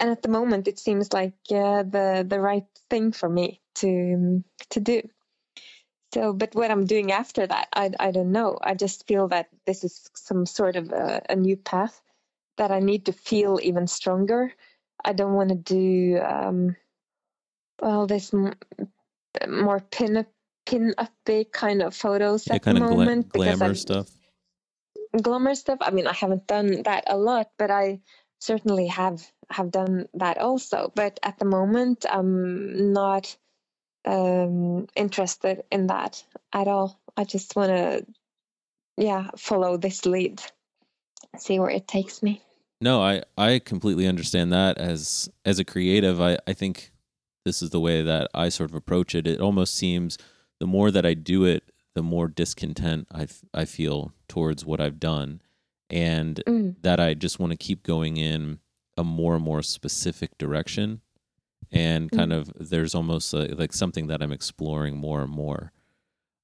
and 0.00 0.10
at 0.10 0.22
the 0.22 0.28
moment 0.30 0.68
it 0.68 0.78
seems 0.78 1.12
like 1.12 1.34
uh, 1.52 1.84
the 1.84 2.26
the 2.28 2.40
right 2.40 2.66
thing 2.90 3.12
for 3.12 3.28
me 3.28 3.60
to 3.76 4.42
to 4.70 4.80
do 4.80 5.02
so 6.14 6.32
but 6.32 6.54
what 6.54 6.70
i'm 6.70 6.86
doing 6.86 7.12
after 7.12 7.46
that 7.46 7.68
i 7.74 7.90
i 8.00 8.10
don't 8.12 8.32
know 8.32 8.58
i 8.62 8.74
just 8.74 9.06
feel 9.08 9.28
that 9.28 9.48
this 9.66 9.84
is 9.84 10.10
some 10.14 10.46
sort 10.46 10.76
of 10.76 10.90
a, 10.92 11.22
a 11.30 11.36
new 11.36 11.56
path 11.56 12.02
that 12.58 12.72
i 12.72 12.80
need 12.80 13.06
to 13.06 13.12
feel 13.12 13.58
even 13.62 13.86
stronger 13.86 14.52
I 15.04 15.14
don't 15.14 15.34
want 15.34 15.50
to 15.50 15.56
do 15.56 16.20
um, 16.20 16.76
well 17.82 18.06
this 18.06 18.34
m- 18.34 18.54
more 19.48 19.80
pin 19.80 20.18
up 20.18 20.26
pin 20.66 20.94
up 20.98 21.12
kind 21.52 21.82
of 21.82 21.94
photos 21.96 22.50
Yeah, 22.50 22.58
at 22.58 22.66
the 22.68 22.74
gla- 22.86 23.10
moment 23.10 23.32
because 23.32 23.58
glamour 23.58 23.74
stuff. 23.74 24.08
Glamour 25.22 25.54
stuff. 25.54 25.78
I 25.80 25.90
mean, 25.90 26.06
I 26.06 26.12
haven't 26.12 26.46
done 26.46 26.82
that 26.82 27.04
a 27.06 27.16
lot, 27.16 27.50
but 27.58 27.70
I 27.70 28.00
certainly 28.40 28.86
have 28.88 29.26
have 29.50 29.70
done 29.70 30.08
that 30.14 30.38
also. 30.38 30.92
But 30.94 31.18
at 31.22 31.38
the 31.38 31.44
moment, 31.44 32.04
I'm 32.10 32.92
not 32.92 33.36
um, 34.04 34.86
interested 34.94 35.62
in 35.70 35.88
that 35.88 36.22
at 36.52 36.68
all. 36.68 37.00
I 37.16 37.24
just 37.24 37.56
want 37.56 37.70
to, 37.70 38.06
yeah, 38.96 39.30
follow 39.36 39.76
this 39.76 40.06
lead, 40.06 40.42
see 41.38 41.58
where 41.58 41.70
it 41.70 41.88
takes 41.88 42.22
me. 42.22 42.42
No, 42.80 43.02
I 43.02 43.22
I 43.38 43.58
completely 43.58 44.06
understand 44.06 44.52
that 44.52 44.78
as 44.78 45.30
as 45.44 45.58
a 45.58 45.64
creative, 45.64 46.20
I 46.20 46.38
I 46.46 46.52
think 46.52 46.92
this 47.44 47.62
is 47.62 47.70
the 47.70 47.80
way 47.80 48.02
that 48.02 48.28
I 48.34 48.48
sort 48.48 48.70
of 48.70 48.76
approach 48.76 49.14
it. 49.14 49.26
It 49.26 49.40
almost 49.40 49.74
seems 49.74 50.18
the 50.60 50.66
more 50.66 50.90
that 50.90 51.06
I 51.06 51.14
do 51.14 51.44
it, 51.44 51.70
the 51.96 52.02
more 52.02 52.28
discontent 52.28 53.08
I, 53.10 53.22
f- 53.22 53.42
I 53.54 53.64
feel 53.64 54.12
towards 54.28 54.64
what 54.68 54.80
I've 54.80 55.00
done 55.00 55.40
and 55.88 56.42
Mm, 56.46 56.76
that 56.82 57.00
I 57.00 57.14
just 57.14 57.38
want 57.40 57.52
to 57.52 57.56
keep 57.56 57.82
going 57.82 58.16
in 58.18 58.58
a 58.96 59.04
more 59.04 59.34
and 59.36 59.44
more 59.44 59.62
specific 59.62 60.36
direction 60.38 61.00
and 61.72 62.10
kind 62.12 62.32
Mm. 62.32 62.36
of 62.38 62.52
there's 62.70 62.94
almost 62.94 63.32
like, 63.32 63.58
like 63.58 63.72
something 63.72 64.06
that 64.08 64.22
I'm 64.22 64.32
exploring 64.32 64.96
more 64.96 65.22
and 65.22 65.30
more. 65.32 65.72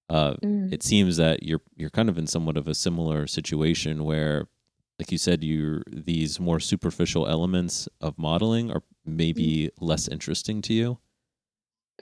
Uh, 0.09 0.35
mm, 0.43 0.73
it 0.73 0.83
seems 0.83 1.17
that 1.17 1.43
you're 1.43 1.63
you're 1.77 1.91
kind 1.99 2.09
of 2.09 2.17
in 2.19 2.27
somewhat 2.27 2.57
of 2.57 2.67
a 2.69 2.75
similar 2.75 3.27
situation 3.27 4.05
where 4.05 4.47
like 4.99 5.11
you 5.13 5.19
said 5.19 5.43
you 5.45 5.83
these 6.11 6.39
more 6.41 6.61
superficial 6.61 7.27
elements 7.27 7.89
of 8.01 8.19
modeling 8.19 8.71
are 8.71 8.83
maybe 9.05 9.71
less 9.81 10.09
interesting 10.09 10.61
to 10.63 10.73
you 10.75 10.99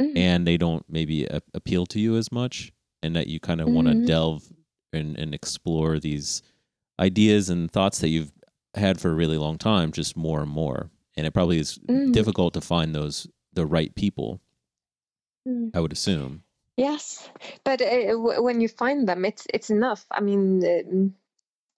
mm, 0.00 0.16
and 0.16 0.46
they 0.46 0.56
don't 0.56 0.84
maybe 0.88 1.24
a- 1.26 1.42
appeal 1.54 1.86
to 1.86 1.98
you 2.00 2.16
as 2.16 2.30
much 2.32 2.72
and 3.02 3.16
that 3.16 3.26
you 3.26 3.40
kind 3.40 3.60
of 3.60 3.68
want 3.68 3.88
to 3.88 4.06
delve 4.06 4.44
and, 4.92 5.18
and 5.18 5.34
explore 5.34 5.98
these 5.98 6.42
ideas 6.98 7.48
and 7.48 7.70
thoughts 7.70 8.00
that 8.00 8.08
you've 8.08 8.32
had 8.74 9.00
for 9.00 9.10
a 9.10 9.14
really 9.14 9.38
long 9.38 9.58
time 9.58 9.90
just 9.90 10.16
more 10.16 10.40
and 10.40 10.50
more 10.50 10.90
and 11.16 11.26
it 11.26 11.32
probably 11.32 11.58
is 11.58 11.78
mm, 11.88 12.12
difficult 12.12 12.54
to 12.54 12.60
find 12.60 12.94
those 12.94 13.26
the 13.52 13.66
right 13.66 13.94
people 13.94 14.40
mm. 15.48 15.70
i 15.74 15.80
would 15.80 15.92
assume 15.92 16.42
Yes, 16.80 17.28
but 17.62 17.82
uh, 17.82 18.06
w- 18.12 18.42
when 18.42 18.62
you 18.62 18.68
find 18.68 19.06
them, 19.06 19.26
it's 19.26 19.46
it's 19.52 19.68
enough. 19.68 20.06
I 20.10 20.22
mean, 20.22 20.64
um, 20.64 21.14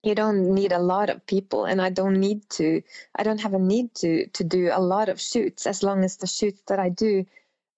you 0.01 0.15
don't 0.15 0.53
need 0.55 0.71
a 0.71 0.79
lot 0.79 1.09
of 1.09 1.25
people, 1.25 1.65
and 1.65 1.81
I 1.81 1.89
don't 1.89 2.21
need 2.21 2.49
to. 2.51 2.81
I 3.17 3.23
don't 3.23 3.41
have 3.41 3.53
a 3.53 3.59
need 3.59 3.93
to 3.95 4.27
to 4.27 4.43
do 4.45 4.69
a 4.71 4.79
lot 4.79 5.09
of 5.09 5.19
shoots 5.19 5.67
as 5.67 5.83
long 5.83 6.05
as 6.05 6.15
the 6.15 6.27
shoots 6.27 6.61
that 6.67 6.79
I 6.79 6.87
do 6.87 7.25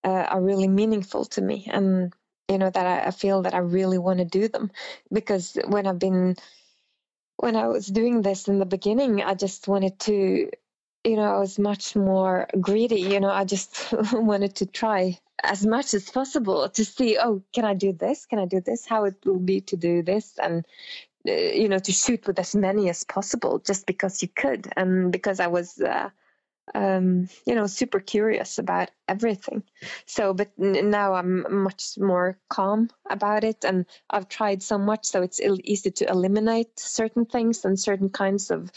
uh, 0.04 0.28
are 0.30 0.40
really 0.40 0.68
meaningful 0.68 1.26
to 1.26 1.42
me, 1.42 1.68
and 1.72 2.14
you 2.50 2.58
know 2.58 2.70
that 2.70 2.86
I, 2.86 3.08
I 3.08 3.12
feel 3.12 3.42
that 3.44 3.54
I 3.54 3.60
really 3.60 3.98
want 3.98 4.20
to 4.20 4.26
do 4.26 4.48
them. 4.48 4.72
Because 5.12 5.58
when 5.68 5.88
I've 5.88 6.00
been 6.00 6.36
when 7.38 7.56
I 7.56 7.68
was 7.68 7.88
doing 7.88 8.22
this 8.22 8.48
in 8.48 8.60
the 8.60 8.66
beginning, 8.66 9.22
I 9.22 9.34
just 9.34 9.68
wanted 9.68 10.00
to. 10.02 10.50
You 11.04 11.18
know, 11.18 11.36
I 11.36 11.38
was 11.38 11.60
much 11.60 11.96
more 11.96 12.48
greedy. 12.60 13.02
You 13.02 13.20
know, 13.20 13.30
I 13.30 13.46
just 13.46 13.94
wanted 14.14 14.56
to 14.56 14.66
try 14.66 15.20
as 15.44 15.66
much 15.66 15.94
as 15.94 16.10
possible 16.10 16.68
to 16.70 16.86
see 16.86 17.18
oh 17.22 17.42
can 17.54 17.66
i 17.66 17.74
do 17.74 17.92
this 17.92 18.26
can 18.26 18.40
i 18.40 18.46
do 18.46 18.62
this 18.62 18.86
how 18.86 19.04
it 19.04 19.16
will 19.26 19.40
be 19.40 19.62
to 19.62 19.76
do 19.76 20.02
this 20.02 20.40
and 20.42 20.66
uh, 21.28 21.32
you 21.32 21.68
know 21.68 21.80
to 21.80 21.92
shoot 21.92 22.26
with 22.26 22.40
as 22.40 22.56
many 22.56 22.90
as 22.90 23.04
possible 23.04 23.60
just 23.60 23.86
because 23.86 24.22
you 24.22 24.28
could 24.30 24.72
and 24.76 25.12
because 25.12 25.40
i 25.40 25.48
was 25.48 25.80
uh, 25.82 26.10
um, 26.74 27.30
you 27.46 27.56
know 27.56 27.68
super 27.68 28.00
curious 28.00 28.58
about 28.58 28.90
everything. 29.08 29.64
So 30.06 30.34
but 30.34 30.50
n- 30.62 30.90
now 30.90 31.14
i'm 31.14 31.46
much 31.64 31.98
more 31.98 32.38
calm 32.50 32.90
about 33.10 33.44
it 33.44 33.64
and 33.66 33.86
i've 34.10 34.30
tried 34.30 34.64
so 34.64 34.78
much 34.78 35.06
so 35.06 35.22
it's 35.22 35.40
easy 35.64 35.92
to 35.92 36.10
eliminate 36.10 36.80
certain 36.80 37.26
things 37.26 37.66
and 37.66 37.80
certain 37.80 38.10
kinds 38.10 38.52
of 38.52 38.72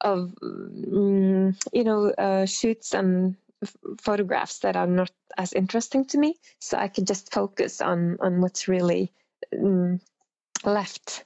of 0.00 0.34
mm, 0.42 1.56
you 1.72 1.84
know 1.84 2.10
uh, 2.10 2.46
shoots 2.46 2.94
and 2.94 3.36
f- 3.62 3.76
photographs 4.00 4.60
that 4.60 4.76
are 4.76 4.86
not 4.86 5.10
as 5.38 5.52
interesting 5.52 6.04
to 6.06 6.18
me. 6.18 6.36
So 6.60 6.78
i 6.78 6.88
can 6.88 7.04
just 7.06 7.32
focus 7.32 7.80
on 7.80 8.16
on 8.20 8.40
what's 8.40 8.68
really 8.68 9.12
mm, 9.54 10.00
left 10.64 11.24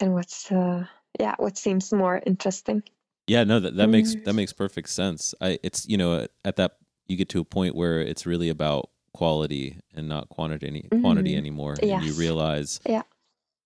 and 0.00 0.14
what's 0.14 0.50
uh 0.52 0.86
yeah 1.20 1.34
what 1.38 1.58
seems 1.58 1.92
more 1.92 2.22
interesting 2.26 2.82
Yeah, 3.26 3.44
no, 3.44 3.60
that, 3.60 3.76
that 3.76 3.88
makes 3.88 4.14
that 4.24 4.34
makes 4.34 4.52
perfect 4.52 4.88
sense. 4.90 5.34
I 5.40 5.58
it's 5.62 5.88
you 5.88 5.96
know 5.96 6.26
at 6.44 6.56
that 6.56 6.76
you 7.06 7.16
get 7.16 7.28
to 7.30 7.40
a 7.40 7.44
point 7.44 7.74
where 7.74 8.00
it's 8.00 8.26
really 8.26 8.48
about 8.48 8.90
quality 9.12 9.78
and 9.94 10.08
not 10.08 10.28
quantity 10.28 10.66
any, 10.66 10.82
quantity 11.00 11.34
Mhm. 11.34 11.38
anymore, 11.38 11.74
and 11.80 12.02
you 12.04 12.12
realize 12.14 12.80
Yeah. 12.86 13.02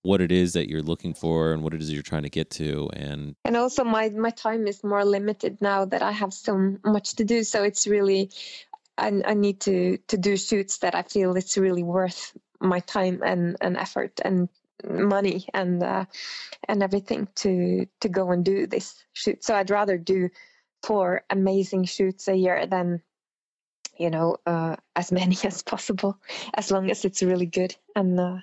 what 0.02 0.20
it 0.20 0.30
is 0.30 0.52
that 0.52 0.68
you're 0.68 0.82
looking 0.82 1.12
for 1.14 1.52
and 1.52 1.62
what 1.62 1.74
it 1.74 1.80
is 1.82 1.92
you're 1.92 2.02
trying 2.02 2.22
to 2.22 2.30
get 2.30 2.50
to, 2.50 2.88
and 2.92 3.34
and 3.44 3.56
also 3.56 3.82
my 3.82 4.10
my 4.10 4.30
time 4.30 4.66
is 4.68 4.84
more 4.84 5.04
limited 5.04 5.60
now 5.60 5.84
that 5.84 6.02
i 6.02 6.12
have 6.12 6.32
so 6.32 6.76
much 6.84 7.14
to 7.16 7.24
do 7.24 7.42
so 7.42 7.62
it's 7.64 7.86
really 7.86 8.30
i, 8.98 9.08
I 9.26 9.34
need 9.34 9.60
to 9.60 9.96
to 10.08 10.16
do 10.16 10.36
shoots 10.36 10.78
that 10.78 10.94
i 10.94 11.02
feel 11.02 11.36
it's 11.36 11.56
really 11.56 11.82
worth 11.82 12.36
my 12.60 12.80
time 12.80 13.22
and 13.24 13.56
and 13.60 13.76
effort 13.76 14.20
and 14.24 14.48
money 14.84 15.46
and 15.54 15.82
uh, 15.82 16.04
and 16.68 16.82
everything 16.82 17.28
to 17.36 17.86
to 18.00 18.08
go 18.08 18.30
and 18.30 18.44
do 18.44 18.66
this 18.66 19.04
shoot 19.12 19.42
so 19.42 19.54
i'd 19.56 19.70
rather 19.70 19.98
do 19.98 20.28
four 20.82 21.22
amazing 21.30 21.84
shoots 21.84 22.28
a 22.28 22.34
year 22.34 22.66
than 22.66 23.02
you 23.98 24.10
know 24.10 24.36
uh, 24.46 24.76
as 24.94 25.10
many 25.20 25.36
as 25.44 25.62
possible 25.62 26.18
as 26.54 26.70
long 26.70 26.90
as 26.90 27.04
it's 27.04 27.22
really 27.22 27.46
good 27.46 27.74
and 27.96 28.18
uh, 28.18 28.38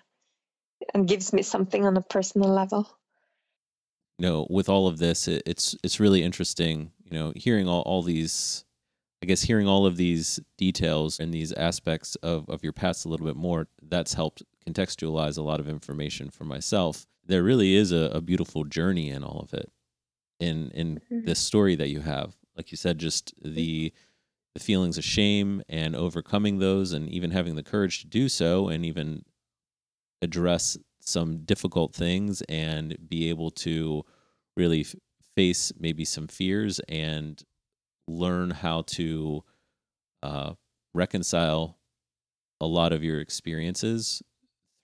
and 0.94 1.08
gives 1.08 1.32
me 1.34 1.42
something 1.42 1.86
on 1.86 1.98
a 1.98 2.02
personal 2.02 2.50
level 2.50 2.88
know 4.20 4.48
with 4.50 4.70
all 4.70 4.88
of 4.88 4.98
this, 4.98 5.28
it, 5.28 5.44
it's 5.46 5.76
it's 5.84 6.00
really 6.00 6.24
interesting. 6.24 6.92
You 7.04 7.18
know, 7.20 7.34
hearing 7.36 7.68
all 7.68 7.82
all 7.82 8.02
these. 8.02 8.64
I 9.24 9.28
guess 9.28 9.42
hearing 9.42 9.68
all 9.68 9.88
of 9.88 9.98
these 9.98 10.40
details 10.58 11.20
and 11.20 11.34
these 11.34 11.52
aspects 11.54 12.16
of, 12.18 12.48
of 12.48 12.64
your 12.64 12.74
past 12.74 13.06
a 13.06 13.10
little 13.10 13.26
bit 13.26 13.38
more, 13.38 13.68
that's 13.82 14.14
helped 14.14 14.44
contextualize 14.68 15.38
a 15.38 15.42
lot 15.42 15.60
of 15.60 15.68
information 15.70 16.30
for 16.30 16.44
myself. 16.46 17.06
There 17.26 17.44
really 17.44 17.76
is 17.76 17.92
a, 17.92 18.10
a 18.14 18.22
beautiful 18.22 18.64
journey 18.64 19.10
in 19.10 19.24
all 19.24 19.40
of 19.40 19.54
it. 19.54 19.72
In 20.40 20.72
in 20.72 21.00
Mhm. 21.12 21.26
this 21.26 21.40
story 21.40 21.76
that 21.76 21.90
you 21.90 22.02
have. 22.02 22.36
Like 22.58 22.72
you 22.72 22.78
said, 22.78 22.98
just 23.00 23.34
the 23.42 23.94
the 24.54 24.60
feelings 24.62 24.98
of 24.98 25.04
shame 25.04 25.62
and 25.68 25.96
overcoming 25.96 26.60
those 26.60 26.94
and 26.94 27.10
even 27.10 27.32
having 27.32 27.56
the 27.56 27.64
courage 27.64 28.00
to 28.00 28.08
do 28.08 28.30
so 28.30 28.70
and 28.70 28.86
even 28.86 29.26
address 30.22 30.78
some 31.02 31.40
difficult 31.40 31.94
things 31.94 32.42
and 32.48 32.98
be 33.10 33.30
able 33.30 33.52
to 33.52 34.04
really 34.56 34.82
f- 34.82 34.96
face 35.36 35.72
maybe 35.78 36.06
some 36.06 36.28
fears 36.28 36.80
and 36.88 37.44
learn 38.08 38.50
how 38.52 38.82
to 38.84 39.44
uh, 40.24 40.54
reconcile 40.94 41.78
a 42.62 42.66
lot 42.66 42.94
of 42.94 43.04
your 43.04 43.20
experiences 43.20 44.24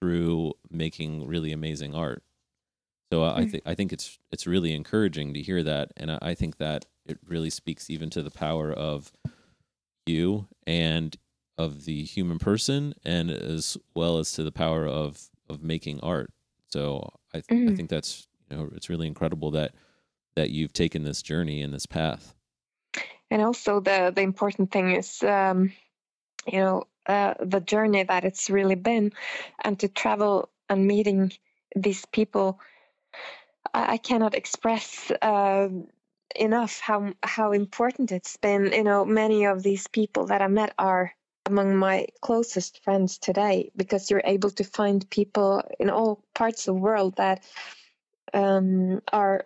through 0.02 0.54
making 0.72 1.28
really 1.28 1.54
amazing 1.54 1.95
art. 1.95 2.24
So 3.12 3.24
I, 3.24 3.41
I 3.41 3.45
Mm. 3.45 3.52
think 3.52 3.64
I 3.68 3.76
think 3.76 3.93
it's 3.93 4.20
it's 4.32 4.47
really 4.47 4.74
encouraging 4.74 5.34
to 5.34 5.41
hear 5.41 5.64
that, 5.64 5.91
and 5.97 6.12
I, 6.12 6.20
I 6.22 6.36
think 6.36 6.58
that 6.58 6.86
it 7.06 7.20
really 7.26 7.49
speaks 7.49 7.89
even 7.89 8.10
to 8.12 8.24
the 8.24 8.32
power 8.32 8.72
of 8.74 9.12
you 10.06 10.47
and 10.68 11.16
of 11.58 11.86
the 11.86 12.04
human 12.04 12.39
person, 12.39 12.93
and 13.06 13.30
as 13.32 13.78
well 13.95 14.18
as 14.18 14.32
to 14.34 14.43
the 14.43 14.52
power 14.52 14.86
of 14.88 15.30
of 15.49 15.62
making 15.64 15.99
art. 16.02 16.32
So 16.68 17.10
I 17.34 17.41
th- 17.41 17.45
I 17.68 17.72
Mm. 17.72 17.76
think 17.76 17.89
that's 17.89 18.28
you 18.49 18.58
know 18.58 18.70
it's 18.76 18.89
really 18.89 19.08
incredible 19.08 19.52
that 19.52 19.76
that 20.36 20.49
you've 20.52 20.74
taken 20.74 21.04
this 21.04 21.22
journey 21.22 21.62
and 21.62 21.74
this 21.74 21.86
path. 21.86 22.36
and 23.30 23.41
also 23.41 23.80
the 23.80 24.12
the 24.16 24.22
important 24.22 24.72
thing 24.72 24.91
is 24.91 25.24
um 25.24 25.72
you 26.47 26.60
know 26.60 26.84
uh, 27.08 27.34
the 27.39 27.60
journey 27.60 28.04
that 28.04 28.26
it's 28.26 28.49
really 28.49 28.76
been 28.76 29.12
and 29.64 29.80
to 29.80 29.88
travel 29.88 30.49
and 30.70 30.88
meeting 30.88 31.32
these 31.76 32.06
people 32.08 32.60
i, 33.74 33.93
I 33.93 33.97
cannot 33.97 34.36
express 34.36 35.12
uh, 35.22 35.70
enough 36.36 36.80
how 36.80 37.14
how 37.24 37.52
important 37.52 38.12
it's 38.12 38.38
been. 38.38 38.72
You 38.72 38.84
know 38.84 39.06
many 39.06 39.45
of 39.45 39.64
these 39.64 39.88
people 39.88 40.26
that 40.28 40.41
i 40.41 40.47
met 40.47 40.74
are 40.78 41.14
among 41.45 41.76
my 41.76 42.08
closest 42.22 42.84
friends 42.84 43.18
today 43.18 43.72
because 43.76 44.10
you're 44.10 44.22
able 44.26 44.52
to 44.52 44.64
find 44.64 45.10
people 45.10 45.64
in 45.80 45.89
all 45.89 46.24
parts 46.36 46.68
of 46.68 46.76
the 46.76 46.82
world 46.82 47.16
that 47.18 47.43
um, 48.34 49.02
are 49.12 49.45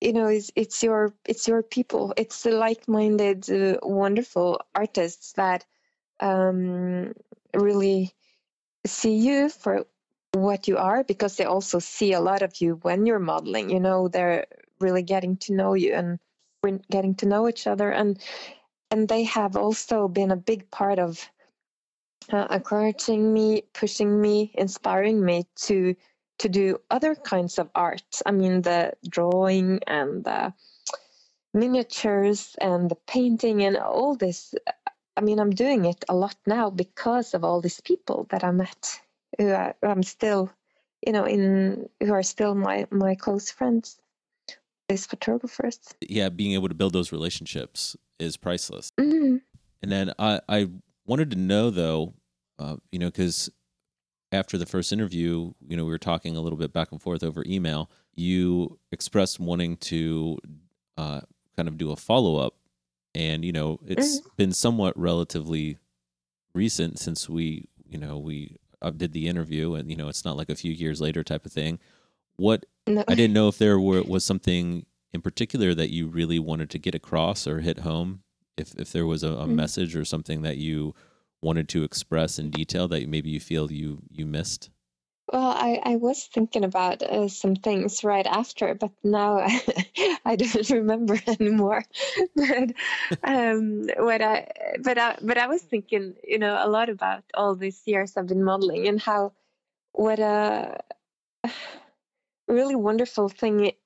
you 0.00 0.12
know 0.12 0.26
it's, 0.26 0.50
it's 0.56 0.82
your 0.82 1.14
it's 1.26 1.46
your 1.46 1.62
people. 1.62 2.14
It's 2.16 2.42
the 2.42 2.52
like-minded 2.52 3.50
uh, 3.50 3.78
wonderful 3.82 4.60
artists 4.74 5.32
that 5.34 5.64
um, 6.20 7.12
really 7.54 8.12
see 8.86 9.16
you 9.16 9.48
for 9.48 9.86
what 10.32 10.68
you 10.68 10.76
are 10.76 11.02
because 11.04 11.36
they 11.36 11.44
also 11.44 11.78
see 11.78 12.12
a 12.12 12.20
lot 12.20 12.42
of 12.42 12.60
you 12.60 12.78
when 12.82 13.04
you're 13.04 13.18
modeling 13.18 13.68
you 13.68 13.80
know 13.80 14.08
they're 14.08 14.46
really 14.80 15.02
getting 15.02 15.36
to 15.36 15.52
know 15.52 15.74
you 15.74 15.92
and 15.92 16.18
we're 16.62 16.80
getting 16.90 17.14
to 17.16 17.26
know 17.26 17.48
each 17.48 17.66
other. 17.66 17.90
And 17.90 18.18
and 18.90 19.08
they 19.08 19.24
have 19.24 19.56
also 19.56 20.08
been 20.08 20.30
a 20.30 20.36
big 20.36 20.70
part 20.70 20.98
of 20.98 21.28
uh, 22.32 22.48
encouraging 22.50 23.32
me 23.32 23.62
pushing 23.72 24.20
me 24.20 24.52
inspiring 24.54 25.24
me 25.24 25.46
to 25.66 25.94
to 26.38 26.48
do 26.48 26.78
other 26.90 27.14
kinds 27.14 27.58
of 27.58 27.70
art. 27.74 28.02
I 28.26 28.32
mean 28.32 28.62
the 28.62 28.94
drawing 29.08 29.80
and 29.86 30.24
the 30.24 30.52
miniatures 31.52 32.56
and 32.60 32.90
the 32.90 32.96
painting 33.06 33.62
and 33.62 33.76
all 33.76 34.14
this 34.14 34.54
i 35.20 35.22
mean 35.22 35.38
i'm 35.38 35.50
doing 35.50 35.84
it 35.84 36.04
a 36.08 36.14
lot 36.14 36.36
now 36.46 36.70
because 36.70 37.34
of 37.34 37.44
all 37.44 37.60
these 37.60 37.80
people 37.80 38.26
that 38.30 38.42
i 38.42 38.50
met 38.50 39.00
who, 39.38 39.52
I, 39.52 39.74
who 39.80 39.88
i'm 39.88 40.02
still 40.02 40.50
you 41.06 41.12
know 41.12 41.24
in 41.24 41.88
who 42.00 42.12
are 42.12 42.22
still 42.22 42.54
my 42.54 42.86
my 42.90 43.14
close 43.14 43.50
friends 43.50 44.00
these 44.88 45.06
photographers 45.06 45.78
Yeah, 46.00 46.30
being 46.30 46.54
able 46.54 46.68
to 46.68 46.74
build 46.74 46.92
those 46.92 47.12
relationships 47.12 47.96
is 48.18 48.36
priceless. 48.36 48.90
Mhm. 48.98 49.40
And 49.82 49.92
then 49.92 50.12
I, 50.18 50.40
I 50.48 50.68
wanted 51.06 51.30
to 51.30 51.36
know 51.38 51.70
though, 51.70 52.14
uh, 52.58 52.76
you 52.90 52.98
know, 52.98 53.06
because 53.06 53.50
after 54.32 54.58
the 54.58 54.66
first 54.66 54.92
interview, 54.92 55.52
you 55.68 55.76
know, 55.76 55.84
we 55.84 55.90
were 55.90 55.98
talking 55.98 56.36
a 56.36 56.40
little 56.40 56.58
bit 56.58 56.72
back 56.72 56.90
and 56.90 57.00
forth 57.00 57.22
over 57.22 57.44
email. 57.46 57.88
You 58.16 58.78
expressed 58.90 59.38
wanting 59.38 59.76
to 59.76 60.38
uh, 60.98 61.20
kind 61.56 61.68
of 61.68 61.78
do 61.78 61.92
a 61.92 61.96
follow 61.96 62.36
up, 62.36 62.54
and 63.14 63.44
you 63.44 63.52
know, 63.52 63.78
it's 63.86 64.20
been 64.36 64.52
somewhat 64.52 64.98
relatively 64.98 65.78
recent 66.54 66.98
since 66.98 67.28
we, 67.28 67.68
you 67.88 67.98
know, 67.98 68.18
we 68.18 68.56
uh, 68.82 68.90
did 68.90 69.12
the 69.12 69.28
interview, 69.28 69.74
and 69.74 69.90
you 69.90 69.96
know, 69.96 70.08
it's 70.08 70.24
not 70.24 70.36
like 70.36 70.48
a 70.50 70.54
few 70.56 70.72
years 70.72 71.00
later 71.00 71.22
type 71.22 71.44
of 71.46 71.52
thing. 71.52 71.78
What 72.36 72.66
no 72.86 73.04
I 73.06 73.14
didn't 73.14 73.34
know 73.34 73.48
if 73.48 73.58
there 73.58 73.78
were 73.78 74.02
was 74.02 74.24
something 74.24 74.86
in 75.12 75.20
particular 75.20 75.74
that 75.74 75.90
you 75.90 76.06
really 76.08 76.38
wanted 76.38 76.70
to 76.70 76.78
get 76.78 76.94
across 76.94 77.46
or 77.46 77.60
hit 77.60 77.80
home. 77.80 78.22
If 78.56 78.74
if 78.76 78.92
there 78.92 79.06
was 79.06 79.22
a, 79.22 79.28
a 79.32 79.46
Mm. 79.46 79.54
message 79.54 79.94
or 79.96 80.04
something 80.04 80.42
that 80.42 80.56
you 80.56 80.94
wanted 81.42 81.68
to 81.70 81.84
express 81.84 82.38
in 82.38 82.50
detail 82.50 82.86
that 82.88 83.08
maybe 83.08 83.30
you 83.30 83.40
feel 83.40 83.70
you 83.72 84.02
you 84.10 84.26
missed. 84.26 84.70
Well, 85.32 85.50
I, 85.50 85.80
I 85.84 85.96
was 85.96 86.26
thinking 86.26 86.64
about 86.64 87.02
uh, 87.02 87.28
some 87.28 87.54
things 87.54 88.02
right 88.02 88.26
after, 88.26 88.74
but 88.74 88.90
now 89.04 89.38
I 90.24 90.34
don't 90.36 90.70
remember 90.70 91.18
anymore. 91.40 91.84
but 92.34 92.72
um, 93.22 93.88
what 93.98 94.22
I 94.22 94.48
but 94.82 94.98
I 94.98 95.18
but 95.22 95.38
I 95.38 95.46
was 95.46 95.62
thinking, 95.62 96.16
you 96.26 96.38
know, 96.38 96.58
a 96.60 96.68
lot 96.68 96.88
about 96.88 97.22
all 97.34 97.54
these 97.54 97.82
years 97.86 98.16
I've 98.16 98.26
been 98.26 98.42
modeling 98.42 98.88
and 98.88 99.00
how 99.00 99.32
what 99.92 100.18
a 100.18 100.80
really 102.48 102.74
wonderful 102.76 103.28
thing 103.28 103.66
it, 103.66 103.78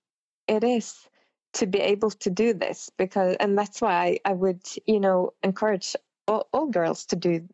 it 0.48 0.64
is 0.64 1.08
to 1.54 1.66
be 1.66 1.80
able 1.80 2.10
to 2.10 2.30
do 2.30 2.54
this 2.54 2.90
because 2.96 3.36
and 3.38 3.58
that's 3.58 3.82
why 3.82 3.94
I, 4.24 4.30
I 4.30 4.32
would 4.32 4.62
you 4.86 4.98
know 5.00 5.34
encourage 5.42 5.94
all, 6.26 6.48
all 6.52 6.66
girls 6.66 7.04
to 7.06 7.16
do 7.16 7.46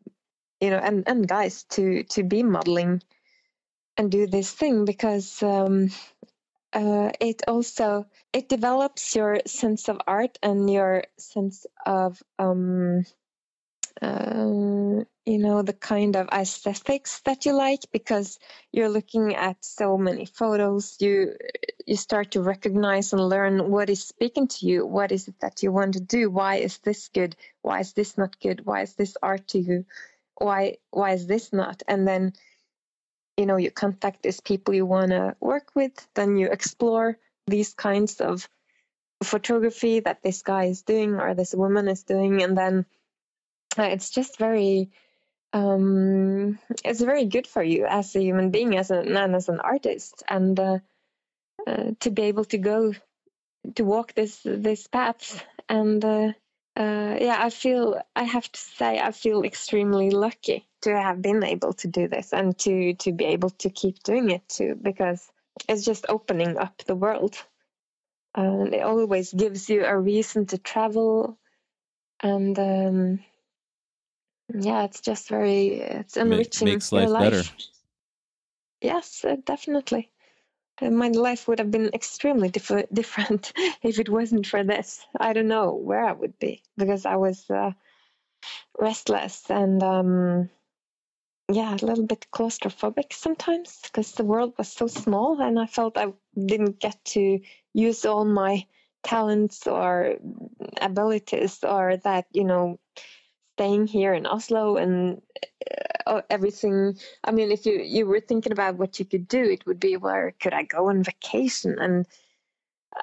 you 0.61 0.71
know 0.71 0.79
and, 0.79 1.03
and 1.09 1.29
guys 1.29 1.65
to 1.65 2.05
to 2.05 2.23
be 2.23 2.43
modeling 2.43 3.03
and 4.01 4.11
do 4.11 4.27
this 4.27 4.51
thing 4.51 4.87
because 4.87 5.43
um, 5.43 5.91
uh, 6.73 7.11
it 7.21 7.43
also 7.47 8.07
it 8.33 8.49
develops 8.49 9.15
your 9.15 9.41
sense 9.47 9.91
of 9.91 10.01
art 10.07 10.39
and 10.43 10.71
your 10.71 11.05
sense 11.19 11.67
of 11.85 12.23
um, 12.39 13.05
uh, 14.01 15.05
you 15.27 15.39
know 15.39 15.61
the 15.61 15.75
kind 15.79 16.17
of 16.17 16.29
aesthetics 16.33 17.21
that 17.27 17.45
you 17.45 17.53
like 17.53 17.81
because 17.93 18.39
you're 18.73 18.89
looking 18.89 19.35
at 19.37 19.63
so 19.63 19.99
many 19.99 20.25
photos. 20.25 20.97
You 20.99 21.37
you 21.87 21.97
start 21.97 22.31
to 22.31 22.41
recognize 22.43 23.13
and 23.13 23.29
learn 23.29 23.71
what 23.71 23.91
is 23.91 24.03
speaking 24.03 24.49
to 24.49 24.67
you. 24.67 24.87
What 24.87 25.13
is 25.13 25.29
it 25.29 25.39
that 25.41 25.63
you 25.63 25.73
want 25.73 25.93
to 25.95 26.01
do? 26.01 26.31
Why 26.31 26.57
is 26.57 26.79
this 26.79 27.09
good? 27.09 27.37
Why 27.61 27.81
is 27.81 27.93
this 27.93 28.17
not 28.17 28.41
good? 28.41 28.65
Why 28.65 28.81
is 28.83 28.95
this 28.95 29.15
art 29.23 29.47
to 29.49 29.59
you? 29.59 29.85
Why 30.37 30.79
why 30.91 31.13
is 31.13 31.27
this 31.27 31.53
not? 31.53 31.83
And 31.87 32.09
then 32.09 32.33
you 33.41 33.47
know 33.47 33.57
you 33.57 33.71
contact 33.71 34.23
these 34.23 34.41
people 34.41 34.75
you 34.75 34.87
want 34.87 35.11
to 35.11 35.35
work 35.41 35.71
with 35.75 35.93
then 36.15 36.37
you 36.37 36.49
explore 36.51 37.17
these 37.47 37.73
kinds 37.75 38.21
of 38.21 38.49
photography 39.25 40.01
that 40.01 40.23
this 40.23 40.43
guy 40.43 40.65
is 40.65 40.83
doing 40.83 41.15
or 41.15 41.35
this 41.35 41.55
woman 41.55 41.89
is 41.89 42.05
doing 42.05 42.43
and 42.43 42.57
then 42.57 42.85
uh, 43.79 43.91
it's 43.95 44.11
just 44.11 44.39
very 44.39 44.91
um 45.53 46.59
it's 46.85 47.01
very 47.01 47.25
good 47.25 47.47
for 47.47 47.63
you 47.63 47.87
as 47.87 48.15
a 48.15 48.23
human 48.23 48.51
being 48.51 48.77
as 48.77 48.91
an 48.91 49.17
and 49.17 49.35
as 49.35 49.49
an 49.49 49.61
artist 49.61 50.23
and 50.29 50.61
uh, 50.61 50.79
uh, 51.67 51.91
to 52.01 52.11
be 52.11 52.23
able 52.23 52.45
to 52.45 52.59
go 52.59 52.93
to 53.75 53.85
walk 53.85 54.15
this 54.15 54.41
this 54.45 54.87
path. 54.87 55.45
And 55.69 56.05
uh, 56.05 56.33
uh, 56.77 57.17
yeah 57.21 57.37
i 57.39 57.51
feel 57.51 58.01
i 58.15 58.23
have 58.23 58.51
to 58.51 58.61
say 58.61 58.99
i 58.99 59.11
feel 59.11 59.43
extremely 59.43 60.11
lucky 60.11 60.67
to 60.83 60.97
have 60.97 61.21
been 61.23 61.43
able 61.43 61.73
to 61.75 61.89
do 61.89 62.09
this 62.09 62.33
and 62.33 62.57
to 62.59 62.95
to 62.95 63.13
be 63.13 63.27
able 63.27 63.51
to 63.51 63.71
keep 63.71 64.03
doing 64.03 64.31
it 64.31 64.49
too 64.49 64.77
because 64.81 65.31
it's 65.69 65.85
just 65.85 66.07
opening 66.09 66.57
up 66.59 66.83
the 66.85 66.95
world. 66.95 67.37
And 68.35 68.73
it 68.75 68.83
always 68.83 69.33
gives 69.33 69.69
you 69.69 69.85
a 69.85 69.99
reason 69.99 70.47
to 70.47 70.59
travel. 70.59 71.39
And 72.23 72.59
um, 72.59 73.21
yeah 74.55 74.85
it's 74.85 75.01
just 75.01 75.29
very 75.29 75.81
it's 75.81 76.17
enriching 76.17 76.67
makes 76.67 76.93
your 76.93 77.09
life 77.09 77.33
better. 77.33 77.49
yes 78.81 79.25
uh, 79.25 79.37
definitely. 79.45 80.11
Uh, 80.81 80.91
my 80.91 81.09
life 81.09 81.47
would 81.47 81.59
have 81.59 81.71
been 81.71 81.91
extremely 81.93 82.49
diff- 82.49 82.89
different 82.93 83.53
if 83.83 83.99
it 83.99 84.09
wasn't 84.09 84.47
for 84.47 84.65
this. 84.65 85.05
I 85.19 85.33
don't 85.33 85.49
know 85.49 85.75
where 85.75 86.05
i 86.05 86.13
would 86.13 86.39
be 86.39 86.63
because 86.77 87.05
i 87.05 87.17
was 87.17 87.51
uh, 87.51 87.73
restless 88.79 89.51
and 89.51 89.83
um, 89.83 90.51
yeah 91.53 91.75
a 91.75 91.85
little 91.85 92.07
bit 92.07 92.27
claustrophobic 92.33 93.13
sometimes 93.13 93.81
because 93.83 94.13
the 94.13 94.25
world 94.25 94.55
was 94.59 94.69
so 94.73 94.87
small 94.87 95.41
and 95.41 95.59
i 95.59 95.67
felt 95.67 95.97
i 95.99 96.13
didn't 96.47 96.79
get 96.81 97.03
to 97.05 97.41
use 97.75 98.05
all 98.05 98.25
my 98.25 98.65
talents 99.03 99.67
or 99.67 100.17
abilities 100.81 101.65
or 101.65 101.97
that 101.99 102.27
you 102.33 102.45
know 102.45 102.79
staying 103.57 103.87
here 103.87 104.15
in 104.15 104.27
oslo 104.27 104.77
and 104.77 105.21
uh, 106.07 106.23
everything. 106.31 106.97
I 107.25 107.31
mean 107.31 107.51
if 107.51 107.67
you 107.67 107.81
you 107.81 108.07
were 108.07 108.21
thinking 108.21 108.53
about 108.53 108.77
what 108.77 108.99
you 108.99 109.05
could 109.05 109.29
do 109.29 109.43
it 109.43 109.67
would 109.67 109.81
be 109.81 109.97
where 109.97 110.35
could 110.41 110.55
i 110.55 110.63
go 110.65 110.89
on 110.89 111.03
vacation? 111.03 111.77
And 111.79 112.07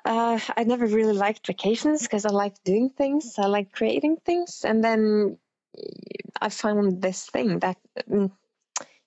uh, 0.05 0.39
i 0.55 0.63
never 0.63 0.85
really 0.87 1.13
liked 1.13 1.47
vacations 1.47 2.03
because 2.03 2.25
i 2.25 2.29
like 2.29 2.63
doing 2.63 2.89
things. 2.89 3.35
I 3.37 3.47
like 3.47 3.71
creating 3.71 4.17
things. 4.25 4.65
And 4.65 4.83
then 4.83 5.37
i 6.41 6.49
found 6.49 7.01
this 7.01 7.27
thing 7.27 7.59
that 7.59 7.77
mm, 8.09 8.31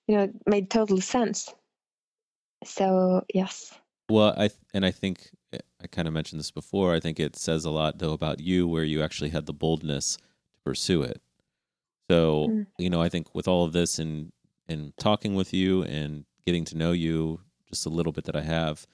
you 0.07 0.15
know 0.15 0.31
made 0.47 0.69
total 0.69 1.01
sense 1.01 1.49
so 2.63 3.23
yes 3.33 3.73
Well, 4.09 4.33
I 4.35 4.49
th- 4.49 4.59
and 4.73 4.85
I 4.85 4.91
think 4.91 5.29
I 5.53 5.87
kind 5.87 6.07
of 6.07 6.13
mentioned 6.13 6.39
this 6.39 6.51
before. 6.51 6.93
I 6.93 6.99
think 6.99 7.19
it 7.19 7.35
says 7.35 7.65
a 7.65 7.69
lot 7.71 7.97
though 7.99 8.13
about 8.13 8.39
you 8.39 8.67
where 8.67 8.83
you 8.83 9.01
actually 9.01 9.29
had 9.29 9.45
the 9.45 9.53
boldness 9.53 10.17
to 10.17 10.59
pursue 10.65 11.01
it. 11.03 11.21
So, 12.09 12.47
Mm. 12.49 12.67
you 12.77 12.89
know, 12.89 13.01
I 13.01 13.09
think 13.09 13.33
with 13.33 13.47
all 13.47 13.63
of 13.65 13.73
this 13.73 13.99
and 13.99 14.31
and 14.67 14.93
talking 14.97 15.35
with 15.35 15.53
you 15.53 15.83
and 15.83 16.25
getting 16.45 16.65
to 16.65 16.77
know 16.77 16.91
you 16.91 17.39
just 17.69 17.85
a 17.85 17.89
little 17.89 18.11
bit 18.11 18.25
that 18.25 18.35
I 18.35 18.41
have, 18.43 18.85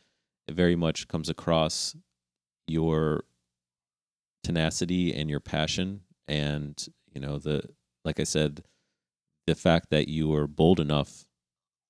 it 0.48 0.56
very 0.56 0.76
much 0.76 1.08
comes 1.08 1.30
across 1.30 1.96
your 2.68 3.24
tenacity 4.44 5.14
and 5.14 5.30
your 5.30 5.40
passion 5.40 6.02
and, 6.28 6.88
you 7.18 7.26
know, 7.26 7.40
the 7.40 7.64
like 8.06 8.20
I 8.20 8.26
said, 8.26 8.64
the 9.48 9.56
fact 9.56 9.90
that 9.90 10.08
you 10.08 10.28
were 10.28 10.46
bold 10.46 10.80
enough 10.80 11.26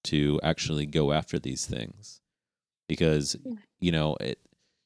to 0.05 0.39
actually 0.41 0.85
go 0.85 1.11
after 1.11 1.37
these 1.37 1.65
things. 1.65 2.21
Because 2.87 3.35
you 3.81 3.91
know 3.91 4.15
it 4.21 4.39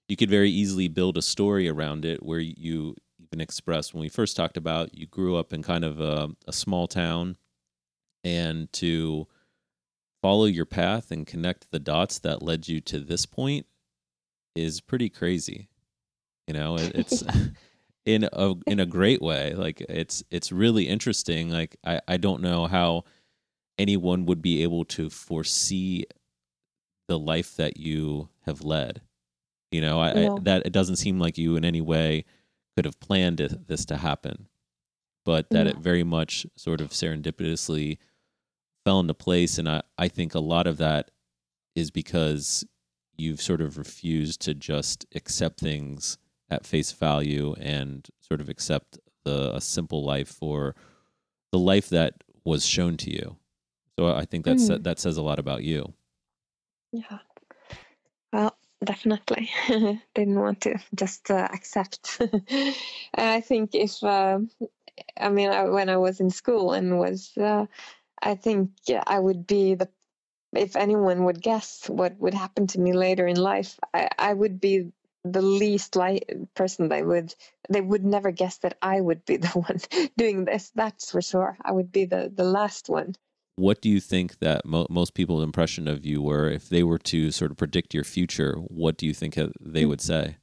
you 0.09 0.17
could 0.17 0.31
very 0.31 0.49
easily 0.49 0.87
build 0.87 1.15
a 1.15 1.21
story 1.21 1.69
around 1.69 2.05
it 2.05 2.23
where 2.23 2.39
you 2.39 2.95
even 3.19 3.39
expressed 3.39 3.93
when 3.93 4.01
we 4.01 4.09
first 4.09 4.35
talked 4.35 4.57
about 4.57 4.97
you 4.97 5.05
grew 5.05 5.37
up 5.37 5.53
in 5.53 5.61
kind 5.61 5.85
of 5.85 6.01
a, 6.01 6.29
a 6.47 6.51
small 6.51 6.87
town 6.87 7.37
and 8.23 8.73
to 8.73 9.27
follow 10.23 10.45
your 10.45 10.65
path 10.65 11.11
and 11.11 11.27
connect 11.27 11.69
the 11.69 11.79
dots 11.79 12.17
that 12.17 12.41
led 12.41 12.67
you 12.67 12.81
to 12.81 12.99
this 12.99 13.27
point 13.27 13.67
is 14.55 14.81
pretty 14.81 15.07
crazy. 15.07 15.69
You 16.47 16.55
know 16.55 16.77
it, 16.77 16.95
it's 16.95 17.23
in 18.05 18.27
a 18.33 18.53
in 18.67 18.79
a 18.79 18.85
great 18.85 19.21
way 19.21 19.53
like 19.53 19.81
it's 19.81 20.23
it's 20.31 20.51
really 20.51 20.87
interesting 20.87 21.49
like 21.49 21.75
i 21.85 21.99
i 22.07 22.17
don't 22.17 22.41
know 22.41 22.67
how 22.67 23.03
anyone 23.77 24.25
would 24.25 24.41
be 24.41 24.63
able 24.63 24.83
to 24.85 25.09
foresee 25.09 26.05
the 27.07 27.17
life 27.19 27.55
that 27.57 27.77
you 27.77 28.29
have 28.45 28.61
led 28.63 29.01
you 29.71 29.81
know 29.81 29.99
I, 29.99 30.13
No. 30.13 30.35
I 30.37 30.39
that 30.41 30.65
it 30.65 30.73
doesn't 30.73 30.95
seem 30.97 31.19
like 31.19 31.37
you 31.37 31.55
in 31.55 31.65
any 31.65 31.81
way 31.81 32.25
could 32.75 32.85
have 32.85 32.99
planned 32.99 33.41
it, 33.41 33.67
this 33.67 33.85
to 33.85 33.97
happen 33.97 34.47
but 35.25 35.49
that 35.51 35.65
No. 35.65 35.71
it 35.71 35.77
very 35.77 36.03
much 36.03 36.45
sort 36.55 36.81
of 36.81 36.89
serendipitously 36.89 37.97
fell 38.85 38.99
into 38.99 39.13
place 39.13 39.57
and 39.57 39.69
i 39.69 39.81
i 39.97 40.07
think 40.07 40.33
a 40.33 40.39
lot 40.39 40.67
of 40.67 40.77
that 40.77 41.11
is 41.75 41.91
because 41.91 42.65
you've 43.17 43.41
sort 43.41 43.61
of 43.61 43.77
refused 43.77 44.41
to 44.41 44.53
just 44.53 45.05
accept 45.15 45.59
things 45.59 46.17
at 46.51 46.65
face 46.67 46.91
value 46.91 47.55
and 47.59 48.07
sort 48.19 48.41
of 48.41 48.49
accept 48.49 48.99
the 49.23 49.55
a 49.55 49.61
simple 49.61 50.03
life 50.03 50.37
or 50.41 50.75
the 51.51 51.59
life 51.59 51.89
that 51.89 52.23
was 52.43 52.65
shown 52.65 52.97
to 52.97 53.09
you. 53.09 53.37
So 53.97 54.13
I 54.13 54.25
think 54.25 54.45
that's 54.45 54.67
Mm. 54.69 54.83
that 54.83 54.99
says 54.99 55.17
a 55.17 55.21
lot 55.21 55.39
about 55.39 55.63
you. 55.63 55.93
Yeah. 56.91 57.19
Well, 58.33 58.55
definitely. 58.83 59.49
Didn't 60.15 60.39
want 60.39 60.61
to 60.61 60.79
just 60.95 61.29
uh, 61.31 61.47
accept. 61.53 62.17
and 62.19 62.75
I 63.15 63.41
think 63.41 63.75
if, 63.75 64.03
uh, 64.03 64.39
I 65.19 65.29
mean, 65.29 65.49
I, 65.49 65.63
when 65.65 65.89
I 65.89 65.97
was 65.97 66.19
in 66.19 66.29
school 66.29 66.73
and 66.73 66.99
was, 66.99 67.37
uh, 67.37 67.65
I 68.21 68.35
think 68.35 68.71
I 69.07 69.19
would 69.19 69.47
be 69.47 69.75
the, 69.75 69.89
if 70.53 70.75
anyone 70.75 71.23
would 71.25 71.41
guess 71.41 71.89
what 71.89 72.17
would 72.19 72.33
happen 72.33 72.67
to 72.67 72.79
me 72.79 72.93
later 72.93 73.27
in 73.27 73.37
life, 73.37 73.79
I, 73.93 74.09
I 74.19 74.33
would 74.33 74.59
be 74.59 74.91
the 75.23 75.41
least 75.41 75.95
li- 75.95 76.21
person 76.55 76.89
they 76.89 77.03
would, 77.03 77.33
they 77.69 77.81
would 77.81 78.03
never 78.03 78.31
guess 78.31 78.57
that 78.59 78.77
I 78.81 79.01
would 79.01 79.25
be 79.25 79.37
the 79.45 79.47
one 79.49 79.79
doing 80.17 80.45
this. 80.45 80.71
That's 80.75 81.11
for 81.11 81.21
sure. 81.21 81.57
I 81.63 81.71
would 81.71 81.91
be 81.91 82.05
the, 82.05 82.31
the 82.33 82.43
last 82.43 82.89
one. 82.89 83.15
What 83.57 83.81
do 83.81 83.89
you 83.89 83.99
think 83.99 84.39
that 84.39 84.65
mo- 84.65 84.87
most 84.89 85.13
people's 85.13 85.43
impression 85.43 85.87
of 85.87 86.05
you 86.05 86.21
were 86.21 86.49
if 86.49 86.69
they 86.69 86.83
were 86.83 86.97
to 86.99 87.31
sort 87.31 87.51
of 87.51 87.57
predict 87.57 87.93
your 87.93 88.03
future? 88.03 88.55
What 88.55 88.97
do 88.97 89.05
you 89.05 89.13
think 89.13 89.37
they 89.59 89.85
would 89.85 90.01
say? 90.01 90.37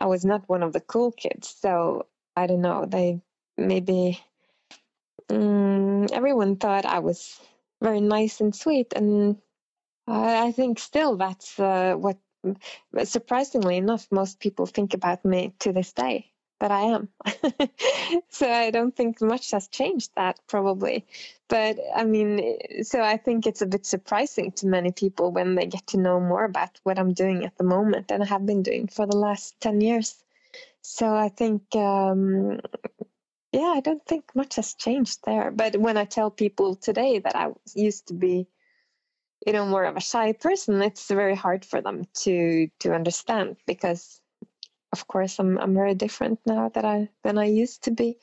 I 0.00 0.06
was 0.06 0.24
not 0.24 0.48
one 0.48 0.62
of 0.62 0.72
the 0.72 0.80
cool 0.80 1.12
kids, 1.12 1.54
so 1.58 2.06
I 2.34 2.46
don't 2.46 2.60
know. 2.62 2.84
They 2.86 3.20
maybe 3.56 4.20
mm, 5.28 6.10
everyone 6.12 6.56
thought 6.56 6.84
I 6.84 6.98
was 6.98 7.38
very 7.82 8.00
nice 8.00 8.40
and 8.40 8.54
sweet, 8.54 8.92
and 8.94 9.36
I, 10.06 10.48
I 10.48 10.52
think 10.52 10.78
still 10.78 11.16
that's 11.16 11.58
uh, 11.58 11.94
what. 11.94 12.18
But 12.92 13.08
Surprisingly 13.08 13.76
enough, 13.76 14.06
most 14.10 14.40
people 14.40 14.66
think 14.66 14.94
about 14.94 15.24
me 15.24 15.52
to 15.60 15.72
this 15.72 15.92
day 15.92 16.32
that 16.60 16.70
I 16.70 16.82
am. 16.82 17.08
so 18.28 18.50
I 18.50 18.70
don't 18.70 18.94
think 18.96 19.20
much 19.20 19.50
has 19.50 19.68
changed 19.68 20.10
that 20.16 20.38
probably. 20.46 21.06
But 21.48 21.78
I 21.94 22.04
mean, 22.04 22.58
so 22.82 23.02
I 23.02 23.16
think 23.16 23.46
it's 23.46 23.62
a 23.62 23.66
bit 23.66 23.86
surprising 23.86 24.52
to 24.52 24.66
many 24.66 24.92
people 24.92 25.32
when 25.32 25.54
they 25.54 25.66
get 25.66 25.86
to 25.88 25.98
know 25.98 26.18
more 26.20 26.44
about 26.44 26.80
what 26.82 26.98
I'm 26.98 27.12
doing 27.12 27.44
at 27.44 27.56
the 27.58 27.64
moment 27.64 28.10
and 28.10 28.22
I 28.22 28.26
have 28.26 28.46
been 28.46 28.62
doing 28.62 28.88
for 28.88 29.06
the 29.06 29.16
last 29.16 29.60
10 29.60 29.80
years. 29.80 30.24
So 30.82 31.14
I 31.14 31.28
think, 31.28 31.62
um, 31.74 32.60
yeah, 33.52 33.72
I 33.76 33.80
don't 33.80 34.04
think 34.06 34.34
much 34.34 34.56
has 34.56 34.74
changed 34.74 35.20
there. 35.24 35.50
But 35.50 35.76
when 35.76 35.96
I 35.96 36.04
tell 36.04 36.30
people 36.30 36.74
today 36.74 37.18
that 37.18 37.36
I 37.36 37.50
used 37.74 38.08
to 38.08 38.14
be, 38.14 38.46
you 39.46 39.52
know, 39.52 39.64
more 39.64 39.84
of 39.84 39.96
a 39.96 40.00
shy 40.00 40.32
person, 40.32 40.82
it's 40.82 41.08
very 41.08 41.36
hard 41.36 41.64
for 41.64 41.80
them 41.80 42.04
to 42.24 42.68
to 42.80 42.94
understand 42.94 43.56
because, 43.66 44.20
of 44.92 45.06
course, 45.06 45.38
I'm 45.38 45.56
I'm 45.58 45.74
very 45.74 45.94
different 45.94 46.40
now 46.44 46.68
that 46.70 46.84
I 46.84 47.08
than 47.22 47.38
I 47.38 47.46
used 47.46 47.84
to 47.84 47.92
be. 47.92 48.18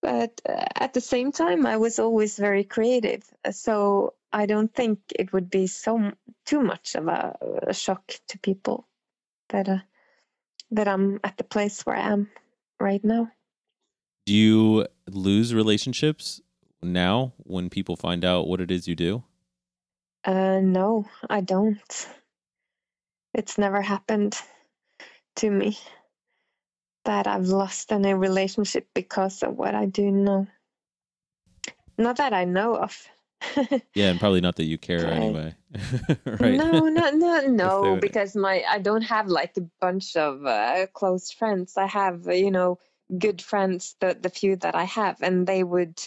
But 0.00 0.40
uh, 0.48 0.64
at 0.76 0.94
the 0.94 1.00
same 1.00 1.32
time, 1.32 1.66
I 1.66 1.76
was 1.76 1.98
always 1.98 2.38
very 2.38 2.64
creative, 2.64 3.24
so 3.50 4.14
I 4.32 4.46
don't 4.46 4.74
think 4.74 5.00
it 5.14 5.32
would 5.32 5.50
be 5.50 5.66
so 5.66 6.12
too 6.46 6.62
much 6.62 6.94
of 6.94 7.08
a, 7.08 7.36
a 7.66 7.74
shock 7.74 8.12
to 8.28 8.38
people 8.38 8.88
that 9.50 9.68
uh, 9.68 9.78
that 10.70 10.88
I'm 10.88 11.20
at 11.24 11.36
the 11.36 11.44
place 11.44 11.84
where 11.84 11.96
I 11.96 12.08
am 12.12 12.30
right 12.80 13.04
now. 13.04 13.30
Do 14.24 14.32
you 14.34 14.86
lose 15.10 15.52
relationships 15.52 16.40
now 16.82 17.32
when 17.38 17.68
people 17.68 17.96
find 17.96 18.24
out 18.24 18.46
what 18.46 18.60
it 18.60 18.70
is 18.70 18.88
you 18.88 18.94
do? 18.94 19.24
Uh, 20.24 20.60
no, 20.60 21.06
I 21.28 21.40
don't. 21.40 22.08
It's 23.34 23.58
never 23.58 23.80
happened 23.80 24.36
to 25.36 25.50
me 25.50 25.78
that 27.04 27.26
I've 27.26 27.46
lost 27.46 27.92
any 27.92 28.14
relationship 28.14 28.88
because 28.94 29.42
of 29.42 29.56
what 29.56 29.74
I 29.74 29.86
do 29.86 30.10
know. 30.10 30.46
Not 31.96 32.18
that 32.18 32.32
I 32.32 32.44
know 32.44 32.76
of. 32.76 33.08
Yeah, 33.94 34.10
and 34.10 34.20
probably 34.20 34.40
not 34.40 34.56
that 34.56 34.64
you 34.64 34.78
care 34.78 35.06
anyway. 35.10 35.54
right. 36.26 36.54
No, 36.54 36.88
no, 36.88 37.10
no, 37.10 37.46
no, 37.46 37.96
because 37.96 38.36
my 38.36 38.62
I 38.68 38.78
don't 38.78 39.02
have 39.02 39.28
like 39.28 39.56
a 39.56 39.62
bunch 39.80 40.16
of 40.16 40.44
uh, 40.44 40.86
close 40.92 41.30
friends. 41.32 41.76
I 41.76 41.86
have, 41.86 42.26
you 42.26 42.50
know, 42.50 42.78
good 43.18 43.42
friends, 43.42 43.96
the 44.00 44.16
the 44.20 44.30
few 44.30 44.56
that 44.56 44.74
I 44.74 44.84
have, 44.84 45.20
and 45.22 45.46
they 45.46 45.64
would 45.64 46.00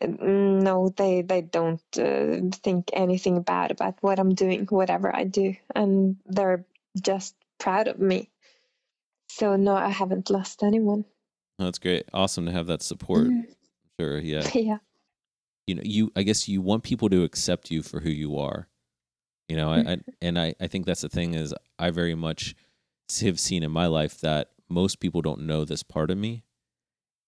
no, 0.00 0.88
they 0.96 1.22
they 1.22 1.42
don't 1.42 1.82
uh, 1.98 2.56
think 2.62 2.90
anything 2.92 3.42
bad 3.42 3.70
about 3.70 3.96
what 4.00 4.18
I'm 4.18 4.34
doing, 4.34 4.66
whatever 4.66 5.14
I 5.14 5.24
do, 5.24 5.54
and 5.74 6.16
they're 6.26 6.64
just 7.00 7.34
proud 7.58 7.88
of 7.88 7.98
me. 7.98 8.30
So 9.28 9.56
no, 9.56 9.74
I 9.74 9.88
haven't 9.88 10.30
lost 10.30 10.62
anyone. 10.62 11.04
That's 11.58 11.78
great. 11.78 12.08
Awesome 12.12 12.46
to 12.46 12.52
have 12.52 12.66
that 12.66 12.82
support. 12.82 13.28
Mm. 13.28 13.46
Sure. 13.98 14.18
Yeah. 14.18 14.48
yeah. 14.54 14.78
you 15.66 15.74
know 15.74 15.82
you 15.84 16.12
i 16.14 16.22
guess 16.22 16.48
you 16.48 16.60
want 16.60 16.82
people 16.82 17.08
to 17.08 17.24
accept 17.24 17.70
you 17.70 17.82
for 17.82 18.00
who 18.00 18.10
you 18.10 18.38
are 18.38 18.68
you 19.48 19.56
know 19.56 19.70
I, 19.70 19.78
I 19.78 19.96
and 20.20 20.38
I, 20.38 20.54
I 20.60 20.66
think 20.66 20.86
that's 20.86 21.00
the 21.00 21.08
thing 21.08 21.34
is 21.34 21.54
i 21.78 21.90
very 21.90 22.14
much 22.14 22.54
have 23.20 23.40
seen 23.40 23.62
in 23.62 23.70
my 23.70 23.86
life 23.86 24.20
that 24.20 24.50
most 24.68 25.00
people 25.00 25.22
don't 25.22 25.40
know 25.40 25.64
this 25.64 25.82
part 25.82 26.10
of 26.10 26.18
me 26.18 26.44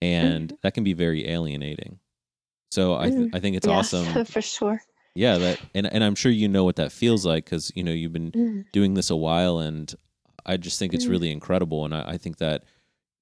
and 0.00 0.56
that 0.62 0.74
can 0.74 0.84
be 0.84 0.92
very 0.92 1.28
alienating 1.28 1.98
so 2.70 2.94
i, 2.96 3.08
th- 3.08 3.14
Mm. 3.16 3.34
I 3.34 3.40
think 3.40 3.56
it's 3.56 3.66
Yes, 3.66 3.94
awesome 3.94 4.24
for 4.24 4.40
sure. 4.42 4.80
yeah 5.14 5.38
that 5.38 5.58
and, 5.74 5.86
and 5.86 6.02
i'm 6.04 6.14
sure 6.14 6.30
you 6.32 6.48
know 6.48 6.64
what 6.64 6.76
that 6.76 6.92
feels 6.92 7.24
like 7.26 7.44
because 7.44 7.72
you 7.74 7.82
know 7.82 7.92
you've 7.92 8.12
been 8.12 8.32
Mm. 8.32 8.64
doing 8.72 8.94
this 8.94 9.10
a 9.10 9.16
while 9.16 9.58
and 9.58 9.94
i 10.46 10.56
just 10.56 10.78
think 10.78 10.92
it's 10.94 11.06
Mm. 11.06 11.10
really 11.10 11.30
incredible 11.32 11.84
and 11.84 11.94
I, 11.94 12.02
I 12.14 12.16
think 12.18 12.38
that 12.38 12.64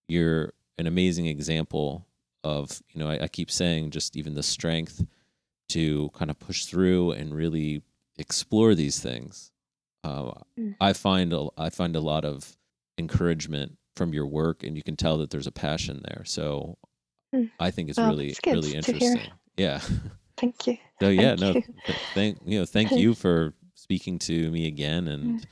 you're 0.09 0.53
an 0.79 0.87
amazing 0.87 1.27
example 1.27 2.07
of 2.45 2.83
you 2.93 2.99
know 3.01 3.09
I, 3.09 3.25
I 3.25 3.29
keep 3.29 3.51
saying 3.51 3.91
just 3.91 4.17
even 4.17 4.35
the 4.35 4.43
strength 4.43 5.05
to 5.71 6.11
kind 6.15 6.31
of 6.31 6.39
push 6.39 6.65
through 6.65 7.13
and 7.13 7.35
really 7.35 7.83
explore 8.19 8.75
these 8.75 8.99
things 9.01 9.51
uh, 10.05 10.33
Mm. 10.59 10.75
i 10.81 10.93
find 10.93 11.33
a, 11.33 11.49
i 11.59 11.71
find 11.71 11.97
a 11.97 12.01
lot 12.01 12.25
of 12.25 12.57
encouragement 12.99 13.77
from 13.97 14.13
your 14.15 14.27
work 14.27 14.63
and 14.63 14.77
you 14.77 14.83
can 14.83 14.97
tell 14.97 15.19
that 15.19 15.31
there's 15.31 15.47
a 15.47 15.53
passion 15.53 16.03
there 16.05 16.23
so 16.25 16.77
Mm. 17.37 17.51
i 17.61 17.71
think 17.71 17.91
it's 17.91 17.99
Oh, 17.99 18.09
really 18.09 18.35
really 18.47 18.75
interesting 18.75 19.21
yeah 19.57 19.81
Thank 20.37 20.67
you. 20.67 20.77
so 21.01 21.09
yeah 21.09 21.37
Thank 21.37 21.41
no 21.41 21.53
you. 21.55 21.63
th- 21.87 21.99
thank 22.15 22.39
you 22.45 22.59
know 22.61 22.67
thank 22.67 22.93
you 22.93 23.15
for 23.15 23.55
speaking 23.75 24.19
to 24.21 24.51
me 24.51 24.67
again 24.67 25.09
and 25.09 25.47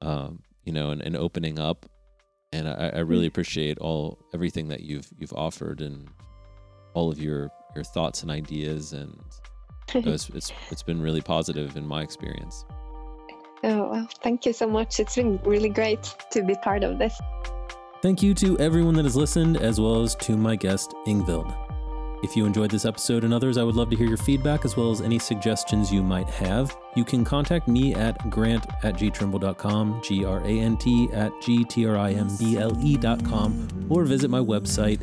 um, 0.00 0.42
you 0.64 0.72
know 0.72 0.90
and, 0.90 1.02
and 1.02 1.16
opening 1.16 1.58
up 1.58 1.86
and 2.52 2.68
I, 2.68 2.92
I 2.94 2.98
really 3.00 3.26
appreciate 3.26 3.78
all 3.78 4.18
everything 4.34 4.68
that 4.68 4.80
you've 4.80 5.08
you've 5.18 5.32
offered 5.32 5.80
and 5.80 6.08
all 6.94 7.10
of 7.10 7.18
your 7.18 7.50
your 7.74 7.84
thoughts 7.84 8.22
and 8.22 8.30
ideas 8.30 8.92
and 8.92 9.18
so 9.92 10.00
it's, 10.04 10.28
it's 10.30 10.52
it's 10.70 10.82
been 10.82 11.00
really 11.00 11.20
positive 11.20 11.76
in 11.76 11.86
my 11.86 12.02
experience 12.02 12.64
Oh, 13.64 13.90
well, 13.90 14.08
thank 14.22 14.46
you 14.46 14.52
so 14.52 14.68
much. 14.68 15.00
It's 15.00 15.16
been 15.16 15.40
really 15.44 15.68
great 15.68 16.14
to 16.30 16.42
be 16.42 16.54
part 16.54 16.84
of 16.84 17.00
this. 17.00 17.20
Thank 18.00 18.22
you 18.22 18.32
to 18.34 18.56
everyone 18.60 18.94
that 18.94 19.04
has 19.04 19.16
listened, 19.16 19.56
as 19.56 19.80
well 19.80 20.02
as 20.02 20.14
to 20.16 20.36
my 20.36 20.54
guest, 20.54 20.94
Ingvild. 21.06 21.52
If 22.22 22.36
you 22.36 22.46
enjoyed 22.46 22.70
this 22.70 22.84
episode 22.84 23.24
and 23.24 23.34
others, 23.34 23.58
I 23.58 23.64
would 23.64 23.74
love 23.74 23.90
to 23.90 23.96
hear 23.96 24.06
your 24.06 24.16
feedback 24.16 24.64
as 24.64 24.76
well 24.76 24.90
as 24.90 25.00
any 25.00 25.18
suggestions 25.18 25.92
you 25.92 26.02
might 26.02 26.28
have. 26.30 26.76
You 26.94 27.04
can 27.04 27.24
contact 27.24 27.66
me 27.66 27.94
at 27.94 28.30
grant 28.30 28.64
at 28.84 28.94
gtrimble.com, 28.94 30.00
G 30.02 30.24
R 30.24 30.40
A 30.40 30.60
N 30.60 30.76
T 30.76 31.08
at 31.12 31.32
G 31.40 31.64
T 31.64 31.86
R 31.86 31.96
I 31.96 32.12
M 32.12 32.28
B 32.38 32.56
L 32.56 32.76
E.com, 32.84 33.86
or 33.88 34.04
visit 34.04 34.30
my 34.30 34.40
website 34.40 35.00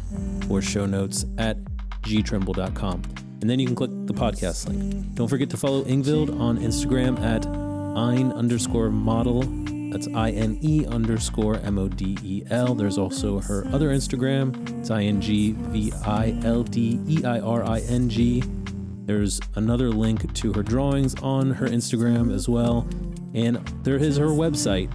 or 0.49 0.61
show 0.61 0.85
notes 0.85 1.25
at 1.37 1.57
gtrimble.com. 2.03 3.01
And 3.41 3.49
then 3.49 3.59
you 3.59 3.65
can 3.65 3.75
click 3.75 3.91
the 4.05 4.13
podcast 4.13 4.67
link. 4.67 5.15
Don't 5.15 5.27
forget 5.27 5.49
to 5.49 5.57
follow 5.57 5.83
Ingvild 5.83 6.39
on 6.39 6.59
Instagram 6.59 7.19
at 7.19 7.45
ine 7.45 8.31
underscore 8.31 8.89
model. 8.89 9.43
That's 9.95 10.09
I 10.13 10.31
N 10.31 10.59
E 10.61 10.85
underscore 10.85 11.55
M 11.59 11.77
O 11.77 11.87
D 11.87 12.17
E 12.21 12.43
L. 12.49 12.75
There's 12.75 12.97
also 12.97 13.39
her 13.39 13.65
other 13.67 13.91
Instagram. 13.91 14.81
It's 14.81 14.91
I 14.91 15.03
N 15.03 15.21
G 15.21 15.53
V 15.53 15.93
I 16.05 16.37
L 16.43 16.63
D 16.63 16.99
E 17.07 17.23
I 17.23 17.39
R 17.39 17.63
I 17.63 17.79
N 17.79 18.09
G. 18.09 18.43
There's 19.05 19.39
another 19.55 19.87
link 19.87 20.33
to 20.33 20.51
her 20.51 20.63
drawings 20.63 21.15
on 21.23 21.49
her 21.49 21.67
Instagram 21.67 22.33
as 22.33 22.49
well. 22.49 22.85
And 23.33 23.65
there 23.83 23.95
is 23.95 24.17
her 24.17 24.27
website, 24.27 24.91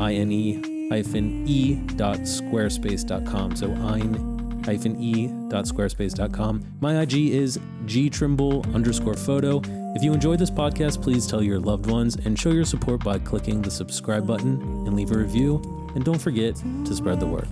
ine 0.00 0.88
hyphen 0.90 1.46
e 1.46 1.76
dot 1.94 2.18
squarespace.com. 2.22 3.54
So 3.54 3.70
ine 3.70 4.62
hyphen 4.64 5.00
e 5.00 5.28
dot 5.50 5.66
squarespace.com. 5.66 6.78
My 6.80 7.02
IG 7.02 7.28
is 7.28 7.58
gtrimble 7.84 8.74
underscore 8.74 9.14
photo. 9.14 9.62
If 9.94 10.02
you 10.02 10.14
enjoyed 10.14 10.38
this 10.38 10.50
podcast, 10.50 11.02
please 11.02 11.26
tell 11.26 11.42
your 11.42 11.60
loved 11.60 11.86
ones 11.86 12.16
and 12.24 12.38
show 12.38 12.50
your 12.50 12.64
support 12.64 13.04
by 13.04 13.18
clicking 13.18 13.60
the 13.60 13.70
subscribe 13.70 14.26
button 14.26 14.62
and 14.86 14.96
leave 14.96 15.10
a 15.10 15.18
review. 15.18 15.60
And 15.94 16.02
don't 16.02 16.18
forget 16.18 16.56
to 16.56 16.94
spread 16.94 17.20
the 17.20 17.26
word. 17.26 17.48